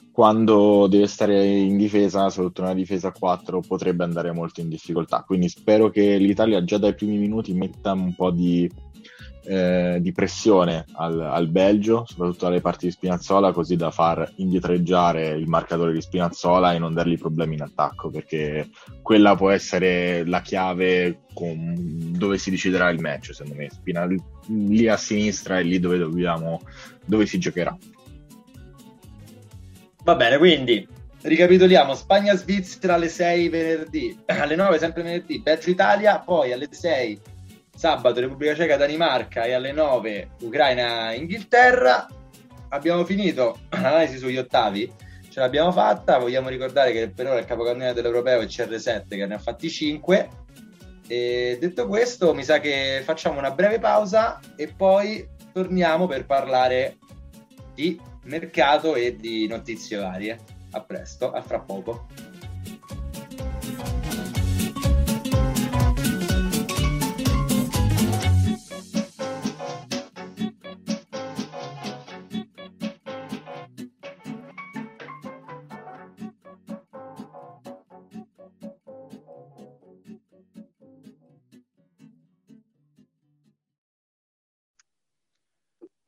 quando 0.09 0.87
deve 0.87 1.07
stare 1.07 1.45
in 1.45 1.75
difesa, 1.75 2.29
soprattutto 2.29 2.61
una 2.61 2.73
difesa 2.73 3.09
a 3.09 3.11
4, 3.11 3.59
potrebbe 3.59 4.05
andare 4.05 4.31
molto 4.31 4.61
in 4.61 4.69
difficoltà. 4.69 5.23
Quindi 5.27 5.49
spero 5.49 5.89
che 5.89 6.15
l'Italia 6.15 6.63
già 6.63 6.77
dai 6.77 6.95
primi 6.95 7.17
minuti 7.17 7.51
metta 7.53 7.91
un 7.91 8.15
po' 8.15 8.31
di, 8.31 8.71
eh, 9.45 9.97
di 9.99 10.11
pressione 10.11 10.85
al, 10.93 11.19
al, 11.19 11.47
Belgio, 11.47 12.05
soprattutto 12.07 12.47
alle 12.47 12.61
parti 12.61 12.85
di 12.85 12.91
Spinazzola, 12.91 13.51
così 13.51 13.75
da 13.75 13.91
far 13.91 14.31
indietreggiare 14.37 15.29
il 15.29 15.47
marcatore 15.47 15.91
di 15.91 16.01
Spinazzola 16.01 16.73
e 16.73 16.79
non 16.79 16.93
dargli 16.93 17.17
problemi 17.17 17.55
in 17.55 17.61
attacco, 17.61 18.09
perché 18.09 18.69
quella 19.01 19.35
può 19.35 19.49
essere 19.49 20.25
la 20.25 20.41
chiave 20.41 21.23
con, 21.33 22.11
dove 22.15 22.37
si 22.37 22.49
deciderà 22.49 22.89
il 22.89 23.01
match, 23.01 23.33
secondo 23.33 23.57
me. 23.57 23.69
Spina, 23.69 24.07
lì 24.47 24.87
a 24.87 24.97
sinistra 24.97 25.59
è 25.59 25.63
lì 25.63 25.79
dove 25.79 25.97
dobbiamo, 25.97 26.61
dove 27.05 27.25
si 27.25 27.37
giocherà. 27.37 27.77
Va 30.03 30.15
bene, 30.15 30.37
quindi 30.37 30.87
ricapitoliamo: 31.21 31.95
Spagna-Svizzera 31.95 32.95
alle 32.95 33.09
6 33.09 33.49
venerdì, 33.49 34.17
alle 34.27 34.55
9 34.55 34.77
sempre 34.79 35.03
venerdì, 35.03 35.39
Belgio-Italia, 35.39 36.19
poi 36.19 36.51
alle 36.53 36.67
6 36.69 37.31
sabato 37.83 38.21
Repubblica 38.21 38.55
Ceca-Danimarca 38.55 39.43
e 39.43 39.51
alle 39.51 39.73
9 39.73 40.29
Ucraina-Inghilterra. 40.43 42.07
Abbiamo 42.69 43.03
finito 43.03 43.59
l'analisi 43.71 44.19
sugli 44.19 44.37
ottavi, 44.37 44.89
ce 45.29 45.41
l'abbiamo 45.41 45.69
fatta. 45.73 46.17
Vogliamo 46.17 46.47
ricordare 46.47 46.93
che 46.93 47.09
per 47.09 47.27
ora 47.27 47.39
il 47.39 47.45
capocannoniere 47.45 47.93
dell'Europeo 47.93 48.39
è 48.39 48.45
CR7 48.45 49.03
che 49.09 49.25
ne 49.25 49.33
ha 49.33 49.37
fatti 49.37 49.69
5. 49.69 50.29
E 51.09 51.57
detto 51.59 51.85
questo, 51.89 52.33
mi 52.33 52.45
sa 52.45 52.61
che 52.61 53.01
facciamo 53.03 53.37
una 53.37 53.51
breve 53.51 53.79
pausa 53.79 54.39
e 54.55 54.67
poi 54.67 55.27
torniamo 55.51 56.07
per 56.07 56.25
parlare 56.25 56.99
di 57.73 57.99
mercato 58.23 58.95
e 58.95 59.17
di 59.17 59.45
notizie 59.45 59.97
varie. 59.97 60.39
A 60.71 60.79
presto, 60.79 61.33
a 61.33 61.41
fra 61.41 61.59
poco. 61.59 62.07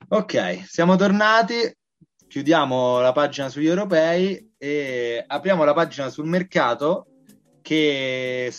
Ok, 0.08 0.64
siamo 0.68 0.96
tornati 0.96 1.76
chiudiamo 2.28 3.00
la 3.00 3.12
pagina 3.12 3.50
sugli 3.50 3.68
europei 3.68 4.54
e 4.58 5.24
apriamo 5.26 5.64
la 5.64 5.74
pagina 5.74 6.10
sul 6.10 6.26
mercato 6.26 7.08
che 7.62 8.54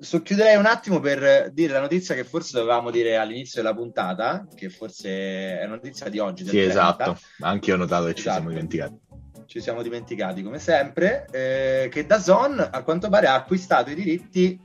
socchiuderei 0.00 0.56
un 0.56 0.66
attimo 0.66 0.98
per 0.98 1.50
dire 1.52 1.74
la 1.74 1.80
notizia 1.80 2.14
che 2.14 2.24
forse 2.24 2.56
dovevamo 2.56 2.90
dire 2.90 3.16
all'inizio 3.16 3.62
della 3.62 3.74
puntata, 3.74 4.48
che 4.54 4.68
forse 4.70 5.60
è 5.60 5.64
una 5.64 5.74
notizia 5.74 6.08
di 6.08 6.18
oggi. 6.18 6.44
Sì, 6.44 6.50
30. 6.50 6.70
esatto, 6.70 7.18
anche 7.40 7.68
io 7.68 7.76
ho 7.76 7.78
notato 7.78 8.06
che 8.06 8.12
esatto. 8.12 8.22
ci 8.22 8.30
siamo 8.30 8.48
dimenticati. 8.48 8.98
Ci 9.46 9.60
siamo 9.60 9.82
dimenticati 9.82 10.42
come 10.42 10.58
sempre, 10.58 11.26
eh, 11.30 11.88
che 11.90 12.06
Dazon 12.06 12.58
a 12.58 12.82
quanto 12.82 13.08
pare 13.08 13.28
ha 13.28 13.34
acquistato 13.34 13.90
i 13.90 13.94
diritti 13.94 14.58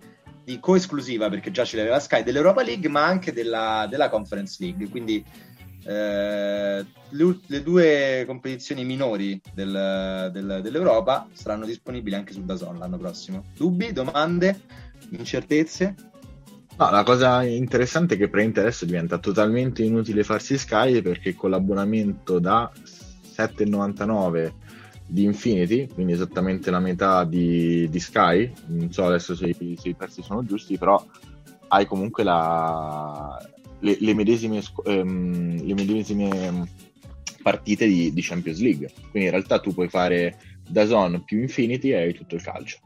di 0.44 0.60
coesclusiva, 0.60 1.30
perché 1.30 1.52
già 1.52 1.64
ce 1.64 1.78
l'aveva 1.78 2.00
Sky, 2.00 2.24
dell'Europa 2.24 2.64
League, 2.64 2.90
ma 2.90 3.06
anche 3.06 3.32
della, 3.32 3.86
della 3.90 4.10
Conference 4.10 4.58
League, 4.60 4.90
quindi 4.90 5.24
eh, 5.86 6.86
le, 7.10 7.40
le, 7.46 7.64
due 7.64 8.24
competizioni 8.26 8.86
minori 8.86 9.40
del, 9.54 10.30
del, 10.32 10.60
dell'Europa 10.62 11.28
saranno 11.34 11.66
disponibili 11.66 12.16
anche 12.16 12.34
su 12.34 12.44
Dazon 12.44 12.78
l'anno 12.78 12.98
prossimo. 12.98 13.44
Dubbi, 13.56 13.92
domande, 13.92 14.62
incertezze? 15.10 15.96
No, 16.76 16.90
la 16.90 17.04
cosa 17.04 17.44
interessante 17.44 18.16
è 18.16 18.18
che 18.18 18.30
per 18.30 18.40
adesso 18.40 18.86
diventa 18.86 19.20
totalmente 19.20 19.84
inutile 19.84 20.24
farsi 20.24 20.58
Sky 20.58 21.02
perché 21.02 21.36
con 21.36 21.52
l'abbonamento 21.52 22.40
da 22.40 22.72
7,99 23.36 24.54
di 25.06 25.24
Infinity, 25.24 25.88
quindi 25.88 26.14
esattamente 26.14 26.72
la 26.72 26.80
metà 26.80 27.26
di, 27.26 27.88
di 27.90 28.00
Sky, 28.00 28.52
non 28.68 28.92
so 28.92 29.06
adesso 29.06 29.36
se, 29.36 29.56
se 29.78 29.90
i 29.90 29.94
prezzi 29.94 30.24
sono 30.24 30.44
giusti, 30.44 30.78
però 30.78 31.04
hai 31.68 31.86
comunque 31.86 32.24
la, 32.24 33.38
le, 33.84 33.98
le, 34.00 34.14
medesime, 34.14 34.62
ehm, 34.86 35.66
le 35.66 35.74
medesime 35.74 36.68
partite 37.42 37.86
di, 37.86 38.14
di, 38.14 38.22
Champions 38.22 38.60
League. 38.60 38.90
Quindi 39.12 39.28
in 39.28 39.32
realtà 39.32 39.60
tu 39.60 39.74
puoi 39.74 39.90
fare 39.90 40.38
Dazon 40.68 41.24
più 41.24 41.42
Infinity 41.42 41.90
e 41.92 41.96
hai 41.96 42.14
tutto 42.14 42.36
il 42.36 42.42
calcio. 42.42 42.80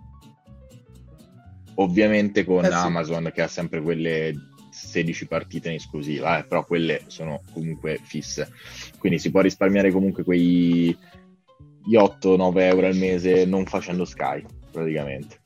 Ovviamente 1.75 2.43
con 2.43 2.65
eh 2.65 2.69
sì. 2.69 2.73
Amazon 2.73 3.31
che 3.33 3.43
ha 3.43 3.47
sempre 3.47 3.81
quelle 3.81 4.33
16 4.71 5.27
partite 5.27 5.69
in 5.69 5.75
esclusiva, 5.75 6.39
eh, 6.39 6.43
però 6.43 6.65
quelle 6.65 7.03
sono 7.05 7.41
comunque 7.53 7.99
fisse. 8.01 8.51
Quindi 8.97 9.19
si 9.19 9.29
può 9.29 9.41
risparmiare 9.41 9.91
comunque 9.91 10.23
quei 10.23 10.97
8-9 11.87 12.59
euro 12.61 12.87
al 12.87 12.95
mese 12.95 13.45
non 13.45 13.65
facendo 13.67 14.05
Sky, 14.05 14.43
praticamente. 14.71 15.39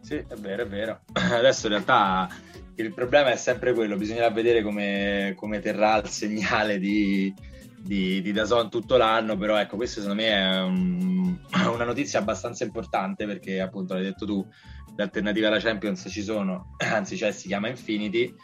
Sì, 0.00 0.14
è 0.14 0.34
vero, 0.36 0.64
è 0.64 0.66
vero. 0.66 1.00
Adesso 1.14 1.66
in 1.66 1.72
realtà 1.72 2.28
il 2.76 2.92
problema 2.92 3.30
è 3.30 3.36
sempre 3.36 3.72
quello, 3.72 3.96
bisognerà 3.96 4.30
vedere 4.30 4.62
come, 4.62 5.34
come 5.36 5.60
terrà 5.60 5.96
il 5.96 6.08
segnale 6.08 6.78
di, 6.78 7.32
di, 7.78 8.20
di 8.20 8.32
Dazon 8.32 8.68
tutto 8.68 8.96
l'anno, 8.96 9.36
però 9.36 9.56
ecco, 9.56 9.76
questo 9.76 10.00
secondo 10.00 10.22
me 10.22 10.28
è 10.28 10.60
un, 10.62 11.38
una 11.72 11.84
notizia 11.84 12.18
abbastanza 12.18 12.64
importante 12.64 13.26
perché 13.26 13.60
appunto 13.60 13.94
l'hai 13.94 14.02
detto 14.02 14.26
tu, 14.26 14.46
le 14.94 15.02
alternative 15.02 15.46
alla 15.46 15.58
Champions 15.58 16.06
ci 16.08 16.22
sono, 16.22 16.74
anzi 16.92 17.16
cioè 17.16 17.32
si 17.32 17.48
chiama 17.48 17.68
Infinity, 17.68 18.34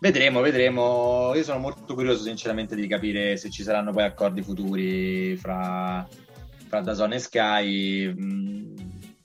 vedremo, 0.00 0.40
vedremo, 0.40 1.32
io 1.34 1.42
sono 1.42 1.58
molto 1.58 1.94
curioso 1.94 2.22
sinceramente 2.22 2.74
di 2.74 2.86
capire 2.86 3.36
se 3.36 3.50
ci 3.50 3.62
saranno 3.62 3.92
poi 3.92 4.04
accordi 4.04 4.42
futuri 4.42 5.36
fra, 5.36 6.06
fra 6.68 6.80
Dazon 6.80 7.12
e 7.12 7.18
Sky. 7.18 8.14
Mm, 8.14 8.76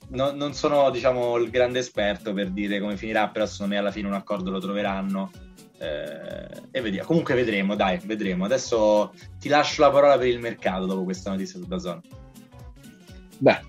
no, 0.09 0.31
non 0.31 0.53
sono 0.53 0.89
diciamo 0.89 1.37
il 1.37 1.49
grande 1.49 1.79
esperto 1.79 2.33
per 2.33 2.49
dire 2.49 2.79
come 2.79 2.97
finirà, 2.97 3.29
però 3.29 3.45
secondo 3.45 3.73
me 3.73 3.79
alla 3.79 3.91
fine 3.91 4.07
un 4.07 4.13
accordo 4.13 4.51
lo 4.51 4.59
troveranno. 4.59 5.31
Eh, 5.77 6.61
e 6.71 6.81
vediamo. 6.81 7.07
Comunque 7.07 7.35
vedremo, 7.35 7.75
dai, 7.75 7.99
vedremo. 8.03 8.45
Adesso 8.45 9.13
ti 9.39 9.47
lascio 9.47 9.81
la 9.81 9.91
parola 9.91 10.17
per 10.17 10.27
il 10.27 10.39
mercato 10.39 10.85
dopo 10.85 11.03
questa 11.03 11.29
notizia 11.29 11.59
su 11.59 11.65
Dazon. 11.65 12.01
Beh, 13.37 13.61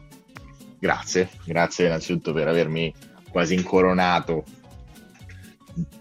grazie, 0.79 1.31
grazie 1.45 1.87
innanzitutto 1.87 2.33
per 2.33 2.49
avermi 2.49 2.93
quasi 3.31 3.55
incoronato 3.55 4.45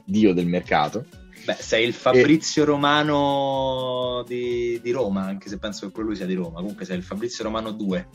dio 0.03 0.33
del 0.33 0.47
mercato. 0.47 1.05
Beh, 1.45 1.57
sei 1.59 1.87
il 1.87 1.93
Fabrizio 1.93 2.63
e... 2.63 2.65
Romano 2.65 4.23
di, 4.27 4.79
di, 4.81 4.91
Roma, 4.91 5.23
anche 5.23 5.49
se 5.49 5.57
penso 5.57 5.87
che 5.87 5.93
quello 5.93 6.09
lui 6.09 6.17
sia 6.17 6.25
di 6.25 6.33
Roma. 6.33 6.59
Comunque 6.59 6.85
sei 6.85 6.97
il 6.97 7.03
Fabrizio 7.03 7.43
Romano 7.43 7.71
2. 7.71 8.07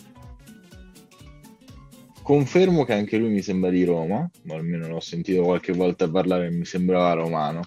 Confermo 2.25 2.85
che 2.85 2.95
anche 2.95 3.18
lui 3.18 3.29
mi 3.29 3.43
sembra 3.43 3.68
di 3.68 3.85
Roma, 3.85 4.27
o 4.49 4.55
almeno 4.55 4.89
l'ho 4.89 5.01
sentito 5.01 5.43
qualche 5.43 5.75
volta 5.75 6.09
parlare 6.09 6.47
e 6.47 6.53
mi 6.53 6.64
sembrava 6.64 7.12
romano. 7.12 7.64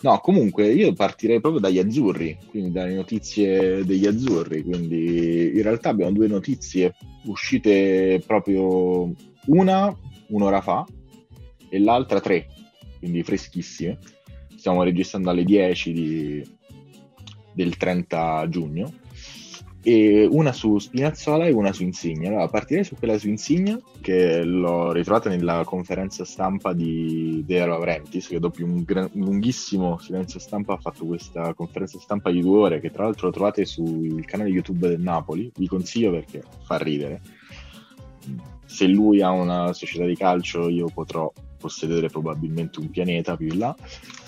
No, 0.00 0.18
comunque 0.18 0.72
io 0.72 0.92
partirei 0.92 1.40
proprio 1.40 1.60
dagli 1.60 1.78
azzurri, 1.78 2.36
quindi 2.48 2.72
dalle 2.72 2.94
notizie 2.94 3.84
degli 3.84 4.04
azzurri. 4.04 4.64
Quindi 4.64 5.52
in 5.54 5.62
realtà 5.62 5.90
abbiamo 5.90 6.10
due 6.10 6.26
notizie 6.26 6.96
uscite 7.26 8.20
proprio 8.26 9.12
una 9.46 9.96
un'ora 10.30 10.60
fa 10.60 10.84
e 11.68 11.78
l'altra 11.78 12.20
tre, 12.20 12.48
quindi 12.98 13.22
freschissime. 13.22 14.00
Stiamo 14.56 14.82
registrando 14.82 15.30
alle 15.30 15.44
10 15.44 15.92
di... 15.92 16.56
del 17.54 17.76
30 17.76 18.48
giugno 18.48 18.92
e 19.82 20.26
una 20.30 20.52
su 20.52 20.78
Spinazzola 20.78 21.46
e 21.46 21.52
una 21.52 21.72
su 21.72 21.82
Insigne. 21.82 22.28
Allora, 22.28 22.48
partirei 22.48 22.84
su 22.84 22.94
quella 22.94 23.18
su 23.18 23.28
Insigne, 23.28 23.80
che 24.00 24.44
l'ho 24.44 24.92
ritrovata 24.92 25.28
nella 25.28 25.64
conferenza 25.64 26.24
stampa 26.24 26.72
di 26.72 27.42
De 27.44 27.64
Laurentiis, 27.64 28.28
che 28.28 28.38
dopo 28.38 28.62
un 28.64 28.84
gran, 28.84 29.10
lunghissimo 29.14 29.98
silenzio 29.98 30.38
stampa 30.38 30.74
ha 30.74 30.78
fatto 30.78 31.04
questa 31.04 31.52
conferenza 31.54 31.98
stampa 31.98 32.30
di 32.30 32.40
due 32.40 32.58
ore, 32.58 32.80
che 32.80 32.90
tra 32.90 33.04
l'altro 33.04 33.30
trovate 33.30 33.64
sul 33.64 34.24
canale 34.24 34.50
YouTube 34.50 34.88
del 34.88 35.00
Napoli, 35.00 35.50
vi 35.56 35.66
consiglio 35.66 36.12
perché 36.12 36.42
fa 36.64 36.78
ridere. 36.78 37.20
se 38.64 38.86
lui 38.86 39.20
ha 39.20 39.30
una 39.30 39.72
società 39.72 40.06
di 40.06 40.16
calcio 40.16 40.68
io 40.68 40.86
potrò 40.86 41.30
possedere 41.58 42.08
probabilmente 42.08 42.80
un 42.80 42.88
pianeta 42.88 43.36
più 43.36 43.48
in 43.48 43.58
là, 43.58 43.76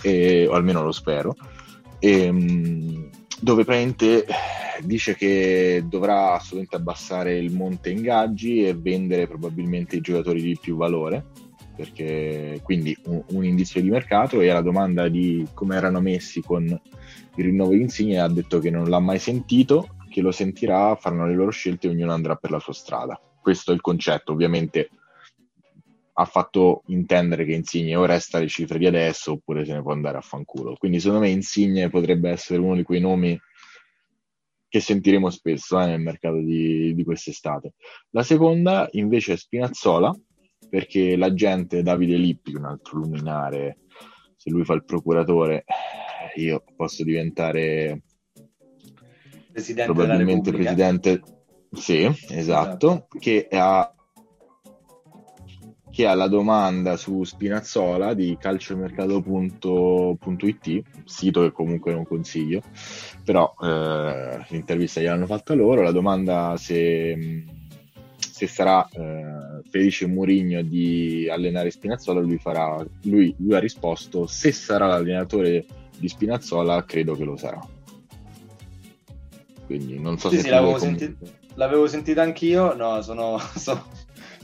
e, 0.03 0.47
o 0.49 0.53
almeno 0.53 0.83
lo 0.83 0.93
spero, 0.93 1.37
e, 1.99 2.21
ehm, 2.25 3.11
dove 3.45 3.65
praticamente 3.65 4.25
dice 4.85 5.15
che 5.15 5.85
dovrà 5.87 6.33
assolutamente 6.33 6.77
abbassare 6.77 7.37
il 7.37 7.53
monte 7.53 7.91
ingaggi 7.91 8.65
e 8.65 8.75
vendere 8.75 9.29
probabilmente 9.29 9.97
i 9.97 10.01
giocatori 10.01 10.41
di 10.41 10.59
più 10.59 10.77
valore 10.77 11.27
perché 11.77 12.61
quindi 12.63 12.97
un, 13.05 13.23
un, 13.33 13.45
indizio 13.45 13.83
di 13.83 13.91
mercato 13.91 14.41
e 14.41 14.49
alla 14.49 14.63
domanda 14.63 15.09
di 15.09 15.47
come 15.53 15.77
erano 15.77 16.01
messi 16.01 16.41
con 16.41 16.65
il 16.65 17.45
rinnovo 17.45 17.73
di 17.73 17.83
Insigne 17.83 18.19
ha 18.19 18.29
detto 18.29 18.61
che 18.61 18.71
non 18.71 18.89
l'ha 18.89 19.01
mai 19.01 19.19
sentito, 19.19 19.97
che 20.09 20.23
lo 20.23 20.31
sentirà, 20.31 20.95
faranno 20.95 21.27
le 21.27 21.35
loro 21.35 21.51
scelte 21.51 21.89
e 21.89 21.91
ognuno 21.91 22.13
andrà 22.13 22.37
per 22.37 22.53
la 22.53 22.61
sua 22.61 22.73
strada. 22.73 23.21
Questo 23.41 23.73
è 23.73 23.75
il 23.75 23.81
concetto, 23.81 24.33
ovviamente 24.33 24.89
ha 26.17 26.25
fatto 26.25 26.83
intendere 26.87 27.45
che 27.45 27.55
Insigne 27.55 27.97
o 27.97 28.05
resta 28.05 28.39
le 28.39 28.49
cifre 28.49 28.79
di 28.79 28.87
adesso 28.87 29.33
oppure 29.33 29.65
se 29.65 29.73
ne 29.73 29.83
può 29.83 29.93
andare 29.93 30.19
a 30.19 30.23
fanculo. 30.23 30.77
Quindi 30.77 31.01
secondo 31.01 31.25
me 31.25 31.31
Insigne 31.31 31.91
potrebbe 31.91 32.31
essere 32.31 32.61
uno 32.61 32.77
di 32.77 32.83
quei 32.83 33.01
nomi 33.01 33.39
che 34.69 34.81
sentiremo 34.81 35.31
spesso 35.31 35.81
eh, 35.81 35.87
nel 35.87 36.01
mercato 36.01 36.39
di, 36.39 36.95
di 36.95 37.05
quest'estate. 37.05 37.75
La 38.11 38.23
seconda 38.23 38.89
invece 38.93 39.35
è 39.35 39.37
Spinazzola, 39.37 40.13
perché 40.69 41.17
l'agente 41.17 41.83
Davide 41.83 42.17
Lippi, 42.17 42.55
un 42.55 42.65
altro 42.65 42.99
luminare, 42.99 43.79
se 44.37 44.51
lui 44.51 44.65
fa 44.65 44.75
il 44.75 44.85
procuratore, 44.85 45.65
io 46.37 46.65
posso 46.75 47.05
diventare 47.05 48.03
presidente 49.53 49.93
probabilmente 49.93 50.51
presidente. 50.51 51.23
Sì, 51.71 52.05
esatto, 52.05 52.35
esatto. 52.35 53.07
che 53.19 53.47
ha 53.51 53.94
che 55.95 56.07
ha 56.07 56.15
la 56.15 56.27
domanda 56.27 56.97
su 56.97 57.23
Spinazzola 57.23 58.15
di 58.15 58.37
calciomercato.it, 58.37 60.83
sito 61.05 61.43
che 61.43 61.53
comunque 61.53 61.93
non 61.93 62.05
consiglio, 62.05 62.63
però 63.23 63.55
eh, 63.63 64.45
l'intervista 64.49 65.01
gliel'hanno 65.01 65.27
fatta 65.27 65.55
loro, 65.55 65.83
la 65.83 65.93
domanda 65.93 66.57
se 66.57 67.45
se 68.35 68.49
sarà 68.49 68.89
eh, 68.89 69.63
Felice 69.71 70.07
Murigno 70.07 70.61
di 70.63 71.29
allenare 71.31 71.71
Spinazzola, 71.71 72.19
lui, 72.19 72.39
farà, 72.39 72.85
lui, 73.03 73.33
lui 73.39 73.55
ha 73.55 73.61
risposto 73.61 74.27
se 74.27 74.51
sarà 74.51 74.89
l'allenatore 74.89 75.65
di 75.97 76.09
Spinazzola, 76.09 76.85
credo 76.85 77.15
che 77.15 77.23
lo 77.23 77.37
sarà. 77.37 77.65
Quindi 79.67 80.01
non 80.01 80.19
so 80.19 80.31
sì, 80.31 80.39
se... 80.39 80.43
Sì, 80.43 80.49
l'avevo, 80.49 80.79
senti- 80.79 81.17
l'avevo, 81.55 81.87
sentita 81.87 82.23
anch'io, 82.23 82.75
no, 82.75 83.01
sono, 83.03 83.39
so, 83.55 83.81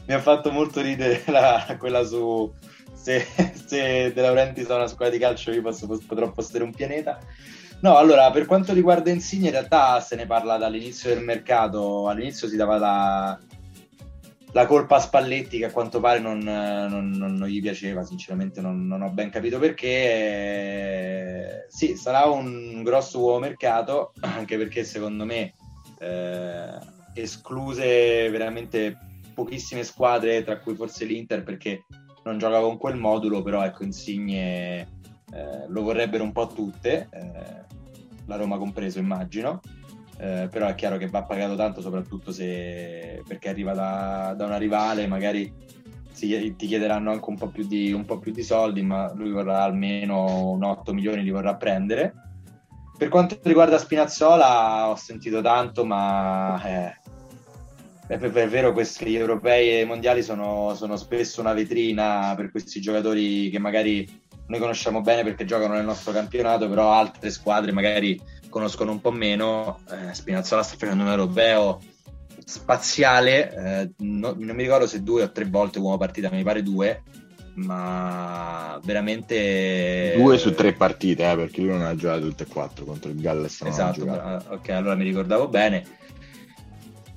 mi 0.06 0.14
ha 0.14 0.20
fatto 0.20 0.50
molto 0.50 0.80
ridere 0.80 1.22
la, 1.28 1.76
quella 1.78 2.04
su 2.04 2.52
se, 3.00 3.26
se 3.66 4.12
De 4.12 4.20
Laurenti 4.20 4.62
sarà 4.62 4.76
una 4.76 4.86
squadra 4.86 5.14
di 5.14 5.20
calcio 5.20 5.52
io 5.52 5.62
posso, 5.62 5.86
potrò 6.06 6.30
possedere 6.32 6.64
un 6.64 6.74
pianeta. 6.74 7.18
No, 7.80 7.96
allora, 7.96 8.30
per 8.30 8.44
quanto 8.44 8.74
riguarda 8.74 9.10
Insigne, 9.10 9.46
in 9.46 9.52
realtà 9.52 10.00
se 10.00 10.14
ne 10.14 10.26
parla 10.26 10.58
dall'inizio 10.58 11.08
del 11.14 11.24
mercato. 11.24 12.08
All'inizio 12.08 12.46
si 12.46 12.56
dava 12.56 12.76
la, 12.76 13.40
la 14.52 14.66
colpa 14.66 14.96
a 14.96 15.00
Spalletti 15.00 15.58
che 15.58 15.64
a 15.66 15.72
quanto 15.72 15.98
pare 15.98 16.18
non, 16.18 16.40
non, 16.40 17.08
non, 17.08 17.32
non 17.32 17.48
gli 17.48 17.62
piaceva, 17.62 18.04
sinceramente 18.04 18.60
non, 18.60 19.00
ho 19.00 19.10
ben 19.10 19.30
capito 19.30 19.58
perché. 19.58 19.88
Eh, 19.88 21.66
sì, 21.68 21.96
sarà 21.96 22.24
un 22.26 22.82
grosso 22.82 23.18
uomo 23.20 23.38
mercato, 23.38 24.12
anche 24.20 24.58
perché 24.58 24.84
secondo 24.84 25.24
me 25.24 25.54
eh, 26.00 26.78
escluse 27.14 28.28
veramente 28.28 29.09
pochissime 29.42 29.84
squadre, 29.84 30.42
tra 30.42 30.58
cui 30.58 30.74
forse 30.74 31.04
l'Inter, 31.04 31.42
perché 31.42 31.84
non 32.24 32.38
gioca 32.38 32.60
con 32.60 32.76
quel 32.76 32.96
modulo, 32.96 33.42
però 33.42 33.64
ecco, 33.64 33.84
Insigne 33.84 34.80
eh, 35.32 35.66
lo 35.68 35.82
vorrebbero 35.82 36.22
un 36.22 36.32
po' 36.32 36.46
tutte, 36.48 37.08
eh, 37.10 37.64
la 38.26 38.36
Roma 38.36 38.58
compreso 38.58 38.98
immagino. 38.98 39.60
Eh, 40.18 40.48
però 40.50 40.66
è 40.66 40.74
chiaro 40.74 40.98
che 40.98 41.08
va 41.08 41.22
pagato 41.22 41.56
tanto 41.56 41.80
soprattutto 41.80 42.30
se 42.30 43.22
perché 43.26 43.48
arriva 43.48 43.72
da, 43.72 44.34
da 44.36 44.44
una 44.44 44.58
rivale 44.58 45.06
magari 45.06 45.50
si, 46.12 46.54
ti 46.56 46.66
chiederanno 46.66 47.10
anche 47.10 47.30
un 47.30 47.38
po, 47.38 47.48
più 47.48 47.66
di, 47.66 47.90
un 47.90 48.04
po' 48.04 48.18
più 48.18 48.30
di 48.30 48.42
soldi 48.42 48.82
ma 48.82 49.10
lui 49.14 49.30
vorrà 49.30 49.62
almeno 49.62 50.50
un 50.50 50.62
8 50.62 50.92
milioni 50.92 51.22
li 51.22 51.30
vorrà 51.30 51.56
prendere 51.56 52.12
per 52.98 53.08
quanto 53.08 53.38
riguarda 53.44 53.78
Spinazzola 53.78 54.90
ho 54.90 54.96
sentito 54.96 55.40
tanto 55.40 55.86
ma 55.86 56.62
eh, 56.66 56.99
è, 58.10 58.18
è, 58.18 58.48
vero 58.48 58.72
che 58.72 58.84
gli 59.08 59.14
europei 59.14 59.70
e 59.70 59.80
i 59.82 59.86
mondiali 59.86 60.22
sono, 60.22 60.74
sono 60.74 60.96
spesso 60.96 61.40
una 61.40 61.52
vetrina 61.52 62.34
per 62.36 62.50
questi 62.50 62.80
giocatori 62.80 63.50
che 63.50 63.60
magari 63.60 64.08
noi 64.46 64.58
conosciamo 64.58 65.00
bene 65.00 65.22
perché 65.22 65.44
giocano 65.44 65.74
nel 65.74 65.84
nostro 65.84 66.12
campionato 66.12 66.68
però 66.68 66.92
altre 66.92 67.30
squadre 67.30 67.70
magari 67.70 68.20
conoscono 68.48 68.90
un 68.90 69.00
po' 69.00 69.12
meno, 69.12 69.78
eh, 69.90 70.12
Spinazzola 70.12 70.64
sta 70.64 70.76
facendo 70.76 71.04
un 71.04 71.10
europeo 71.10 71.80
spaziale, 72.44 73.54
eh, 73.54 73.90
no, 73.98 74.34
non 74.36 74.56
mi 74.56 74.62
ricordo 74.64 74.88
se 74.88 75.04
due 75.04 75.22
o 75.22 75.30
tre 75.30 75.44
volte 75.44 75.78
uomo 75.78 75.96
partita, 75.96 76.28
mi 76.32 76.42
pare 76.42 76.64
due, 76.64 77.04
ma 77.54 78.80
veramente... 78.82 80.14
Due 80.16 80.36
su 80.36 80.52
tre 80.52 80.72
partite, 80.72 81.30
eh, 81.30 81.36
perché 81.36 81.60
lui 81.60 81.70
non 81.70 81.82
ha 81.82 81.94
giocato 81.94 82.22
tutte 82.22 82.42
e 82.42 82.46
quattro 82.48 82.84
contro 82.84 83.10
il 83.10 83.20
Galles. 83.20 83.62
Esatto, 83.62 84.02
ok, 84.48 84.68
allora 84.70 84.96
mi 84.96 85.04
ricordavo 85.04 85.46
bene. 85.46 85.98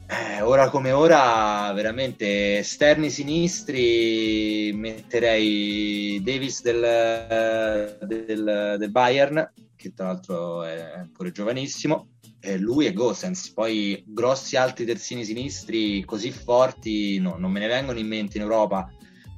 Eh, 0.05 0.41
ora 0.41 0.69
come 0.69 0.91
ora, 0.91 1.71
veramente 1.73 2.59
esterni 2.59 3.09
sinistri, 3.09 4.71
metterei 4.73 6.21
Davis 6.23 6.61
del, 6.61 7.97
del, 8.01 8.75
del 8.77 8.91
Bayern, 8.91 9.51
che 9.75 9.93
tra 9.93 10.07
l'altro 10.07 10.63
è 10.63 11.07
pure 11.11 11.31
giovanissimo, 11.31 12.09
e 12.39 12.57
lui 12.57 12.85
e 12.85 12.93
Gosens. 12.93 13.51
Poi 13.53 14.03
grossi 14.05 14.57
altri 14.57 14.85
terzini 14.85 15.23
sinistri 15.23 16.03
così 16.03 16.31
forti 16.31 17.17
no, 17.19 17.37
non 17.37 17.51
me 17.51 17.59
ne 17.61 17.67
vengono 17.67 17.97
in 17.97 18.07
mente 18.07 18.37
in 18.37 18.43
Europa. 18.43 18.91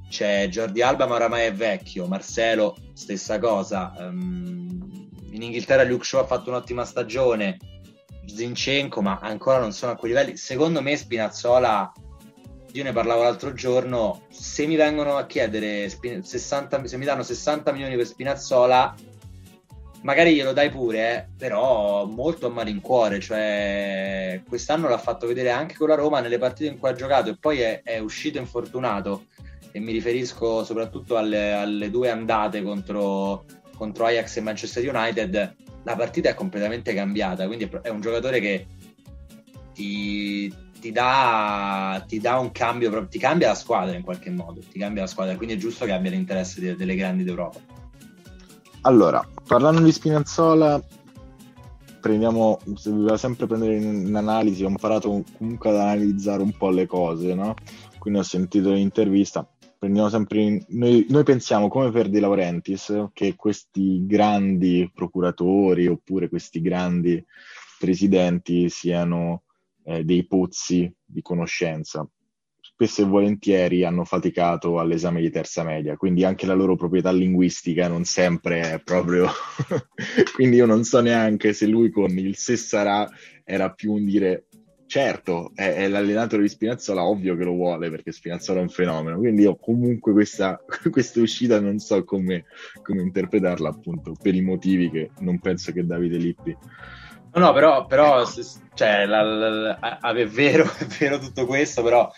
C'è 0.09 0.47
Jordi 0.49 0.81
Alba, 0.81 1.05
ma 1.05 1.15
oramai 1.15 1.45
è 1.45 1.53
vecchio. 1.53 2.07
Marcelo, 2.07 2.75
stessa 2.93 3.37
cosa. 3.37 3.93
Um, 3.97 5.09
in 5.31 5.41
Inghilterra 5.41 5.83
Luke 5.83 6.03
Shaw 6.03 6.21
ha 6.21 6.25
fatto 6.25 6.49
un'ottima 6.49 6.83
stagione. 6.85 7.57
Zinchenko, 8.25 9.01
ma 9.01 9.19
ancora 9.21 9.59
non 9.59 9.71
sono 9.71 9.93
a 9.93 9.95
quei 9.95 10.11
livelli. 10.11 10.37
Secondo 10.37 10.81
me 10.81 10.95
Spinazzola, 10.95 11.91
io 12.73 12.83
ne 12.83 12.91
parlavo 12.91 13.23
l'altro 13.23 13.53
giorno, 13.53 14.23
se 14.29 14.65
mi 14.65 14.75
vengono 14.75 15.17
a 15.17 15.25
chiedere 15.25 15.89
60, 15.89 16.85
se 16.87 16.97
mi 16.97 17.05
danno 17.05 17.23
60 17.23 17.71
milioni 17.71 17.95
per 17.95 18.05
Spinazzola, 18.05 18.95
magari 20.05 20.35
glielo 20.35 20.53
dai 20.53 20.69
pure, 20.69 21.15
eh, 21.15 21.27
però 21.37 22.05
molto 22.05 22.47
a 22.47 22.49
malincuore. 22.49 23.19
Cioè, 23.19 24.41
quest'anno 24.47 24.87
l'ha 24.87 24.97
fatto 24.97 25.27
vedere 25.27 25.49
anche 25.49 25.75
con 25.75 25.89
la 25.89 25.95
Roma 25.95 26.19
nelle 26.21 26.37
partite 26.37 26.69
in 26.69 26.77
cui 26.77 26.89
ha 26.89 26.93
giocato 26.93 27.29
e 27.29 27.37
poi 27.37 27.59
è, 27.59 27.81
è 27.83 27.97
uscito 27.99 28.37
infortunato. 28.37 29.25
E 29.71 29.79
mi 29.79 29.91
riferisco 29.91 30.63
soprattutto 30.63 31.17
alle, 31.17 31.51
alle 31.51 31.89
due 31.89 32.09
andate 32.09 32.61
contro, 32.61 33.43
contro 33.75 34.05
Ajax 34.05 34.37
e 34.37 34.41
Manchester 34.41 34.95
United. 34.95 35.55
La 35.83 35.95
partita 35.95 36.29
è 36.29 36.33
completamente 36.33 36.93
cambiata, 36.93 37.45
quindi 37.45 37.69
è 37.81 37.89
un 37.89 38.01
giocatore 38.01 38.39
che 38.39 38.65
ti, 39.73 40.51
ti, 40.79 40.91
dà, 40.91 42.03
ti 42.07 42.19
dà, 42.19 42.39
un 42.39 42.51
cambio, 42.51 43.07
ti 43.07 43.19
cambia 43.19 43.49
la 43.49 43.55
squadra 43.55 43.95
in 43.95 44.03
qualche 44.03 44.31
modo, 44.31 44.61
ti 44.61 44.79
cambia 44.79 45.03
la 45.03 45.07
squadra, 45.07 45.35
quindi 45.35 45.55
è 45.55 45.57
giusto 45.57 45.85
che 45.85 45.91
abbia 45.91 46.09
l'interesse 46.09 46.59
de, 46.59 46.75
delle 46.75 46.95
grandi 46.95 47.23
d'Europa. 47.23 47.59
Allora, 48.81 49.27
parlando 49.45 49.81
di 49.81 49.91
Spinazzola, 49.91 50.81
prendiamo, 51.99 52.59
se 52.75 52.91
dobbiamo 52.91 53.17
sempre 53.17 53.47
prendere 53.47 53.75
in, 53.75 54.07
in 54.07 54.15
analisi, 54.15 54.63
ho 54.63 54.69
imparato 54.69 55.23
comunque 55.37 55.69
ad 55.71 55.77
analizzare 55.77 56.41
un 56.41 56.51
po' 56.51 56.69
le 56.69 56.85
cose, 56.85 57.33
no? 57.33 57.55
Quindi 57.97 58.19
ho 58.19 58.23
sentito 58.23 58.71
l'intervista, 58.71 59.47
prendiamo 59.77 60.09
sempre 60.09 60.41
in, 60.41 60.65
noi, 60.69 61.05
noi, 61.09 61.23
pensiamo 61.23 61.67
come 61.67 61.91
per 61.91 62.09
De 62.09 62.19
Laurentiis 62.19 63.09
che 63.13 63.35
questi 63.35 64.05
grandi 64.05 64.89
procuratori 64.93 65.87
oppure 65.87 66.29
questi 66.29 66.61
grandi 66.61 67.23
presidenti 67.79 68.69
siano 68.69 69.43
eh, 69.83 70.03
dei 70.03 70.25
pozzi 70.25 70.91
di 71.03 71.21
conoscenza. 71.21 72.07
Spesso 72.59 73.03
e 73.03 73.05
volentieri 73.05 73.85
hanno 73.85 74.03
faticato 74.03 74.79
all'esame 74.79 75.21
di 75.21 75.29
terza 75.29 75.63
media, 75.63 75.95
quindi 75.95 76.25
anche 76.25 76.45
la 76.45 76.55
loro 76.55 76.75
proprietà 76.75 77.11
linguistica 77.11 77.87
non 77.87 78.03
sempre 78.03 78.73
è 78.73 78.81
proprio... 78.81 79.29
quindi 80.35 80.57
io 80.57 80.65
non 80.65 80.83
so 80.83 80.99
neanche 80.99 81.53
se 81.53 81.67
lui 81.67 81.89
con 81.89 82.17
il 82.17 82.35
se 82.35 82.57
sarà 82.57 83.09
era 83.43 83.71
più 83.71 83.93
un 83.93 84.03
dire 84.03 84.47
certo, 84.87 85.51
è, 85.55 85.73
è, 85.73 85.87
l'allenatore 85.87 86.43
di 86.43 86.49
Spinazzola, 86.49 87.03
ovvio 87.03 87.35
che 87.35 87.43
lo 87.43 87.53
vuole 87.53 87.89
perché 87.89 88.11
Spinazzola 88.11 88.59
è 88.59 88.61
un 88.61 88.69
fenomeno, 88.69 89.17
quindi 89.17 89.43
io 89.43 89.55
comunque 89.55 90.13
questa, 90.13 90.59
questa 90.91 91.19
uscita 91.19 91.59
non 91.59 91.79
so 91.79 92.03
come, 92.03 92.45
come, 92.81 93.01
interpretarla 93.01 93.69
appunto 93.69 94.13
per 94.21 94.35
i 94.35 94.41
motivi 94.41 94.89
che 94.89 95.11
non 95.19 95.39
penso 95.39 95.71
che 95.71 95.85
Davide 95.85 96.17
Lippi... 96.17 96.57
No, 97.33 97.41
no, 97.41 97.51
però, 97.51 97.85
però 97.85 98.23
cioè, 98.75 99.05
la, 99.05 99.21
la, 99.21 99.77
la, 99.79 99.99
è, 99.99 100.25
vero, 100.27 100.63
è 100.77 100.85
vero 100.85 101.19
tutto 101.19 101.45
questo, 101.45 101.83
però 101.83 102.09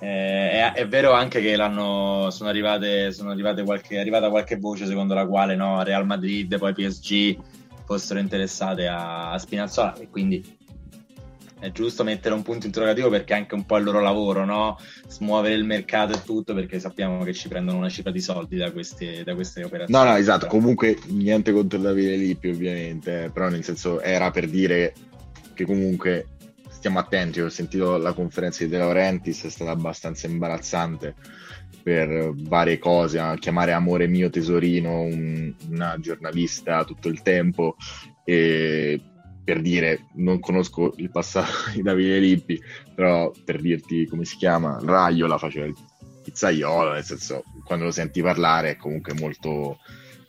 Eh, 0.00 0.50
è, 0.50 0.72
è, 0.72 0.88
vero 0.88 1.12
anche 1.12 1.40
che 1.40 1.54
l'hanno, 1.54 2.30
sono, 2.30 2.48
arrivate, 2.48 3.12
sono 3.12 3.30
arrivate 3.30 3.62
qualche, 3.62 3.96
è 3.96 4.00
arrivata 4.00 4.30
qualche 4.30 4.56
voce 4.56 4.86
secondo 4.86 5.14
la 5.14 5.26
quale 5.26 5.54
no, 5.54 5.82
Real 5.84 6.06
Madrid, 6.06 6.58
poi 6.58 6.72
PSG 6.72 7.38
fossero 7.84 8.18
interessate 8.18 8.88
a, 8.88 9.30
a 9.30 9.38
Spinazzola 9.38 9.94
e 9.98 10.08
quindi 10.08 10.60
è 11.62 11.70
giusto 11.70 12.02
mettere 12.02 12.34
un 12.34 12.42
punto 12.42 12.66
interrogativo 12.66 13.08
perché 13.08 13.34
è 13.34 13.36
anche 13.36 13.54
un 13.54 13.64
po' 13.64 13.76
il 13.76 13.84
loro 13.84 14.00
lavoro, 14.00 14.44
no? 14.44 14.76
Smuovere 15.06 15.54
il 15.54 15.64
mercato 15.64 16.12
e 16.12 16.22
tutto 16.24 16.54
perché 16.54 16.80
sappiamo 16.80 17.22
che 17.22 17.32
ci 17.32 17.46
prendono 17.46 17.78
una 17.78 17.88
cifra 17.88 18.10
di 18.10 18.20
soldi 18.20 18.56
da 18.56 18.72
queste, 18.72 19.22
da 19.22 19.36
queste 19.36 19.62
operazioni. 19.62 20.04
No, 20.04 20.10
no, 20.10 20.16
esatto. 20.16 20.48
Comunque 20.48 20.98
niente 21.06 21.52
contro 21.52 21.78
Davide 21.78 22.16
Lippi, 22.16 22.48
ovviamente, 22.48 23.30
però 23.32 23.48
nel 23.48 23.62
senso 23.62 24.00
era 24.00 24.32
per 24.32 24.48
dire 24.48 24.92
che 25.54 25.64
comunque 25.64 26.26
stiamo 26.68 26.98
attenti. 26.98 27.40
Ho 27.40 27.48
sentito 27.48 27.96
la 27.96 28.12
conferenza 28.12 28.64
di 28.64 28.70
De 28.70 28.78
Laurentiis, 28.78 29.44
è 29.44 29.50
stata 29.50 29.70
abbastanza 29.70 30.26
imbarazzante 30.26 31.14
per 31.80 32.32
varie 32.34 32.78
cose, 32.78 33.20
a 33.20 33.36
chiamare 33.36 33.70
amore 33.70 34.08
mio 34.08 34.30
tesorino 34.30 35.02
un, 35.02 35.54
una 35.70 35.96
giornalista 36.00 36.82
tutto 36.82 37.06
il 37.06 37.22
tempo 37.22 37.76
e 38.24 39.00
per 39.44 39.60
dire, 39.60 40.06
non 40.14 40.40
conosco 40.40 40.92
il 40.96 41.10
passato 41.10 41.70
di 41.74 41.82
Davide 41.82 42.18
Lippi, 42.18 42.60
però 42.94 43.30
per 43.44 43.60
dirti 43.60 44.06
come 44.06 44.24
si 44.24 44.36
chiama, 44.36 44.78
Raiola 44.82 45.38
faceva 45.38 45.66
il 45.66 45.74
pizzaiolo, 46.22 46.92
nel 46.92 47.04
senso, 47.04 47.42
quando 47.64 47.86
lo 47.86 47.90
senti 47.90 48.22
parlare 48.22 48.70
è 48.70 48.76
comunque 48.76 49.14
molto, 49.14 49.78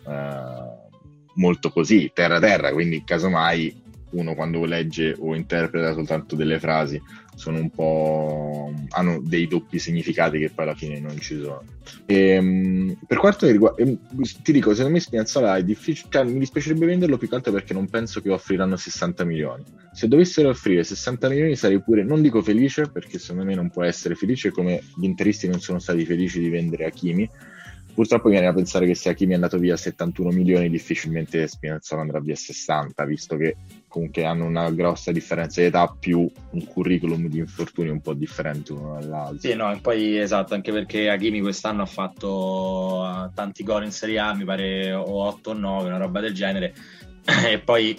eh, 0.07 0.89
molto 1.35 1.69
così, 1.69 2.11
terra 2.13 2.39
terra, 2.39 2.71
quindi 2.73 3.03
casomai 3.03 3.82
uno 4.13 4.35
quando 4.35 4.63
legge 4.65 5.15
o 5.17 5.35
interpreta 5.35 5.93
soltanto 5.93 6.35
delle 6.35 6.59
frasi 6.59 7.01
sono 7.35 7.59
un 7.59 7.69
po' 7.69 8.73
hanno 8.89 9.19
dei 9.21 9.47
doppi 9.47 9.79
significati 9.79 10.39
che 10.39 10.49
poi 10.49 10.65
alla 10.65 10.75
fine 10.75 10.99
non 10.99 11.17
ci 11.19 11.39
sono. 11.39 11.63
E, 12.05 12.29
ehm, 12.29 12.97
per 13.07 13.17
quanto 13.17 13.47
riguarda, 13.47 13.81
ehm, 13.81 13.97
ti 14.41 14.51
dico, 14.51 14.71
secondo 14.71 14.93
me 14.93 14.99
Spinazzola 14.99 15.57
è 15.57 15.63
difficile, 15.63 16.09
cioè, 16.11 16.23
mi 16.23 16.39
dispiacerebbe 16.39 16.85
venderlo 16.85 17.17
più 17.17 17.27
che 17.27 17.35
altro 17.35 17.51
perché 17.51 17.73
non 17.73 17.89
penso 17.89 18.21
che 18.21 18.29
offriranno 18.29 18.75
60 18.75 19.23
milioni. 19.25 19.63
Se 19.91 20.07
dovessero 20.07 20.49
offrire 20.49 20.83
60 20.83 21.29
milioni 21.29 21.55
sarei 21.55 21.81
pure, 21.81 22.03
non 22.03 22.21
dico 22.21 22.41
felice, 22.41 22.89
perché 22.89 23.19
secondo 23.19 23.45
me 23.45 23.55
non 23.55 23.69
può 23.69 23.83
essere 23.83 24.15
felice 24.15 24.51
come 24.51 24.81
gli 24.95 25.05
interisti 25.05 25.47
non 25.47 25.59
sono 25.59 25.79
stati 25.79 26.05
felici 26.05 26.39
di 26.39 26.49
vendere 26.49 26.85
Hakimi, 26.85 27.29
Purtroppo 27.93 28.29
viene 28.29 28.47
a 28.47 28.53
pensare 28.53 28.87
che 28.87 28.95
se 28.95 29.09
Hakimi 29.09 29.33
è 29.33 29.35
andato 29.35 29.59
via 29.59 29.75
a 29.75 29.77
71 29.77 30.31
milioni, 30.31 30.67
difficilmente 30.67 31.47
Spinazzola 31.47 32.01
andrà 32.01 32.19
via 32.19 32.33
a 32.33 32.37
60, 32.37 33.05
visto 33.05 33.37
che 33.37 33.55
comunque 33.93 34.25
hanno 34.25 34.45
una 34.45 34.71
grossa 34.71 35.11
differenza 35.11 35.61
di 35.61 35.67
età 35.67 35.87
più 35.87 36.27
un 36.49 36.65
curriculum 36.65 37.27
di 37.27 37.37
infortuni 37.37 37.89
un 37.89 38.01
po' 38.01 38.15
differente 38.15 38.73
uno 38.73 38.99
dall'altro. 38.99 39.37
Sì, 39.37 39.53
no, 39.53 39.71
e 39.71 39.77
poi 39.81 40.17
esatto, 40.17 40.55
anche 40.55 40.71
perché 40.71 41.09
Hakimi 41.09 41.41
quest'anno 41.41 41.83
ha 41.83 41.85
fatto 41.85 43.03
uh, 43.03 43.31
tanti 43.35 43.63
gol 43.63 43.83
in 43.83 43.91
Serie 43.91 44.17
A, 44.17 44.33
mi 44.33 44.45
pare 44.45 44.91
o 44.93 45.25
8 45.25 45.51
o 45.51 45.53
9, 45.53 45.87
una 45.89 45.97
roba 45.97 46.21
del 46.21 46.33
genere, 46.33 46.73
e 47.47 47.59
poi 47.59 47.95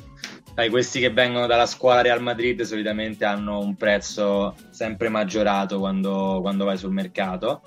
dai, 0.52 0.68
questi 0.68 0.98
che 0.98 1.10
vengono 1.10 1.46
dalla 1.46 1.66
scuola 1.66 2.00
Real 2.00 2.20
Madrid 2.20 2.62
solitamente 2.62 3.24
hanno 3.24 3.60
un 3.60 3.76
prezzo 3.76 4.56
sempre 4.70 5.08
maggiorato 5.08 5.78
quando, 5.78 6.40
quando 6.40 6.64
vai 6.64 6.76
sul 6.76 6.92
mercato 6.92 7.62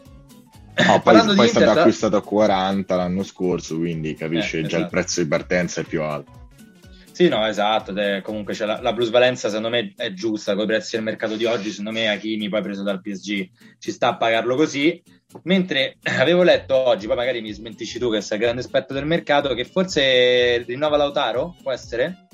No, 0.86 1.02
poi, 1.02 1.16
poi 1.34 1.46
è 1.46 1.50
stato 1.50 1.80
acquistato 1.80 2.18
a 2.18 2.22
40 2.22 2.96
l'anno 2.96 3.24
scorso, 3.24 3.78
quindi 3.78 4.14
capisce 4.14 4.60
eh, 4.60 4.62
già 4.62 4.68
esatto. 4.68 4.84
il 4.84 4.90
prezzo 4.90 5.22
di 5.22 5.28
partenza 5.28 5.82
è 5.82 5.84
più 5.84 6.04
alto. 6.04 6.37
Sì, 7.18 7.30
no, 7.30 7.48
esatto. 7.48 7.96
Comunque 8.22 8.54
cioè, 8.54 8.68
la, 8.68 8.80
la 8.80 8.94
plusvalenza 8.94 9.48
secondo 9.48 9.70
me 9.70 9.92
è 9.98 10.14
giusta 10.14 10.54
con 10.54 10.66
i 10.66 10.68
prezzi 10.68 10.98
del 10.98 11.04
mercato 11.04 11.36
di 11.36 11.46
oggi. 11.46 11.72
Secondo 11.72 11.90
me 11.90 12.10
Hakimi, 12.10 12.48
poi 12.48 12.62
preso 12.62 12.84
dal 12.84 13.02
PSG, 13.02 13.50
ci 13.80 13.92
sta 13.92 14.10
a 14.10 14.18
pagarlo 14.18 14.56
così. 14.56 15.02
Mentre 15.46 15.98
avevo 16.20 16.44
letto 16.44 16.76
oggi, 16.76 17.08
poi 17.08 17.16
magari 17.16 17.42
mi 17.42 17.52
smentisci 17.52 17.98
tu 17.98 18.12
che 18.12 18.22
sei 18.22 18.38
il 18.38 18.44
grande 18.44 18.62
esperto 18.62 18.94
del 18.94 19.08
mercato, 19.08 19.56
che 19.56 19.66
forse 19.66 20.60
rinnova 20.60 20.96
Lautaro, 20.96 21.56
può 21.64 21.72
essere? 21.72 22.28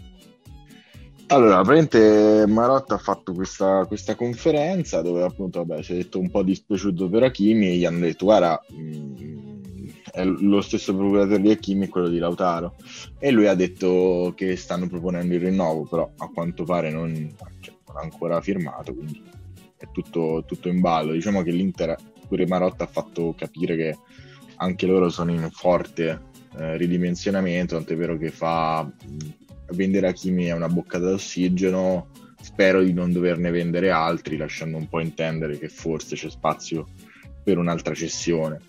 Allora, 1.28 1.62
praticamente 1.62 2.46
Marotta 2.46 2.96
ha 2.96 3.00
fatto 3.00 3.32
questa, 3.32 3.86
questa 3.88 4.16
conferenza 4.16 5.02
dove 5.02 5.24
appunto 5.24 5.64
vabbè, 5.64 5.82
si 5.82 5.94
è 5.94 5.96
detto 5.96 6.20
un 6.20 6.30
po' 6.30 6.44
dispiaciuto 6.44 7.08
per 7.08 7.24
Hakimi 7.24 7.70
e 7.70 7.76
gli 7.78 7.86
hanno 7.86 8.02
detto 8.02 8.26
guarda 8.26 8.62
mh, 8.68 8.76
mm, 8.76 9.38
è 9.50 9.53
lo 10.22 10.62
stesso 10.62 10.96
procuratore 10.96 11.42
di 11.42 11.50
Hakimi 11.50 11.88
quello 11.88 12.10
di 12.10 12.20
Lautaro. 12.20 12.76
E 13.20 13.32
lui 13.32 13.48
ha 13.48 13.56
detto 13.56 14.34
che 14.36 14.56
stanno 14.56 14.88
proponendo 14.88 15.34
il 15.34 15.42
rinnovo 15.42 15.86
però 15.86 16.12
a 16.18 16.30
quanto 16.34 16.64
pare 16.64 16.92
non, 16.92 17.34
cioè, 17.60 17.76
ha 17.86 18.00
ancora 18.00 18.42
firmato 18.42 18.94
quindi 18.94 19.22
è 19.78 19.88
tutto, 19.92 20.44
tutto 20.46 20.70
in 20.70 20.80
ballo. 20.80 21.14
Diciamo 21.14 21.42
che 21.42 21.52
l'Inter 21.52 21.96
pure 22.28 22.48
Marotta 22.48 22.84
ha 22.84 22.88
fatto 22.88 23.34
capire 23.36 23.76
che 23.76 23.98
anche 24.58 24.86
loro 24.86 25.10
sono 25.10 25.32
in 25.32 25.50
forte 25.52 26.32
eh, 26.58 26.78
ridimensionamento 26.78 27.76
tant'è 27.76 27.96
vero 27.96 28.18
che 28.18 28.30
fa 28.30 28.90
vendere 29.72 30.08
Hakimi 30.08 30.46
è 30.46 30.54
una 30.54 30.70
boccata 30.70 31.10
d'ossigeno, 31.10 32.10
spero 32.40 32.84
di 32.84 32.94
non 32.94 33.12
doverne 33.12 33.50
vendere 33.50 33.90
altri, 33.90 34.38
lasciando 34.38 34.78
un 34.78 34.88
po' 34.88 35.00
intendere 35.00 35.58
che 35.58 35.70
forse 35.70 36.16
c'è 36.16 36.30
spazio 36.30 36.88
per 37.44 37.58
un'altra 37.58 37.94
cessione. 37.94 38.62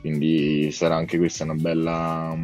Quindi 0.00 0.70
sarà 0.72 0.96
anche 0.96 1.18
questa 1.18 1.44
una 1.44 1.54
bella... 1.54 2.36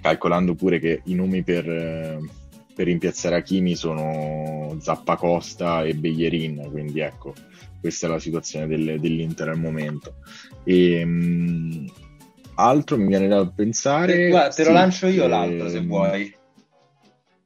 calcolando 0.00 0.54
pure 0.54 0.78
che 0.78 1.02
i 1.04 1.14
nomi 1.14 1.42
per, 1.42 1.64
per 1.64 2.86
rimpiazzare 2.86 3.36
Hakimi 3.36 3.74
sono 3.74 4.76
Zappacosta 4.80 5.84
e 5.84 5.94
Beglierin, 5.94 6.68
quindi 6.70 7.00
ecco, 7.00 7.34
questa 7.80 8.06
è 8.06 8.10
la 8.10 8.18
situazione 8.18 8.66
del, 8.66 9.00
dell'Inter 9.00 9.48
al 9.48 9.58
momento. 9.58 10.14
E, 10.64 11.04
mh, 11.04 11.90
altro 12.54 12.96
mi 12.96 13.06
viene 13.06 13.28
da 13.28 13.46
pensare... 13.46 14.28
Guarda, 14.28 14.54
te 14.54 14.64
lo 14.64 14.72
lancio 14.72 15.06
io 15.06 15.26
l'altro 15.26 15.68
se 15.68 15.80
vuoi 15.80 16.34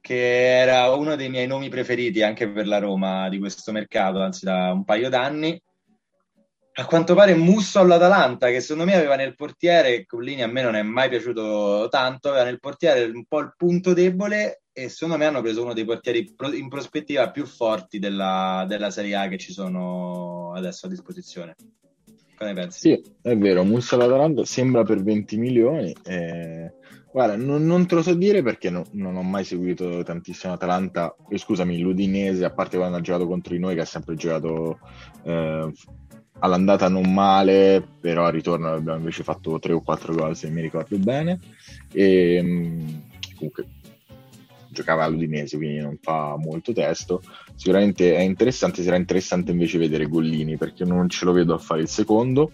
che 0.09 0.57
era 0.57 0.89
uno 0.89 1.15
dei 1.15 1.29
miei 1.29 1.45
nomi 1.45 1.69
preferiti 1.69 2.23
anche 2.23 2.49
per 2.49 2.65
la 2.65 2.79
Roma 2.79 3.29
di 3.29 3.37
questo 3.37 3.71
mercato, 3.71 4.19
anzi 4.19 4.43
da 4.43 4.71
un 4.71 4.83
paio 4.83 5.07
d'anni. 5.07 5.61
A 6.79 6.85
quanto 6.85 7.13
pare 7.13 7.35
Musso 7.35 7.79
all'Atalanta, 7.79 8.47
che 8.47 8.61
secondo 8.61 8.85
me 8.85 8.95
aveva 8.95 9.17
nel 9.17 9.35
portiere, 9.35 10.05
Collini 10.05 10.43
a 10.43 10.47
me 10.47 10.61
non 10.61 10.75
è 10.75 10.81
mai 10.81 11.09
piaciuto 11.09 11.89
tanto, 11.89 12.29
aveva 12.29 12.45
nel 12.45 12.61
portiere 12.61 13.03
un 13.03 13.25
po' 13.27 13.39
il 13.39 13.53
punto 13.57 13.91
debole 13.91 14.61
e 14.71 14.87
secondo 14.87 15.17
me 15.17 15.25
hanno 15.25 15.41
preso 15.41 15.61
uno 15.61 15.73
dei 15.73 15.83
portieri 15.83 16.33
in 16.53 16.69
prospettiva 16.69 17.31
più 17.31 17.45
forti 17.45 17.99
della, 17.99 18.63
della 18.65 18.91
Serie 18.91 19.15
A 19.15 19.27
che 19.27 19.37
ci 19.37 19.51
sono 19.51 20.53
adesso 20.53 20.85
a 20.85 20.89
disposizione. 20.89 21.57
Cosa 22.37 22.49
ne 22.49 22.53
pensi? 22.53 22.79
Sì, 22.79 23.03
è 23.23 23.35
vero, 23.35 23.65
Musso 23.65 23.95
all'Atalanta 23.95 24.45
sembra 24.45 24.83
per 24.83 25.03
20 25.03 25.37
milioni. 25.37 25.93
Eh 26.05 26.71
Guarda, 27.11 27.35
non, 27.35 27.65
non, 27.65 27.87
te 27.87 27.95
lo 27.95 28.03
so 28.03 28.13
dire 28.13 28.43
perché 28.43 28.69
no, 28.69 28.85
non 28.91 29.15
ho 29.15 29.23
mai 29.23 29.43
seguito 29.43 30.03
tantissimo 30.03 30.53
Atalanta, 30.53 31.15
scusami, 31.33 31.79
l'Udinese, 31.79 32.45
a 32.45 32.51
parte 32.51 32.77
quando 32.77 32.97
ha 32.97 33.01
giocato 33.01 33.25
contro 33.25 33.53
di 33.55 33.59
noi, 33.59 33.73
che 33.73 33.81
ha 33.81 33.85
sempre 33.85 34.13
giocato 34.13 34.77
eh, 35.23 35.71
all'andata 36.39 36.89
non 36.89 37.13
male, 37.13 37.85
però 37.99 38.25
al 38.25 38.31
ritorno 38.31 38.73
abbiamo 38.73 38.99
invece 38.99 39.23
fatto 39.23 39.59
3 39.59 39.73
o 39.73 39.81
4 39.81 40.13
gol, 40.13 40.35
se 40.35 40.49
mi 40.49 40.61
ricordo 40.61 40.97
bene. 40.97 41.39
E, 41.91 42.39
mm, 42.41 42.87
comunque 43.35 43.65
giocava 44.69 45.03
all'Udinese, 45.03 45.57
quindi 45.57 45.79
non 45.79 45.97
fa 46.01 46.35
molto 46.37 46.73
testo. 46.73 47.21
Sicuramente 47.55 48.15
è 48.15 48.21
interessante, 48.21 48.83
sarà 48.83 48.95
interessante 48.95 49.51
invece 49.51 49.77
vedere 49.77 50.05
Gollini, 50.05 50.57
perché 50.57 50.85
non 50.85 51.09
ce 51.09 51.25
lo 51.25 51.31
vedo 51.31 51.53
a 51.53 51.57
fare 51.57 51.81
il 51.81 51.87
secondo. 51.87 52.51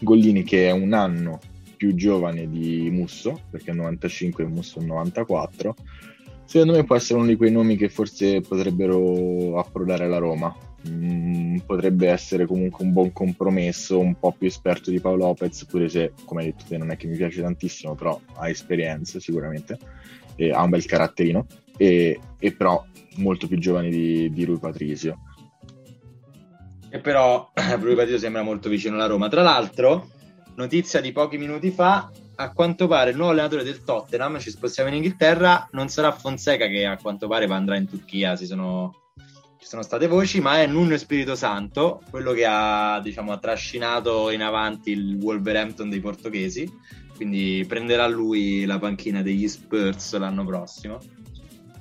Gollini 0.00 0.42
che 0.42 0.68
è 0.68 0.70
un 0.70 0.92
anno 0.92 1.40
più 1.76 1.94
giovane 1.94 2.48
di 2.48 2.90
Musso, 2.90 3.40
perché 3.50 3.70
è 3.70 3.74
95 3.74 4.44
e 4.44 4.46
Musso 4.48 4.80
è 4.80 4.84
94, 4.84 5.74
secondo 6.44 6.74
me 6.74 6.84
può 6.84 6.96
essere 6.96 7.18
uno 7.18 7.28
di 7.28 7.36
quei 7.36 7.52
nomi 7.52 7.76
che 7.76 7.88
forse 7.88 8.40
potrebbero 8.40 9.58
approdare 9.58 10.04
alla 10.04 10.18
Roma. 10.18 10.54
Mm, 10.86 11.56
potrebbe 11.66 12.08
essere 12.08 12.46
comunque 12.46 12.84
un 12.84 12.92
buon 12.92 13.12
compromesso, 13.12 13.98
un 13.98 14.14
po' 14.14 14.32
più 14.32 14.46
esperto 14.46 14.90
di 14.90 15.00
Paolo 15.00 15.26
Lopez, 15.26 15.64
pure 15.64 15.88
se, 15.88 16.12
come 16.24 16.42
hai 16.42 16.46
detto 16.52 16.64
te, 16.68 16.78
non 16.78 16.90
è 16.90 16.96
che 16.96 17.08
mi 17.08 17.16
piace 17.16 17.42
tantissimo, 17.42 17.94
però 17.94 18.20
ha 18.34 18.48
esperienza 18.48 19.18
sicuramente, 19.18 19.76
ha 20.52 20.62
un 20.62 20.70
bel 20.70 20.86
caratterino, 20.86 21.46
e, 21.76 22.20
e 22.38 22.52
però 22.52 22.84
molto 23.16 23.48
più 23.48 23.58
giovane 23.58 23.88
di, 23.88 24.30
di 24.30 24.44
Rui 24.44 24.58
Patrizio. 24.58 25.18
E 26.90 27.00
però 27.00 27.50
Rui 27.80 27.94
Patrizio 27.94 28.18
sembra 28.18 28.42
molto 28.42 28.68
vicino 28.68 28.94
alla 28.94 29.06
Roma. 29.06 29.28
Tra 29.28 29.42
l'altro, 29.42 30.10
notizia 30.54 31.00
di 31.00 31.10
pochi 31.10 31.38
minuti 31.38 31.70
fa, 31.70 32.10
a 32.36 32.52
quanto 32.52 32.86
pare 32.86 33.10
il 33.10 33.16
nuovo 33.16 33.32
allenatore 33.32 33.64
del 33.64 33.82
Tottenham, 33.82 34.38
ci 34.38 34.50
spostiamo 34.50 34.88
in 34.88 34.96
Inghilterra, 34.96 35.68
non 35.72 35.88
sarà 35.88 36.12
Fonseca 36.12 36.68
che 36.68 36.86
a 36.86 36.96
quanto 36.96 37.26
pare 37.26 37.46
andrà 37.46 37.76
in 37.76 37.88
Turchia, 37.88 38.36
sono, 38.36 39.07
ci 39.58 39.66
sono 39.66 39.82
state 39.82 40.06
voci, 40.06 40.40
ma 40.40 40.62
è 40.62 40.66
Nuno 40.66 40.96
Spirito 40.96 41.34
Santo, 41.34 42.00
quello 42.10 42.32
che 42.32 42.46
ha, 42.46 43.00
diciamo, 43.02 43.32
ha 43.32 43.38
trascinato 43.38 44.30
in 44.30 44.42
avanti 44.42 44.92
il 44.92 45.18
Wolverhampton 45.20 45.90
dei 45.90 45.98
portoghesi, 45.98 46.70
quindi 47.16 47.64
prenderà 47.66 48.06
lui 48.06 48.64
la 48.64 48.78
panchina 48.78 49.20
degli 49.20 49.48
Spurs 49.48 50.16
l'anno 50.16 50.44
prossimo. 50.44 50.98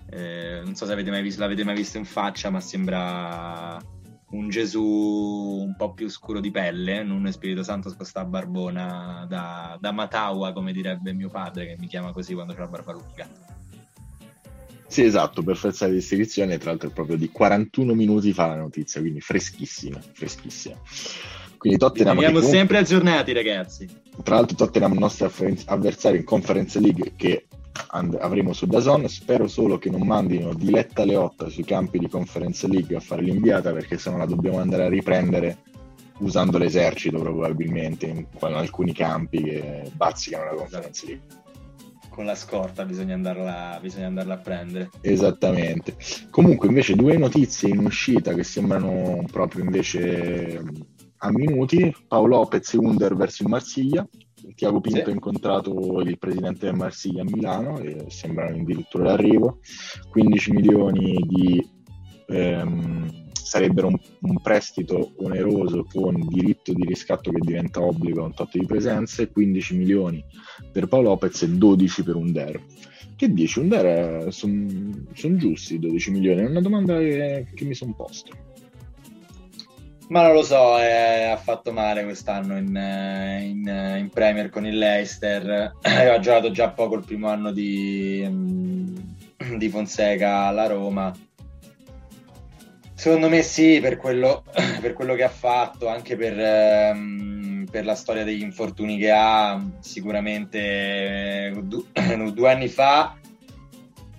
Eh, 0.10 0.62
non 0.64 0.74
so 0.74 0.88
se 0.88 0.92
avete 0.92 1.12
mai 1.12 1.22
visto, 1.22 1.42
l'avete 1.42 1.64
mai 1.64 1.76
visto 1.76 1.98
in 1.98 2.06
faccia, 2.06 2.50
ma 2.50 2.60
sembra 2.60 3.80
un 4.32 4.50
Gesù 4.50 4.84
un 4.84 5.76
po' 5.78 5.94
più 5.94 6.10
scuro 6.10 6.40
di 6.40 6.50
pelle, 6.50 7.00
un 7.02 7.32
Spirito 7.32 7.62
Santo 7.62 7.94
con 7.96 8.06
sta 8.06 8.26
barbona 8.26 9.26
da, 9.30 9.78
da 9.80 9.92
Mataua, 9.92 10.52
come 10.52 10.74
direbbe 10.74 11.14
mio 11.14 11.30
padre, 11.30 11.68
che 11.68 11.76
mi 11.78 11.88
chiama 11.88 12.12
così 12.12 12.34
quando 12.34 12.54
c'è 12.54 12.60
la 12.60 12.68
barba 12.68 12.92
lunga. 12.92 13.57
Sì, 14.88 15.04
esatto, 15.04 15.44
per 15.44 15.58
forza 15.58 15.88
di 15.88 15.96
descrizione, 15.96 16.58
tra 16.58 16.72
l'altro 16.72 16.90
è 16.90 16.94
proprio 16.94 17.18
di 17.18 17.30
41 17.30 17.94
minuti 17.94 18.32
fa 18.32 18.48
la 18.48 18.56
notizia, 18.56 19.02
quindi 19.02 19.20
freschissima, 19.20 20.00
freschissima. 20.14 20.76
Quindi 21.58 21.78
Tottenham... 21.78 22.18
Siamo 22.18 22.34
comunque... 22.34 22.58
sempre 22.58 22.78
aggiornati, 22.78 23.34
ragazzi. 23.34 23.88
Tra 24.24 24.36
l'altro 24.36 24.56
Tottenham 24.56 24.92
è 24.92 24.94
il 24.94 25.00
nostro 25.00 25.32
avversario 25.66 26.20
in 26.20 26.26
Conference 26.26 26.80
League 26.80 27.14
che 27.16 27.48
and- 27.90 28.18
avremo 28.20 28.54
su 28.54 28.66
Dazon. 28.66 29.08
Spero 29.08 29.48
solo 29.48 29.78
che 29.78 29.90
non 29.90 30.06
mandino 30.06 30.54
Diletta 30.54 31.04
Leotta 31.04 31.50
sui 31.50 31.66
campi 31.66 32.00
di 32.00 32.08
Conference 32.08 32.68
League 32.68 32.96
a 32.96 33.00
fare 33.00 33.22
l'inviata 33.22 33.72
perché 33.74 33.98
sennò 33.98 34.18
la 34.18 34.26
dobbiamo 34.26 34.60
andare 34.60 34.86
a 34.86 34.90
riprendere 34.90 35.58
usando 36.20 36.58
l'esercito 36.58 37.20
probabilmente 37.20 38.08
in, 38.08 38.18
in 38.18 38.54
alcuni 38.54 38.94
campi 38.94 39.44
che 39.44 39.92
bazzicano 39.94 40.46
la 40.46 40.56
Conference 40.56 41.06
League 41.06 41.46
con 42.18 42.26
la 42.26 42.34
scorta 42.34 42.84
bisogna 42.84 43.14
andarla, 43.14 43.78
bisogna 43.80 44.08
andarla, 44.08 44.34
a 44.34 44.38
prendere. 44.38 44.90
Esattamente. 45.02 45.96
Comunque 46.32 46.68
invece 46.68 46.96
due 46.96 47.16
notizie 47.16 47.70
in 47.70 47.86
uscita 47.86 48.34
che 48.34 48.44
sembrano 48.44 49.24
proprio 49.32 49.64
invece 49.64 50.60
a 51.18 51.32
minuti. 51.32 51.96
Paolo 52.08 52.38
Lopez 52.38 52.74
e 52.74 52.78
Under 52.80 53.16
verso 53.16 53.44
il 53.44 53.50
Marsiglia. 53.50 54.08
Tiago 54.56 54.82
Pinto 54.82 55.04
sì. 55.04 55.10
ha 55.10 55.14
incontrato 55.14 56.02
il 56.02 56.18
presidente 56.18 56.66
del 56.66 56.76
Marsiglia 56.76 57.22
a 57.22 57.26
Milano 57.26 57.78
e 57.82 58.06
sembrano 58.08 58.56
addirittura 58.56 59.10
d'arrivo. 59.10 59.60
15 60.10 60.52
milioni 60.54 61.24
di 61.24 61.70
ehm, 62.30 63.27
sarebbero 63.48 63.88
un, 63.88 63.98
un, 64.22 64.42
prestito 64.42 65.14
oneroso 65.18 65.86
con 65.90 66.28
diritto 66.28 66.74
di 66.74 66.86
riscatto 66.86 67.32
che 67.32 67.40
diventa 67.40 67.82
obbligo 67.82 68.22
a 68.22 68.26
un 68.26 68.34
tot 68.34 68.58
di 68.58 68.66
presenze, 68.66 69.30
15 69.30 69.76
milioni 69.76 70.24
per 70.72 70.88
Paolo 70.88 71.10
Lopez 71.10 71.44
e 71.44 71.50
12 71.50 72.04
per 72.04 72.16
Under. 72.16 72.62
Che 73.16 73.34
dici? 73.34 73.60
Under 73.60 74.32
sono 74.34 74.68
son 75.14 75.38
giusti 75.38 75.80
12 75.80 76.12
milioni? 76.12 76.42
È 76.42 76.50
una 76.50 76.62
domanda 76.62 76.98
che, 76.98 77.48
che 77.56 77.66
mi 77.66 77.74
sono 77.74 77.94
posto. 77.96 78.36
Ma 80.10 80.24
non 80.24 80.34
lo 80.34 80.44
so, 80.44 80.78
eh, 80.78 81.24
ha 81.24 81.38
fatto 81.38 81.72
male 81.72 82.04
quest'anno 82.04 82.58
in, 82.58 82.68
in, 82.68 83.98
in 83.98 84.10
Premier 84.14 84.50
con 84.50 84.66
il 84.66 84.78
Leicester. 84.78 85.74
ha 85.82 86.20
giocato 86.20 86.52
già 86.52 86.70
poco 86.70 86.96
il 86.96 87.06
primo 87.06 87.30
anno 87.30 87.52
di, 87.52 88.28
di 89.58 89.70
Fonseca 89.70 90.46
alla 90.46 90.68
Roma 90.68 91.14
Secondo 92.98 93.30
me 93.30 93.44
sì, 93.44 93.80
per 93.80 93.98
quello, 93.98 94.44
per 94.82 94.94
quello 94.94 95.14
che 95.14 95.22
ha 95.22 95.30
fatto, 95.30 95.88
anche 95.88 96.16
per, 96.16 96.34
ehm, 96.36 97.68
per, 97.70 97.86
la 97.86 97.94
storia 97.94 98.24
degli 98.24 98.42
infortuni 98.42 98.98
che 98.98 99.12
ha, 99.12 99.64
sicuramente 99.82 100.58
eh, 100.58 101.62
due, 101.62 101.84
due 102.34 102.52
anni 102.52 102.68
fa 102.68 103.16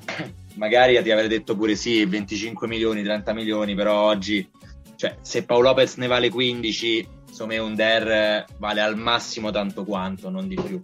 magari 0.54 1.02
ti 1.02 1.10
avrei 1.10 1.26
detto 1.26 1.56
pure 1.56 1.74
sì, 1.74 2.04
25 2.04 2.68
milioni, 2.68 3.02
30 3.02 3.34
milioni, 3.34 3.74
però 3.74 4.00
oggi, 4.00 4.48
cioè, 4.94 5.16
se 5.22 5.42
Paolo 5.42 5.70
Lopez 5.70 5.96
ne 5.96 6.06
vale 6.06 6.30
15, 6.30 7.08
insomma 7.26 7.60
un 7.60 7.74
Der 7.74 8.44
vale 8.58 8.80
al 8.80 8.96
massimo 8.96 9.50
tanto 9.50 9.82
quanto, 9.82 10.30
non 10.30 10.46
di 10.46 10.54
più. 10.54 10.80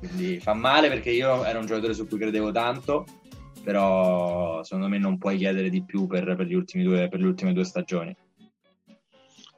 Quindi 0.00 0.38
fa 0.38 0.52
male 0.52 0.88
perché 0.88 1.08
io 1.08 1.46
ero 1.46 1.60
un 1.60 1.66
giocatore 1.66 1.94
su 1.94 2.06
cui 2.06 2.18
credevo 2.18 2.52
tanto 2.52 3.06
però 3.62 4.62
secondo 4.62 4.88
me 4.88 4.98
non 4.98 5.18
puoi 5.18 5.36
chiedere 5.36 5.70
di 5.70 5.82
più 5.84 6.06
per, 6.06 6.24
per, 6.36 6.46
due, 6.46 7.08
per 7.08 7.20
le 7.20 7.26
ultime 7.26 7.52
due 7.52 7.64
stagioni. 7.64 8.14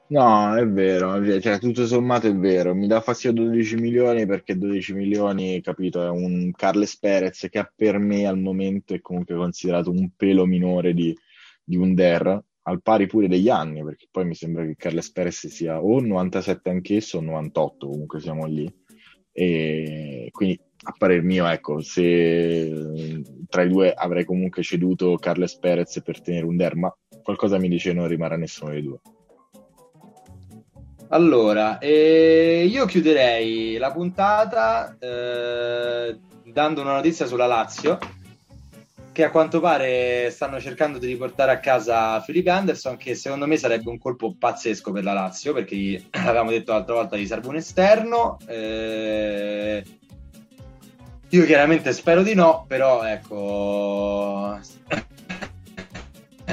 No, 0.07 0.55
è 0.55 0.67
vero, 0.67 1.15
è 1.15 1.19
vero, 1.19 1.41
cioè 1.41 1.57
tutto 1.57 1.87
sommato 1.87 2.27
è 2.27 2.35
vero, 2.35 2.75
mi 2.75 2.85
dà 2.85 3.01
fastidio 3.01 3.45
12 3.45 3.75
milioni 3.77 4.27
perché 4.27 4.55
12 4.55 4.93
milioni, 4.93 5.59
capito, 5.61 6.03
è 6.03 6.09
un 6.09 6.51
Carles 6.51 6.99
Perez 6.99 7.47
che 7.49 7.71
per 7.75 7.97
me 7.97 8.27
al 8.27 8.37
momento 8.37 8.93
è 8.93 9.01
comunque 9.01 9.35
considerato 9.35 9.89
un 9.89 10.11
pelo 10.15 10.45
minore 10.45 10.93
di, 10.93 11.17
di 11.63 11.75
un 11.75 11.95
Der, 11.95 12.39
al 12.67 12.81
pari 12.83 13.07
pure 13.07 13.27
degli 13.27 13.49
anni, 13.49 13.83
perché 13.83 14.07
poi 14.11 14.25
mi 14.25 14.35
sembra 14.35 14.63
che 14.63 14.75
Carles 14.75 15.11
Perez 15.11 15.47
sia 15.47 15.81
o 15.81 15.99
97 15.99 16.69
anch'esso 16.69 17.17
o 17.17 17.21
98, 17.21 17.87
comunque 17.87 18.19
siamo 18.19 18.45
lì. 18.45 18.71
E 19.31 20.29
quindi 20.31 20.59
a 20.87 20.93
parer 20.97 21.23
mio, 21.23 21.47
ecco, 21.47 21.81
se 21.81 23.23
tra 23.49 23.63
i 23.63 23.69
due 23.69 23.91
avrei 23.91 24.23
comunque 24.23 24.61
ceduto 24.61 25.17
Carles 25.17 25.57
Perez 25.57 26.01
per 26.03 26.21
tenere 26.21 26.45
un 26.45 26.55
der, 26.55 26.75
ma 26.75 26.95
qualcosa 27.23 27.57
mi 27.57 27.67
dice 27.67 27.91
non 27.91 28.07
rimarrà 28.07 28.37
nessuno 28.37 28.71
dei 28.71 28.83
due. 28.83 28.99
Allora, 31.09 31.79
eh, 31.79 32.67
io 32.69 32.85
chiuderei 32.85 33.77
la 33.77 33.91
puntata 33.91 34.95
eh, 34.99 36.19
dando 36.43 36.81
una 36.81 36.93
notizia 36.93 37.25
sulla 37.25 37.47
Lazio, 37.47 37.97
che 39.11 39.23
a 39.23 39.31
quanto 39.31 39.59
pare 39.59 40.29
stanno 40.29 40.59
cercando 40.59 40.99
di 40.99 41.07
riportare 41.07 41.51
a 41.51 41.59
casa 41.59 42.19
Felipe 42.21 42.49
Anderson, 42.49 42.97
che 42.97 43.15
secondo 43.15 43.47
me 43.47 43.57
sarebbe 43.57 43.89
un 43.89 43.97
colpo 43.97 44.35
pazzesco 44.37 44.91
per 44.91 45.03
la 45.03 45.13
Lazio, 45.13 45.53
perché 45.53 46.03
l'avevamo 46.11 46.51
detto 46.51 46.73
l'altra 46.73 46.95
volta 46.95 47.17
gli 47.17 47.25
serve 47.25 47.47
un 47.47 47.55
esterno. 47.55 48.37
Eh, 48.47 49.83
io 51.29 51.45
chiaramente 51.45 51.91
spero 51.93 52.23
di 52.23 52.33
no, 52.33 52.65
però 52.67 53.03
ecco. 53.03 54.59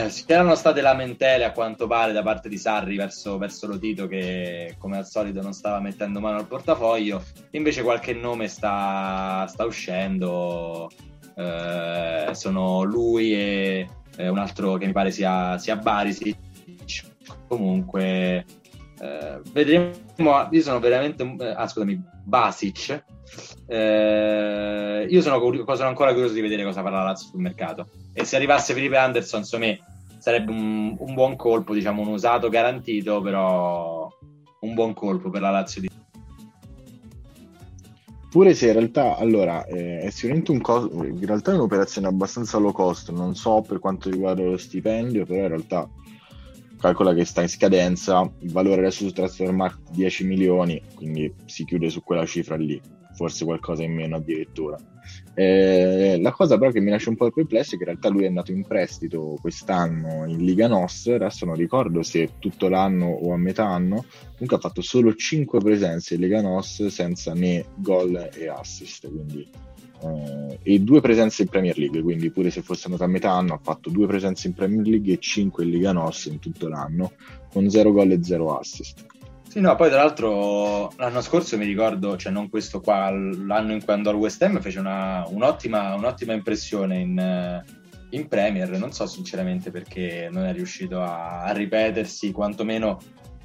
Si 0.09 0.25
eh, 0.27 0.55
state 0.55 0.81
lamentele 0.81 1.45
a 1.45 1.53
quanto 1.53 1.87
pare 1.87 2.13
da 2.13 2.23
parte 2.23 2.49
di 2.49 2.57
Sarri 2.57 2.97
verso, 2.97 3.37
verso 3.37 3.67
Lotito 3.67 4.07
che 4.07 4.75
come 4.79 4.97
al 4.97 5.07
solito 5.07 5.43
non 5.43 5.53
stava 5.53 5.81
mettendo 5.81 6.19
mano 6.19 6.39
al 6.39 6.47
portafoglio, 6.47 7.23
invece 7.51 7.83
qualche 7.83 8.15
nome 8.15 8.49
sta, 8.49 9.47
sta 9.49 9.65
uscendo, 9.65 10.91
eh, 11.37 12.31
sono 12.33 12.83
lui 12.85 13.35
e 13.35 13.89
eh, 14.17 14.29
un 14.29 14.39
altro 14.39 14.77
che 14.77 14.87
mi 14.87 14.93
pare 14.93 15.11
sia, 15.11 15.59
sia 15.59 15.77
Barisic, 15.77 16.39
comunque 17.47 18.47
eh, 19.03 19.41
vedremo, 19.53 19.91
io 20.51 20.63
sono 20.63 20.79
veramente, 20.79 21.23
eh, 21.41 21.55
ah 21.57 21.67
scusami, 21.67 22.01
Basic, 22.25 23.05
eh, 23.67 25.07
io 25.09 25.23
sono, 25.23 25.41
sono, 25.75 25.89
ancora 25.89 26.13
curioso 26.13 26.35
di 26.35 26.41
vedere 26.41 26.65
cosa 26.65 26.83
farà 26.83 26.99
la 26.99 27.05
Lazio 27.05 27.29
sul 27.29 27.41
mercato. 27.41 27.89
E 28.13 28.25
se 28.25 28.37
arrivasse 28.37 28.75
Felipe 28.75 28.97
Anderson, 28.97 29.41
insomma, 29.41 29.75
sarebbe 30.19 30.51
un, 30.51 30.95
un, 30.99 31.15
buon 31.15 31.37
colpo, 31.37 31.75
diciamo 31.75 32.03
un 32.03 32.09
usato 32.09 32.49
garantito, 32.49 33.21
però 33.21 34.09
un 34.61 34.75
buon 34.75 34.93
colpo 34.95 35.31
per 35.31 35.41
la 35.41 35.51
Lazio. 35.51 35.81
Di... 35.81 35.91
Pure 38.31 38.55
se 38.55 38.67
in 38.67 38.73
realtà, 38.75 39.17
allora, 39.17 39.65
eh, 39.65 40.01
è 40.01 40.11
sicuramente 40.11 40.51
un 40.51 40.61
costo, 40.61 41.05
in 41.05 41.25
realtà 41.25 41.53
è 41.53 41.55
un'operazione 41.55 42.07
abbastanza 42.07 42.59
low 42.59 42.73
cost, 42.73 43.11
non 43.11 43.35
so 43.35 43.63
per 43.67 43.79
quanto 43.79 44.11
riguarda 44.11 44.43
lo 44.43 44.59
stipendio, 44.59 45.25
però 45.25 45.43
in 45.43 45.49
realtà 45.49 45.89
calcola 46.79 47.15
che 47.15 47.25
sta 47.25 47.43
in 47.43 47.49
scadenza, 47.49 48.29
il 48.41 48.51
valore 48.51 48.81
adesso 48.81 49.07
su 49.07 49.13
Transfermarkt 49.13 49.93
10 49.93 50.25
milioni, 50.25 50.83
quindi 50.95 51.33
si 51.47 51.65
chiude 51.65 51.91
su 51.91 52.03
quella 52.03 52.27
cifra 52.27 52.57
lì 52.57 53.01
forse 53.15 53.45
qualcosa 53.45 53.83
in 53.83 53.95
meno 53.95 54.17
addirittura. 54.17 54.79
Eh, 55.35 56.19
la 56.21 56.31
cosa 56.31 56.59
però 56.59 56.71
che 56.71 56.81
mi 56.81 56.91
lascia 56.91 57.11
un 57.11 57.17
po' 57.17 57.31
perplesso 57.31 57.75
è 57.75 57.79
che 57.79 57.85
in 57.85 57.91
realtà 57.91 58.09
lui 58.09 58.25
è 58.25 58.29
andato 58.29 58.53
in 58.53 58.65
prestito 58.65 59.37
quest'anno 59.41 60.27
in 60.27 60.45
Liga 60.45 60.69
NOS, 60.69 61.09
adesso 61.09 61.45
non 61.45 61.55
ricordo 61.55 62.03
se 62.03 62.33
tutto 62.39 62.69
l'anno 62.69 63.07
o 63.07 63.33
a 63.33 63.37
metà 63.37 63.67
anno, 63.67 64.05
comunque 64.33 64.57
ha 64.57 64.61
fatto 64.61 64.83
solo 64.83 65.15
5 65.15 65.59
presenze 65.61 66.15
in 66.15 66.21
Liga 66.21 66.41
NOS 66.41 66.87
senza 66.87 67.33
né 67.33 67.65
gol 67.77 68.31
e 68.35 68.49
assist, 68.49 69.09
quindi, 69.09 69.49
eh, 70.03 70.59
e 70.63 70.81
due 70.81 71.01
presenze 71.01 71.43
in 71.43 71.49
Premier 71.49 71.79
League, 71.79 72.03
quindi 72.03 72.31
pure 72.31 72.51
se 72.51 72.63
fosse 72.63 72.87
andato 72.87 73.05
a 73.05 73.09
metà 73.09 73.33
anno 73.33 73.55
ha 73.55 73.61
fatto 73.63 73.91
due 73.91 74.07
presenze 74.07 74.47
in 74.49 74.55
Premier 74.55 74.87
League 74.87 75.15
e 75.15 75.19
5 75.19 75.65
in 75.65 75.71
Liga 75.71 75.93
NOS 75.93 76.27
in 76.27 76.39
tutto 76.39 76.69
l'anno, 76.69 77.13
con 77.51 77.69
0 77.69 77.93
gol 77.93 78.13
e 78.13 78.23
0 78.23 78.59
assist. 78.59 79.07
Sì, 79.53 79.61
no, 79.61 79.77
poi 79.77 79.91
tra 79.91 79.99
l'altro 79.99 80.91
l'anno 80.97 81.21
scorso 81.21 81.59
mi 81.59 81.67
ricordo, 81.67 82.17
cioè 82.17 82.33
non 82.33 82.49
questo 82.49 82.81
qua, 82.81 83.11
l'anno 83.11 83.73
in 83.73 83.85
cui 83.85 83.93
andò 83.93 84.09
al 84.09 84.17
West 84.17 84.41
Ham 84.41 84.59
fece 84.63 84.79
una, 84.79 85.27
un'ottima, 85.29 85.95
un'ottima, 85.95 86.33
impressione 86.33 87.01
in, 87.01 87.63
in, 88.09 88.29
Premier, 88.29 88.71
non 88.79 88.93
so 88.93 89.05
sinceramente 89.05 89.71
perché 89.71 90.31
non 90.33 90.47
è 90.47 90.55
riuscito 90.55 91.03
a, 91.03 91.43
a, 91.43 91.53
ripetersi, 91.53 92.33
quantomeno 92.33 92.99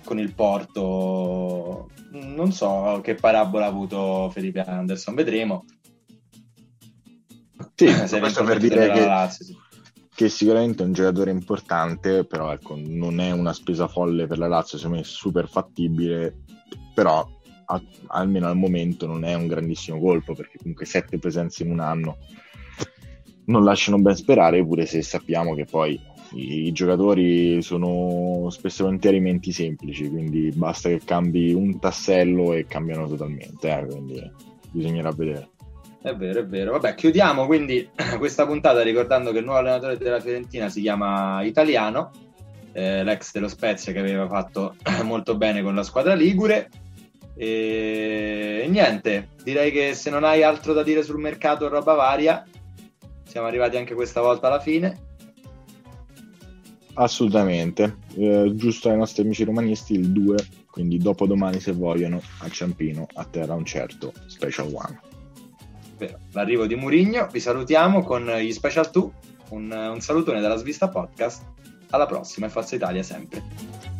con 0.05 0.17
il 0.17 0.33
Porto, 0.33 1.89
non 2.11 2.53
so 2.53 3.01
che 3.03 3.15
parabola 3.15 3.65
ha 3.65 3.67
avuto 3.67 4.29
Felipe 4.29 4.61
Anderson, 4.61 5.13
vedremo. 5.13 5.65
Sì, 7.75 7.93
questo 8.17 8.45
per 8.45 8.59
dire 8.59 8.91
che... 8.93 9.05
Lazio, 9.05 9.43
sì 9.43 9.65
che 10.17 10.29
sicuramente 10.29 10.81
è 10.81 10.85
un 10.87 10.93
giocatore 10.93 11.29
importante, 11.29 12.25
però 12.25 12.51
ecco, 12.51 12.75
non 12.75 13.19
è 13.19 13.29
una 13.29 13.53
spesa 13.53 13.87
folle 13.87 14.25
per 14.25 14.39
la 14.39 14.47
Lazio, 14.47 14.79
secondo 14.79 14.97
me 14.97 15.03
è 15.03 15.07
super 15.07 15.47
fattibile, 15.47 16.39
però 16.95 17.23
a, 17.65 17.81
almeno 18.07 18.47
al 18.47 18.57
momento 18.57 19.05
non 19.05 19.23
è 19.23 19.35
un 19.35 19.45
grandissimo 19.45 19.99
colpo, 19.99 20.33
perché 20.33 20.57
comunque 20.57 20.87
sette 20.87 21.19
presenze 21.19 21.61
in 21.61 21.69
un 21.69 21.81
anno 21.81 22.17
non 23.45 23.63
lasciano 23.63 23.99
ben 23.99 24.15
sperare, 24.15 24.65
pure 24.65 24.87
se 24.87 25.03
sappiamo 25.03 25.53
che 25.53 25.65
poi 25.65 26.01
I, 26.31 26.65
i 26.65 26.71
giocatori 26.71 27.61
sono 27.61 28.49
spesso 28.49 28.81
e 28.81 28.85
volentieri 28.85 29.19
menti 29.19 29.51
semplici, 29.51 30.09
quindi 30.09 30.49
basta 30.51 30.89
che 30.89 30.99
cambi 31.05 31.53
un 31.53 31.77
tassello 31.77 32.53
e 32.53 32.65
cambiano 32.65 33.07
totalmente, 33.07 33.69
eh, 33.69 33.85
quindi 33.85 34.31
bisognerà 34.71 35.11
vedere. 35.11 35.49
È 36.07 36.15
vero, 36.15 36.39
è 36.39 36.45
vero. 36.45 36.71
Vabbè, 36.71 36.95
chiudiamo 36.95 37.45
quindi 37.45 37.89
questa 38.17 38.45
puntata 38.45 38.81
ricordando 38.81 39.33
che 39.33 39.39
il 39.39 39.43
nuovo 39.43 39.59
allenatore 39.59 39.97
della 39.97 40.21
Fiorentina 40.21 40.69
si 40.69 40.79
chiama 40.79 41.43
Italiano, 41.43 42.11
eh, 42.71 43.03
l'ex 43.03 43.33
dello 43.33 43.49
Spezia 43.49 43.91
che 43.91 43.99
aveva 43.99 44.25
fatto 44.25 44.75
molto 45.03 45.35
bene 45.35 45.61
con 45.61 45.75
la 45.75 45.83
squadra 45.83 46.13
Ligure. 46.13 46.69
E... 47.35 48.65
niente, 48.69 49.31
direi 49.43 49.69
che 49.73 49.93
se 49.95 50.09
non 50.09 50.23
hai 50.23 50.43
altro 50.43 50.71
da 50.71 50.81
dire 50.81 51.03
sul 51.03 51.19
mercato 51.19 51.67
roba 51.67 51.93
varia, 51.93 52.45
siamo 53.25 53.47
arrivati 53.47 53.75
anche 53.75 53.93
questa 53.93 54.21
volta 54.21 54.47
alla 54.47 54.61
fine. 54.61 55.05
Assolutamente, 56.93 57.97
eh, 58.15 58.53
giusto 58.55 58.89
ai 58.89 58.95
nostri 58.97 59.23
amici 59.23 59.43
romanisti 59.43 59.93
il 59.93 60.09
2, 60.13 60.35
quindi 60.71 60.97
dopodomani 60.99 61.59
se 61.59 61.73
vogliono 61.73 62.21
a 62.39 62.49
Ciampino 62.49 63.07
a 63.15 63.25
terra 63.25 63.55
un 63.55 63.65
certo 63.65 64.13
Special 64.25 64.71
One. 64.73 65.06
L'arrivo 66.33 66.65
di 66.67 66.75
Murigno, 66.75 67.27
vi 67.31 67.39
salutiamo 67.39 68.03
con 68.03 68.25
gli 68.25 68.51
Special 68.51 68.89
2, 68.91 69.09
un, 69.49 69.71
un 69.71 70.01
salutone 70.01 70.41
dalla 70.41 70.57
Svista 70.57 70.89
Podcast, 70.89 71.43
alla 71.89 72.05
prossima 72.05 72.45
e 72.45 72.49
Forza 72.49 72.75
Italia 72.75 73.03
sempre. 73.03 73.96